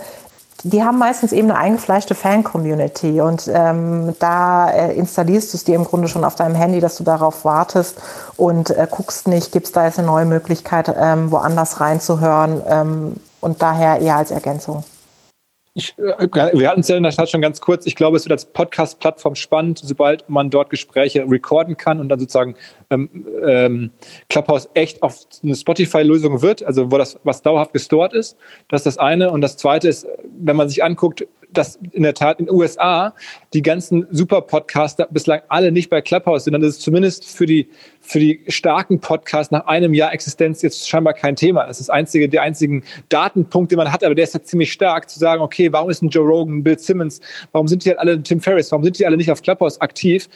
die 0.63 0.81
haben 0.84 0.97
meistens 0.97 1.34
eben 1.34 1.51
eine 1.51 1.59
eingefleischte 1.59 2.15
Fan-Community 2.15 3.19
und 3.19 3.49
ähm, 3.53 4.15
da 4.19 4.69
äh, 4.69 4.93
installierst 4.95 5.51
du 5.53 5.57
es 5.57 5.65
dir 5.65 5.75
im 5.75 5.84
Grunde 5.84 6.07
schon 6.07 6.23
auf 6.23 6.36
deinem 6.36 6.55
Handy, 6.55 6.79
dass 6.79 6.95
du 6.95 7.03
darauf 7.03 7.43
wartest 7.43 8.01
und 8.38 8.69
äh, 8.69 8.88
guckst 8.89 9.27
nicht, 9.27 9.51
gibt 9.51 9.65
es 9.65 9.71
da 9.73 9.86
jetzt 9.86 9.99
eine 9.99 10.07
neue 10.07 10.25
Möglichkeit, 10.25 10.93
ähm, 10.97 11.31
woanders 11.31 11.81
reinzuhören 11.81 12.61
ähm, 12.67 13.15
und 13.43 13.61
daher 13.61 13.99
eher 13.99 14.17
als 14.17 14.31
Ergänzung. 14.31 14.83
Ich, 15.75 15.97
äh, 15.97 16.27
wir 16.53 16.69
hatten 16.69 16.81
es 16.81 16.87
ja 16.87 16.97
in 16.97 17.03
der 17.03 17.11
Tat 17.11 17.29
schon 17.31 17.41
ganz 17.41 17.59
kurz. 17.59 17.87
Ich 17.87 17.95
glaube, 17.95 18.15
es 18.17 18.25
wird 18.25 18.31
als 18.31 18.45
Podcast-Plattform 18.45 19.33
spannend, 19.33 19.79
sobald 19.79 20.29
man 20.29 20.51
dort 20.51 20.69
Gespräche 20.69 21.25
recorden 21.27 21.77
kann 21.77 21.99
und 21.99 22.09
dann 22.09 22.19
sozusagen 22.19 22.55
ähm, 22.91 23.25
ähm, 23.43 23.91
Clubhouse 24.29 24.69
echt 24.75 25.01
auf 25.01 25.17
eine 25.41 25.55
Spotify-Lösung 25.55 26.43
wird, 26.43 26.63
also 26.63 26.91
wo 26.91 26.97
das 26.99 27.19
was 27.23 27.41
dauerhaft 27.41 27.73
gestort 27.73 28.13
ist. 28.13 28.37
Das 28.67 28.81
ist 28.81 28.85
das 28.85 28.97
eine. 28.99 29.31
Und 29.31 29.41
das 29.41 29.57
zweite 29.57 29.87
ist, 29.87 30.05
wenn 30.37 30.55
man 30.55 30.69
sich 30.69 30.83
anguckt, 30.83 31.25
dass 31.54 31.80
in 31.91 32.04
der 32.04 32.14
Tat 32.14 32.39
in 32.39 32.45
den 32.45 32.56
USA 32.56 33.14
die 33.54 33.62
ganzen 33.62 34.08
Super-Podcaster 34.12 35.08
bislang 35.10 35.41
alle 35.47 35.72
nicht 35.72 35.89
bei 35.89 36.01
Clubhouse 36.01 36.45
sind, 36.45 36.54
dann 36.54 36.64
ist 36.64 36.78
es 36.78 36.80
zumindest 36.80 37.26
für 37.26 37.45
die, 37.45 37.70
für 38.01 38.20
die 38.20 38.43
starken 38.47 38.99
Podcasts 38.99 39.51
nach 39.51 39.68
einem 39.68 39.93
Jahr 39.93 40.14
Existenz 40.14 40.62
jetzt 40.62 40.88
scheinbar 40.88 41.14
kein 41.14 41.36
Thema. 41.36 41.66
Das 41.66 41.80
ist 41.80 41.89
das 41.89 41.93
einzige, 41.95 42.30
der 42.30 42.41
einzigen 42.41 42.84
Datenpunkt, 43.10 43.72
den 43.72 43.78
man 43.78 43.91
hat, 43.91 44.04
aber 44.04 44.16
der 44.16 44.24
ist 44.24 44.34
ja 44.34 44.41
ziemlich 44.43 44.72
stark, 44.72 45.10
zu 45.10 45.20
sagen, 45.20 45.41
okay, 45.41 45.72
warum 45.72 45.89
ist 45.89 46.01
ein 46.01 46.10
Joe 46.10 46.26
Rogan, 46.26 46.64
Bill 46.64 46.78
Simmons, 46.80 47.22
warum 47.51 47.68
sind 47.68 47.86
die 47.86 47.89
halt 47.89 47.99
alle, 47.99 48.22
Tim 48.22 48.41
Ferriss, 48.41 48.72
warum 48.72 48.84
sind 48.84 48.99
die 48.99 49.06
alle 49.06 49.18
nicht 49.18 49.32
auf 49.32 49.41
Clubhouse 49.41 49.80
aktiv? 49.82 50.28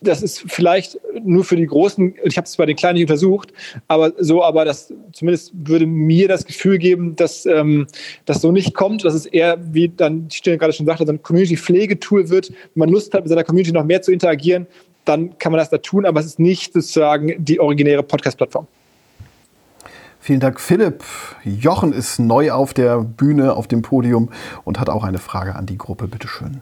Das 0.00 0.22
ist 0.22 0.44
vielleicht 0.46 0.98
nur 1.24 1.44
für 1.44 1.56
die 1.56 1.66
Großen, 1.66 2.14
ich 2.22 2.36
habe 2.36 2.44
es 2.44 2.56
bei 2.56 2.66
den 2.66 2.76
Kleinen 2.76 2.94
nicht 2.94 3.10
untersucht, 3.10 3.52
aber 3.88 4.12
so, 4.18 4.44
aber 4.44 4.64
das 4.64 4.92
zumindest 5.12 5.52
würde 5.54 5.86
mir 5.86 6.28
das 6.28 6.44
Gefühl 6.44 6.78
geben, 6.78 7.16
dass 7.16 7.46
ähm, 7.46 7.86
das 8.24 8.40
so 8.40 8.52
nicht 8.52 8.74
kommt, 8.74 9.04
dass 9.04 9.14
es 9.14 9.26
eher, 9.26 9.58
wie 9.72 9.88
dann 9.88 10.28
die 10.28 10.36
Stelle 10.36 10.58
gerade 10.58 10.72
schon 10.72 10.86
sagte, 10.86 11.04
so 11.04 11.12
ein 11.12 11.22
Community-Pflegetool 11.22 12.28
wird. 12.28 12.50
Wenn 12.50 12.56
man 12.74 12.88
Lust 12.90 13.12
hat, 13.14 13.22
mit 13.22 13.28
seiner 13.28 13.44
Community 13.44 13.72
noch 13.72 13.84
mehr 13.84 14.02
zu 14.02 14.12
interagieren, 14.12 14.66
dann 15.04 15.38
kann 15.38 15.52
man 15.52 15.58
das 15.58 15.70
da 15.70 15.78
tun, 15.78 16.06
aber 16.06 16.20
es 16.20 16.26
ist 16.26 16.38
nicht 16.38 16.72
sozusagen 16.74 17.34
die 17.38 17.58
originäre 17.58 18.02
Podcast-Plattform. 18.02 18.66
Vielen 20.20 20.40
Dank, 20.40 20.60
Philipp. 20.60 21.04
Jochen 21.44 21.92
ist 21.92 22.18
neu 22.18 22.52
auf 22.52 22.74
der 22.74 22.98
Bühne, 22.98 23.54
auf 23.54 23.66
dem 23.66 23.82
Podium 23.82 24.30
und 24.64 24.78
hat 24.78 24.90
auch 24.90 25.04
eine 25.04 25.18
Frage 25.18 25.54
an 25.54 25.64
die 25.66 25.78
Gruppe. 25.78 26.06
Bitte 26.06 26.28
schön. 26.28 26.60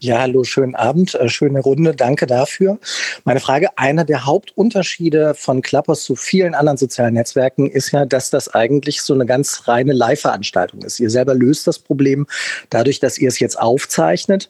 Ja, 0.00 0.20
hallo, 0.20 0.44
schönen 0.44 0.76
Abend, 0.76 1.16
äh, 1.16 1.28
schöne 1.28 1.58
Runde, 1.58 1.92
danke 1.92 2.26
dafür. 2.26 2.78
Meine 3.24 3.40
Frage, 3.40 3.76
einer 3.76 4.04
der 4.04 4.26
Hauptunterschiede 4.26 5.34
von 5.34 5.60
Clubhouse 5.60 6.04
zu 6.04 6.14
vielen 6.14 6.54
anderen 6.54 6.78
sozialen 6.78 7.14
Netzwerken 7.14 7.68
ist 7.68 7.90
ja, 7.90 8.06
dass 8.06 8.30
das 8.30 8.54
eigentlich 8.54 9.02
so 9.02 9.12
eine 9.12 9.26
ganz 9.26 9.66
reine 9.66 9.92
Live-Veranstaltung 9.92 10.82
ist. 10.82 11.00
Ihr 11.00 11.10
selber 11.10 11.34
löst 11.34 11.66
das 11.66 11.80
Problem 11.80 12.28
dadurch, 12.70 13.00
dass 13.00 13.18
ihr 13.18 13.26
es 13.26 13.40
jetzt 13.40 13.58
aufzeichnet 13.58 14.48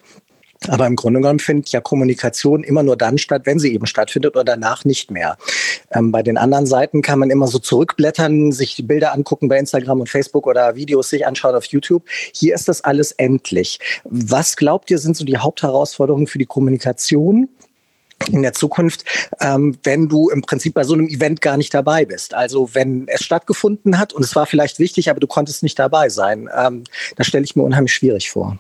aber 0.67 0.87
im 0.87 0.97
Grunde 0.97 1.21
genommen 1.21 1.39
findet 1.39 1.69
ja 1.71 1.81
Kommunikation 1.81 2.65
immer 2.65 2.83
nur 2.83 2.97
dann 2.97 3.19
statt, 3.19 3.43
wenn 3.45 3.59
sie 3.59 3.73
eben 3.73 3.87
stattfindet 3.87 4.35
oder 4.35 4.45
danach 4.45 4.85
nicht 4.85 5.11
mehr. 5.11 5.37
Ähm, 5.93 6.11
bei 6.11 6.23
den 6.23 6.37
anderen 6.37 6.67
Seiten 6.67 7.01
kann 7.01 7.21
man 7.21 7.31
immer 7.31 7.47
so 7.47 7.59
zurückblättern, 7.59 8.51
sich 8.51 8.75
die 8.75 8.83
Bilder 8.83 9.13
angucken 9.13 9.49
bei 9.49 9.59
Instagram 9.59 10.01
und 10.01 10.09
Facebook 10.09 10.47
oder 10.47 10.75
Videos 10.75 11.11
sich 11.11 11.27
anschauen 11.27 11.55
auf 11.55 11.65
YouTube. 11.67 12.05
Hier 12.35 12.55
ist 12.55 12.69
das 12.69 12.83
alles 12.83 13.13
endlich. 13.13 13.79
Was 14.05 14.57
glaubt 14.57 14.91
ihr, 14.91 14.99
sind 14.99 15.17
so 15.17 15.25
die 15.25 15.39
Hauptherausforderungen 15.39 16.27
für 16.27 16.39
die 16.39 16.47
Kommunikation? 16.47 17.49
in 18.33 18.43
der 18.43 18.53
Zukunft, 18.53 19.05
ähm, 19.41 19.79
wenn 19.85 20.09
du 20.09 20.29
im 20.29 20.43
Prinzip 20.43 20.75
bei 20.75 20.83
so 20.83 20.93
einem 20.93 21.07
Event 21.07 21.41
gar 21.41 21.57
nicht 21.57 21.73
dabei 21.73 22.05
bist. 22.05 22.35
Also 22.35 22.75
wenn 22.75 23.07
es 23.07 23.23
stattgefunden 23.23 23.97
hat 23.97 24.13
und 24.13 24.25
es 24.25 24.35
war 24.35 24.45
vielleicht 24.45 24.81
wichtig, 24.81 25.09
aber 25.09 25.21
du 25.21 25.29
konntest 25.29 25.63
nicht 25.63 25.79
dabei 25.79 26.09
sein. 26.09 26.51
Ähm, 26.55 26.83
das 27.15 27.29
stelle 27.29 27.45
ich 27.45 27.55
mir 27.55 27.63
unheimlich 27.63 27.95
schwierig 27.95 28.29
vor 28.29 28.59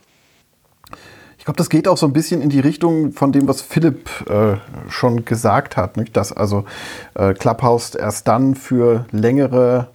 glaube, 1.48 1.56
das 1.56 1.70
geht 1.70 1.88
auch 1.88 1.96
so 1.96 2.04
ein 2.04 2.12
bisschen 2.12 2.42
in 2.42 2.50
die 2.50 2.60
Richtung 2.60 3.12
von 3.12 3.32
dem, 3.32 3.48
was 3.48 3.62
Philipp 3.62 4.10
äh, 4.28 4.56
schon 4.90 5.24
gesagt 5.24 5.78
hat, 5.78 5.96
nicht? 5.96 6.14
dass 6.14 6.30
also 6.30 6.66
äh, 7.14 7.32
Clubhouse 7.32 7.94
erst 7.94 8.28
dann 8.28 8.54
für 8.54 9.06
längere, 9.12 9.88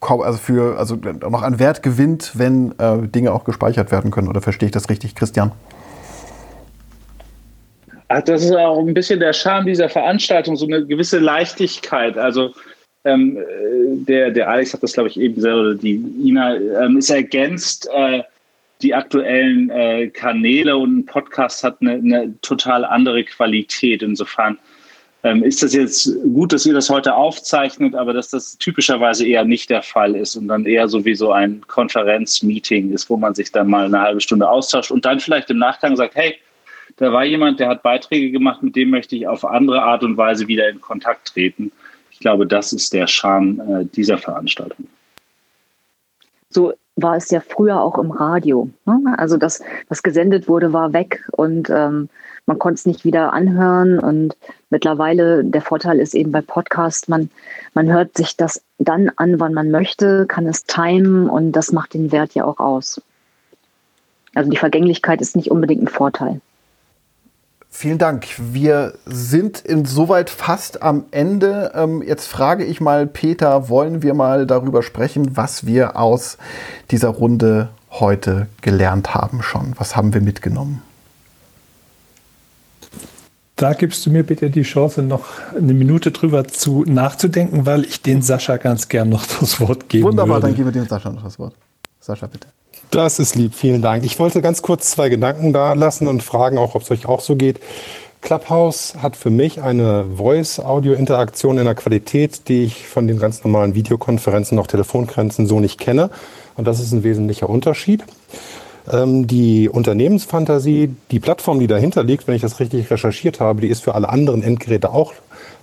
also 0.00 0.38
für 0.38 0.76
also 0.76 0.96
noch 0.96 1.42
an 1.42 1.60
Wert 1.60 1.84
gewinnt, 1.84 2.32
wenn 2.34 2.74
äh, 2.80 3.06
Dinge 3.06 3.30
auch 3.30 3.44
gespeichert 3.44 3.92
werden 3.92 4.10
können. 4.10 4.26
Oder 4.26 4.40
verstehe 4.40 4.66
ich 4.66 4.72
das 4.72 4.90
richtig, 4.90 5.14
Christian? 5.14 5.52
Also 8.08 8.32
das 8.32 8.42
ist 8.42 8.56
auch 8.56 8.80
ein 8.80 8.92
bisschen 8.92 9.20
der 9.20 9.34
Charme 9.34 9.66
dieser 9.66 9.88
Veranstaltung, 9.88 10.56
so 10.56 10.66
eine 10.66 10.84
gewisse 10.84 11.20
Leichtigkeit. 11.20 12.18
Also 12.18 12.50
ähm, 13.04 13.38
der, 14.08 14.32
der 14.32 14.50
Alex 14.50 14.74
hat 14.74 14.82
das, 14.82 14.94
glaube 14.94 15.10
ich, 15.10 15.20
eben 15.20 15.40
oder 15.40 15.76
die 15.76 16.02
Ina, 16.24 16.56
ähm, 16.56 16.98
ist 16.98 17.10
ergänzt 17.10 17.88
äh, 17.94 18.24
die 18.82 18.94
aktuellen 18.94 19.70
äh, 19.70 20.08
Kanäle 20.08 20.76
und 20.76 20.98
ein 20.98 21.06
Podcast 21.06 21.64
hat 21.64 21.78
eine, 21.80 21.92
eine 21.92 22.40
total 22.40 22.84
andere 22.84 23.24
Qualität. 23.24 24.02
Insofern 24.02 24.58
ähm, 25.22 25.42
ist 25.42 25.62
das 25.62 25.74
jetzt 25.74 26.14
gut, 26.22 26.52
dass 26.52 26.66
ihr 26.66 26.74
das 26.74 26.90
heute 26.90 27.14
aufzeichnet, 27.14 27.94
aber 27.94 28.12
dass 28.12 28.28
das 28.28 28.58
typischerweise 28.58 29.26
eher 29.26 29.44
nicht 29.44 29.70
der 29.70 29.82
Fall 29.82 30.14
ist 30.14 30.36
und 30.36 30.48
dann 30.48 30.66
eher 30.66 30.88
so 30.88 31.04
wie 31.04 31.14
so 31.14 31.32
ein 31.32 31.62
Konferenzmeeting 31.66 32.92
ist, 32.92 33.08
wo 33.08 33.16
man 33.16 33.34
sich 33.34 33.50
dann 33.50 33.68
mal 33.68 33.86
eine 33.86 34.00
halbe 34.00 34.20
Stunde 34.20 34.48
austauscht 34.48 34.90
und 34.90 35.04
dann 35.04 35.20
vielleicht 35.20 35.50
im 35.50 35.58
Nachgang 35.58 35.96
sagt, 35.96 36.14
hey, 36.14 36.36
da 36.96 37.12
war 37.12 37.24
jemand, 37.24 37.60
der 37.60 37.68
hat 37.68 37.82
Beiträge 37.82 38.30
gemacht, 38.30 38.62
mit 38.62 38.76
dem 38.76 38.90
möchte 38.90 39.16
ich 39.16 39.26
auf 39.26 39.44
andere 39.44 39.82
Art 39.82 40.02
und 40.02 40.16
Weise 40.16 40.48
wieder 40.48 40.68
in 40.68 40.80
Kontakt 40.80 41.28
treten. 41.28 41.72
Ich 42.10 42.20
glaube, 42.20 42.46
das 42.46 42.72
ist 42.72 42.92
der 42.92 43.06
Charme 43.06 43.60
äh, 43.60 43.84
dieser 43.84 44.18
Veranstaltung. 44.18 44.86
So 46.48 46.72
war 46.96 47.16
es 47.16 47.30
ja 47.30 47.40
früher 47.40 47.80
auch 47.80 47.98
im 47.98 48.10
Radio. 48.10 48.70
Ne? 48.86 49.14
Also 49.18 49.36
das, 49.36 49.62
was 49.88 50.02
gesendet 50.02 50.48
wurde, 50.48 50.72
war 50.72 50.92
weg 50.92 51.28
und 51.32 51.70
ähm, 51.70 52.08
man 52.46 52.58
konnte 52.58 52.76
es 52.76 52.86
nicht 52.86 53.04
wieder 53.04 53.32
anhören. 53.32 53.98
Und 53.98 54.36
mittlerweile 54.70 55.44
der 55.44 55.60
Vorteil 55.60 55.98
ist 55.98 56.14
eben 56.14 56.32
bei 56.32 56.40
Podcast, 56.40 57.08
man, 57.08 57.30
man 57.74 57.92
hört 57.92 58.16
sich 58.16 58.36
das 58.36 58.62
dann 58.78 59.10
an, 59.16 59.38
wann 59.38 59.52
man 59.52 59.70
möchte, 59.70 60.26
kann 60.26 60.46
es 60.46 60.64
timen 60.64 61.28
und 61.28 61.52
das 61.52 61.72
macht 61.72 61.94
den 61.94 62.12
Wert 62.12 62.34
ja 62.34 62.44
auch 62.44 62.58
aus. 62.58 63.02
Also 64.34 64.50
die 64.50 64.56
Vergänglichkeit 64.56 65.20
ist 65.20 65.36
nicht 65.36 65.50
unbedingt 65.50 65.82
ein 65.82 65.88
Vorteil. 65.88 66.40
Vielen 67.78 67.98
Dank. 67.98 68.26
Wir 68.38 68.94
sind 69.04 69.60
insoweit 69.60 70.30
fast 70.30 70.80
am 70.82 71.04
Ende. 71.10 71.72
Ähm, 71.74 72.00
jetzt 72.00 72.26
frage 72.26 72.64
ich 72.64 72.80
mal 72.80 73.06
Peter, 73.06 73.68
wollen 73.68 74.02
wir 74.02 74.14
mal 74.14 74.46
darüber 74.46 74.82
sprechen, 74.82 75.36
was 75.36 75.66
wir 75.66 75.98
aus 75.98 76.38
dieser 76.90 77.10
Runde 77.10 77.68
heute 77.90 78.46
gelernt 78.62 79.14
haben 79.14 79.42
schon? 79.42 79.74
Was 79.76 79.94
haben 79.94 80.14
wir 80.14 80.22
mitgenommen? 80.22 80.80
Da 83.56 83.74
gibst 83.74 84.06
du 84.06 84.10
mir 84.10 84.22
bitte 84.22 84.48
die 84.48 84.62
Chance, 84.62 85.02
noch 85.02 85.26
eine 85.54 85.74
Minute 85.74 86.12
drüber 86.12 86.48
zu 86.48 86.84
nachzudenken, 86.86 87.66
weil 87.66 87.84
ich 87.84 88.00
den 88.00 88.22
Sascha 88.22 88.56
ganz 88.56 88.88
gern 88.88 89.10
noch 89.10 89.26
das 89.38 89.60
Wort 89.60 89.90
geben 89.90 90.04
Wunderbar, 90.04 90.36
würde. 90.36 90.46
dann 90.46 90.56
geben 90.56 90.68
wir 90.68 90.72
dem 90.72 90.88
Sascha 90.88 91.10
noch 91.10 91.24
das 91.24 91.38
Wort. 91.38 91.52
Sascha, 92.00 92.26
bitte. 92.26 92.48
Das 92.90 93.18
ist 93.18 93.34
lieb, 93.34 93.54
vielen 93.54 93.82
Dank. 93.82 94.04
Ich 94.04 94.18
wollte 94.18 94.40
ganz 94.42 94.62
kurz 94.62 94.90
zwei 94.90 95.08
Gedanken 95.08 95.52
da 95.52 95.72
lassen 95.72 96.06
und 96.06 96.22
fragen 96.22 96.58
auch, 96.58 96.74
ob 96.74 96.82
es 96.82 96.90
euch 96.90 97.06
auch 97.06 97.20
so 97.20 97.36
geht. 97.36 97.60
Clubhouse 98.22 98.94
hat 99.00 99.16
für 99.16 99.30
mich 99.30 99.62
eine 99.62 100.04
Voice-Audio-Interaktion 100.16 101.58
in 101.58 101.64
der 101.64 101.74
Qualität, 101.74 102.48
die 102.48 102.64
ich 102.64 102.86
von 102.88 103.06
den 103.06 103.18
ganz 103.18 103.44
normalen 103.44 103.74
Videokonferenzen, 103.74 104.56
noch 104.56 104.66
Telefongrenzen 104.66 105.46
so 105.46 105.60
nicht 105.60 105.78
kenne. 105.78 106.10
Und 106.56 106.66
das 106.66 106.80
ist 106.80 106.92
ein 106.92 107.04
wesentlicher 107.04 107.48
Unterschied. 107.48 108.04
Ähm, 108.90 109.26
die 109.26 109.68
Unternehmensfantasie, 109.68 110.94
die 111.10 111.20
Plattform, 111.20 111.60
die 111.60 111.66
dahinter 111.66 112.02
liegt, 112.02 112.26
wenn 112.26 112.34
ich 112.34 112.42
das 112.42 112.58
richtig 112.60 112.90
recherchiert 112.90 113.40
habe, 113.40 113.60
die 113.60 113.68
ist 113.68 113.82
für 113.84 113.94
alle 113.94 114.08
anderen 114.08 114.42
Endgeräte 114.42 114.90
auch 114.90 115.12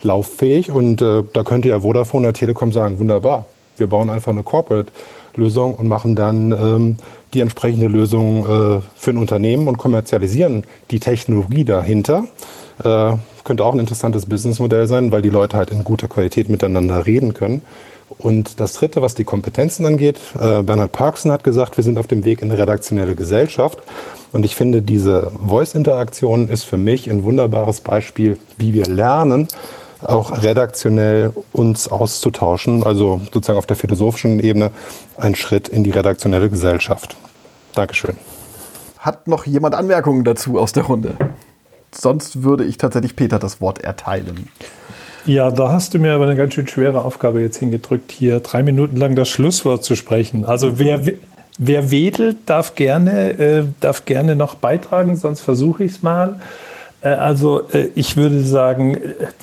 lauffähig. 0.02 0.72
Und 0.72 1.02
äh, 1.02 1.24
da 1.34 1.44
könnte 1.44 1.70
ja 1.70 1.82
Vodafone 1.82 2.28
oder 2.28 2.34
Telekom 2.34 2.72
sagen, 2.72 3.00
wunderbar, 3.00 3.46
wir 3.78 3.88
bauen 3.88 4.10
einfach 4.10 4.32
eine 4.32 4.44
Corporate 4.44 4.92
Lösung 5.36 5.76
und 5.76 5.88
machen 5.88 6.16
dann 6.16 6.52
ähm, 6.52 6.98
die 7.34 7.42
entsprechende 7.42 7.88
Lösung 7.88 8.46
äh, 8.46 8.82
für 8.96 9.12
ein 9.12 9.18
Unternehmen 9.18 9.68
und 9.68 9.78
kommerzialisieren 9.78 10.64
die 10.92 11.00
Technologie 11.00 11.66
dahinter. 11.66 12.26
Äh, 12.84 13.14
könnte 13.44 13.66
auch 13.66 13.74
ein 13.74 13.80
interessantes 13.80 14.26
Businessmodell 14.26 14.88
sein, 14.88 15.12
weil 15.12 15.22
die 15.22 15.30
Leute 15.30 15.58
halt 15.58 15.72
in 15.72 15.84
guter 15.84 16.08
Qualität 16.08 16.50
miteinander 16.50 17.06
reden 17.06 17.34
können. 17.34 17.62
Und 18.18 18.60
das 18.60 18.74
Dritte, 18.74 19.02
was 19.02 19.16
die 19.16 19.24
Kompetenzen 19.24 19.86
angeht, 19.86 20.20
äh, 20.40 20.62
Bernhard 20.62 20.92
Parkson 20.92 21.32
hat 21.32 21.44
gesagt, 21.44 21.78
wir 21.78 21.84
sind 21.84 21.98
auf 21.98 22.08
dem 22.08 22.26
Weg 22.26 22.42
in 22.42 22.52
eine 22.52 22.60
redaktionelle 22.60 23.16
Gesellschaft. 23.16 23.80
Und 24.32 24.46
ich 24.46 24.56
finde, 24.56 24.82
diese 24.82 25.32
Voice-Interaktion 25.46 26.50
ist 26.50 26.64
für 26.64 26.78
mich 26.78 27.10
ein 27.10 27.24
wunderbares 27.24 27.82
Beispiel, 27.82 28.38
wie 28.58 28.74
wir 28.74 28.86
lernen, 28.86 29.48
auch 30.10 30.44
redaktionell 30.44 31.34
uns 31.52 31.88
auszutauschen, 31.88 32.84
also 32.84 33.22
sozusagen 33.32 33.60
auf 33.60 33.66
der 33.66 33.76
philosophischen 33.76 34.40
Ebene 34.40 34.72
ein 35.18 35.36
Schritt 35.36 35.68
in 35.68 35.84
die 35.84 35.92
redaktionelle 35.92 36.50
Gesellschaft. 36.50 37.16
Dankeschön. 37.76 38.16
Hat 39.00 39.28
noch 39.28 39.46
jemand 39.46 39.76
Anmerkungen 39.76 40.24
dazu 40.24 40.60
aus 40.60 40.72
der 40.72 40.84
Runde? 40.84 41.16
Sonst 41.92 42.44
würde 42.44 42.64
ich 42.64 42.78
tatsächlich 42.78 43.16
Peter 43.16 43.40
das 43.40 43.62
Wort 43.62 43.84
erteilen. 43.84 44.50
Ja, 45.26 45.52
da 45.52 45.72
hast 45.72 45.94
du 45.94 46.00
mir 46.00 46.14
aber 46.14 46.26
eine 46.26 46.36
ganz 46.36 46.54
schön 46.54 46.68
schwere 46.68 47.04
Aufgabe 47.04 47.42
jetzt 47.42 47.58
hingedrückt, 47.58 48.12
hier 48.12 48.40
drei 48.42 48.62
Minuten 48.64 48.98
lang 48.98 49.16
das 49.16 49.30
Schlusswort 49.30 49.84
zu 49.84 49.96
sprechen. 49.96 50.44
Also 50.44 50.80
wer, 50.80 51.02
wer 51.58 51.92
wedelt, 51.92 52.38
darf 52.46 52.76
gerne, 52.76 53.32
äh, 53.40 53.64
darf 53.80 54.06
gerne 54.06 54.36
noch 54.36 54.56
beitragen, 54.56 55.16
sonst 55.16 55.42
versuche 55.42 55.86
ich 55.86 55.94
es 55.94 56.04
mal. 56.04 56.42
Äh, 57.04 57.10
also 57.10 57.68
äh, 57.74 57.90
ich 57.96 58.18
würde 58.18 58.42
sagen, 58.44 58.96
äh, 58.96 59.00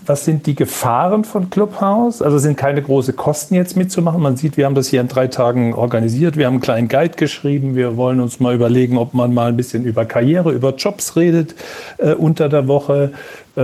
was 0.07 0.25
sind 0.25 0.47
die 0.47 0.55
Gefahren 0.55 1.25
von 1.25 1.51
Clubhouse? 1.51 2.23
Also 2.23 2.37
es 2.37 2.43
sind 2.43 2.57
keine 2.57 2.83
große 2.83 3.13
Kosten 3.13 3.55
jetzt 3.55 3.77
mitzumachen. 3.77 4.21
Man 4.21 4.37
sieht, 4.37 4.57
wir 4.57 4.67
haben 4.67 4.75
das 4.75 4.89
hier 4.89 5.01
in 5.01 5.09
drei 5.09 5.29
Tagen 5.29 5.75
organisiert. 5.75 6.37
Wir 6.37 6.47
haben 6.47 6.55
einen 6.55 6.63
kleinen 6.63 6.89
Guide 6.89 7.17
geschrieben. 7.17 7.77
Wir 7.77 7.97
wollen 7.97 8.21
uns 8.21 8.41
mal 8.41 8.55
überlegen, 8.55 8.99
ob 8.99 9.15
man 9.15 9.33
mal 9.33 9.49
ein 9.49 9.57
bisschen 9.57 9.85
über 9.85 10.05
Karriere, 10.05 10.53
über 10.53 10.75
Jobs 10.75 11.17
redet 11.17 11.55
äh, 11.99 12.15
unter 12.15 12.49
der 12.49 12.67
Woche. 12.67 13.13
Äh, 13.57 13.61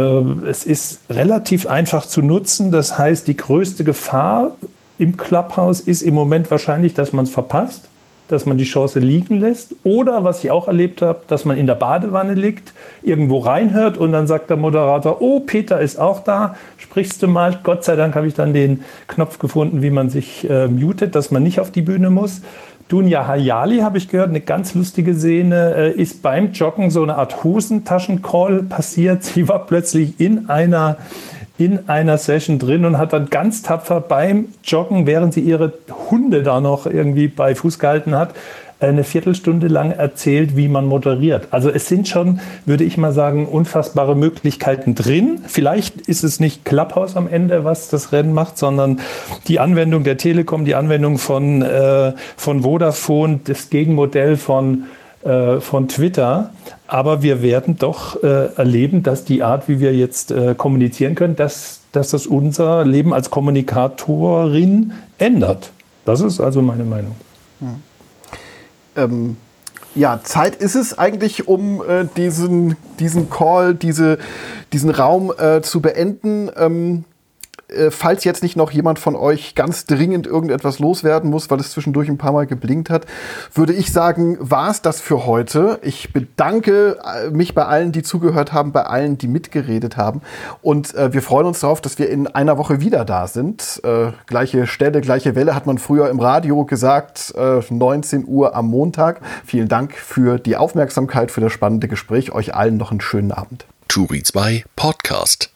es 0.49 0.65
ist 0.65 1.01
relativ 1.11 1.67
einfach 1.67 2.07
zu 2.07 2.23
nutzen. 2.23 2.71
Das 2.71 2.99
heißt, 2.99 3.27
die 3.27 3.37
größte 3.37 3.85
Gefahr 3.85 4.57
im 4.99 5.17
Clubhouse 5.17 5.81
ist 5.81 6.03
im 6.03 6.15
Moment 6.15 6.51
wahrscheinlich, 6.51 6.95
dass 6.95 7.13
man 7.13 7.25
es 7.25 7.31
verpasst 7.31 7.89
dass 8.29 8.47
man 8.47 8.59
die 8.59 8.65
Chance 8.65 8.99
liegen 9.01 9.41
lässt. 9.41 9.75
Oder, 9.85 10.25
was 10.25 10.43
ich 10.43 10.51
auch 10.51 10.69
erlebt 10.69 11.03
habe, 11.03 11.21
dass 11.29 11.45
man 11.45 11.57
in 11.57 11.67
der 11.67 11.75
Badewanne 11.75 12.35
liegt, 12.35 12.73
irgendwo 13.03 13.39
reinhört 13.39 13.99
und 13.99 14.13
dann 14.13 14.27
sagt 14.27 14.51
der 14.51 14.57
Moderator, 14.57 15.21
oh, 15.21 15.41
Peter 15.41 15.81
ist 15.81 15.99
auch 15.99 16.25
da, 16.25 16.57
sprichst 16.77 17.23
du 17.23 17.29
mal. 17.29 17.59
Gott 17.63 17.85
sei 17.85 17.97
Dank 17.97 18.15
habe 18.15 18.27
ich 18.27 18.35
dann 18.35 18.53
den 18.53 18.85
Knopf 19.07 19.39
gefunden, 19.39 19.83
wie 19.83 19.91
man 19.91 20.11
sich 20.11 20.49
äh, 20.49 20.69
mutet, 20.69 21.15
dass 21.15 21.31
man 21.31 21.43
nicht 21.43 21.61
auf 21.61 21.71
die 21.71 21.83
Bühne 21.83 22.11
muss. 22.11 22.43
Dunja 22.89 23.27
Hayali, 23.27 23.79
habe 23.79 23.99
ich 23.99 24.09
gehört, 24.09 24.29
eine 24.29 24.41
ganz 24.41 24.75
lustige 24.75 25.15
Szene, 25.15 25.75
äh, 25.75 25.91
ist 25.93 26.23
beim 26.23 26.53
Joggen 26.53 26.91
so 26.91 27.03
eine 27.03 27.17
Art 27.17 27.43
Hosentaschencall 27.43 28.63
passiert. 28.63 29.25
Sie 29.25 29.49
war 29.49 29.67
plötzlich 29.67 30.21
in 30.21 30.49
einer 30.49 30.97
in 31.59 31.89
einer 31.89 32.19
Session 32.19 32.59
drin 32.59 32.85
und 32.85 32.99
hat 32.99 33.13
dann 33.13 33.31
ganz 33.31 33.63
tapfer 33.63 34.01
beim 34.01 34.47
Joggen, 34.65 35.07
während 35.07 35.35
sie 35.35 35.41
ihre 35.41 35.73
Hunde 36.11 36.43
da 36.43 36.61
noch 36.61 36.87
irgendwie 36.87 37.29
bei 37.29 37.55
Fuß 37.55 37.79
gehalten 37.79 38.15
hat, 38.17 38.35
eine 38.79 39.05
Viertelstunde 39.05 39.69
lang 39.69 39.91
erzählt, 39.91 40.57
wie 40.57 40.69
man 40.69 40.85
moderiert. 40.85 41.49
Also 41.51 41.71
es 41.71 41.89
sind 41.89 42.09
schon, 42.09 42.41
würde 42.67 42.85
ich 42.85 42.99
mal 42.99 43.13
sagen, 43.13 43.47
unfassbare 43.47 44.15
Möglichkeiten 44.15 44.95
drin. 44.95 45.41
Vielleicht 45.47 46.03
ist 46.03 46.25
es 46.25 46.41
nicht 46.41 46.65
Clubhouse 46.67 47.17
am 47.17 47.27
Ende, 47.27 47.65
was 47.65 47.89
das 47.89 48.13
Rennen 48.13 48.35
macht, 48.35 48.59
sondern 48.59 49.01
die 49.49 49.61
Anwendung 49.61 50.05
der 50.05 50.19
Telekom, 50.19 50.67
die 50.67 50.75
Anwendung 50.75 51.17
von, 51.17 51.63
äh, 51.63 52.13
von 52.37 52.63
Vodafone, 52.63 53.41
das 53.45 53.71
Gegenmodell 53.71 54.37
von 54.37 54.85
äh, 55.27 55.61
von 55.61 55.89
Twitter. 55.89 56.51
Aber 56.87 57.23
wir 57.23 57.43
werden 57.43 57.79
doch 57.79 58.23
äh, 58.23 58.55
erleben, 58.55 59.03
dass 59.03 59.25
die 59.25 59.43
Art, 59.43 59.69
wie 59.69 59.81
wir 59.81 59.95
jetzt 59.95 60.31
äh, 60.31 60.55
kommunizieren 60.55 61.15
können, 61.15 61.35
dass, 61.35 61.81
dass 61.93 62.11
das 62.11 62.27
unser 62.27 62.85
Leben 62.85 63.13
als 63.13 63.31
Kommunikatorin 63.31 64.93
ändert. 65.19 65.71
Das 66.05 66.21
ist 66.21 66.41
also 66.41 66.63
meine 66.63 66.85
Meinung. 66.85 67.17
Hm. 67.61 67.83
Ähm, 68.95 69.37
ja, 69.97 70.21
Zeit 70.23 70.57
ist 70.57 70.75
es 70.75 70.97
eigentlich, 70.97 71.49
um 71.49 71.83
äh, 71.83 72.05
diesen, 72.17 72.77
diesen 73.01 73.31
Call, 73.31 73.75
diese, 73.75 74.19
diesen 74.73 74.91
Raum 74.91 75.33
äh, 75.37 75.63
zu 75.63 75.81
beenden. 75.81 76.51
Ähm, 76.57 77.05
äh, 77.69 77.91
falls 77.91 78.25
jetzt 78.25 78.43
nicht 78.43 78.57
noch 78.57 78.71
jemand 78.71 78.99
von 78.99 79.17
euch 79.17 79.55
ganz 79.55 79.87
dringend 79.87 80.27
irgendetwas 80.27 80.79
loswerden 80.79 81.31
muss, 81.31 81.51
weil 81.51 81.61
es 81.61 81.73
zwischendurch 81.73 82.09
ein 82.09 82.19
paar 82.19 82.33
Mal 82.33 82.47
geblinkt 82.47 82.91
hat, 82.91 83.07
würde 83.55 83.73
ich 83.73 83.93
sagen, 83.93 84.37
war 84.41 84.71
es 84.71 84.83
das 84.83 85.01
für 85.01 85.27
heute. 85.27 85.79
Ich 85.83 86.13
bedanke 86.13 86.99
äh, 87.05 87.31
mich 87.31 87.55
bei 87.55 87.65
allen, 87.65 87.93
die 87.93 88.03
zugehört 88.03 88.53
haben, 88.53 88.73
bei 88.73 88.85
allen, 88.85 89.19
die 89.19 89.29
mitgeredet 89.29 89.97
haben. 89.97 90.23
Und 90.63 90.95
äh, 90.95 91.13
wir 91.13 91.23
freuen 91.23 91.47
uns 91.47 91.61
darauf, 91.61 91.81
dass 91.81 91.99
wir 91.99 92.09
in 92.09 92.27
einer 92.27 92.59
Woche 92.59 92.81
wieder 92.81 93.05
da 93.05 93.27
sind. 93.27 93.81
Äh, 93.85 94.13
gleiche 94.27 94.67
Stelle, 94.67 95.01
gleiche 95.01 95.35
Welle 95.35 95.55
hat 95.55 95.67
man 95.67 95.79
früher 95.79 96.09
im 96.11 96.21
Radio 96.21 96.65
gesagt, 96.65 97.35
19 97.37 98.23
äh, 98.23 98.25
Uhr 98.27 98.55
am 98.55 98.67
Montag. 98.69 99.21
Vielen 99.45 99.69
Dank 99.69 99.95
für 99.95 100.39
die 100.39 100.57
Aufmerksamkeit, 100.57 101.31
für 101.31 101.41
das 101.41 101.53
spannende 101.53 101.89
Gespräch. 101.89 102.33
Euch 102.33 102.55
allen 102.55 102.77
noch 102.77 102.91
einen 102.91 103.01
schönen 103.01 103.33
Abend. 103.33 103.67
Turi 103.89 104.23
2 104.23 104.65
Podcast. 104.75 105.56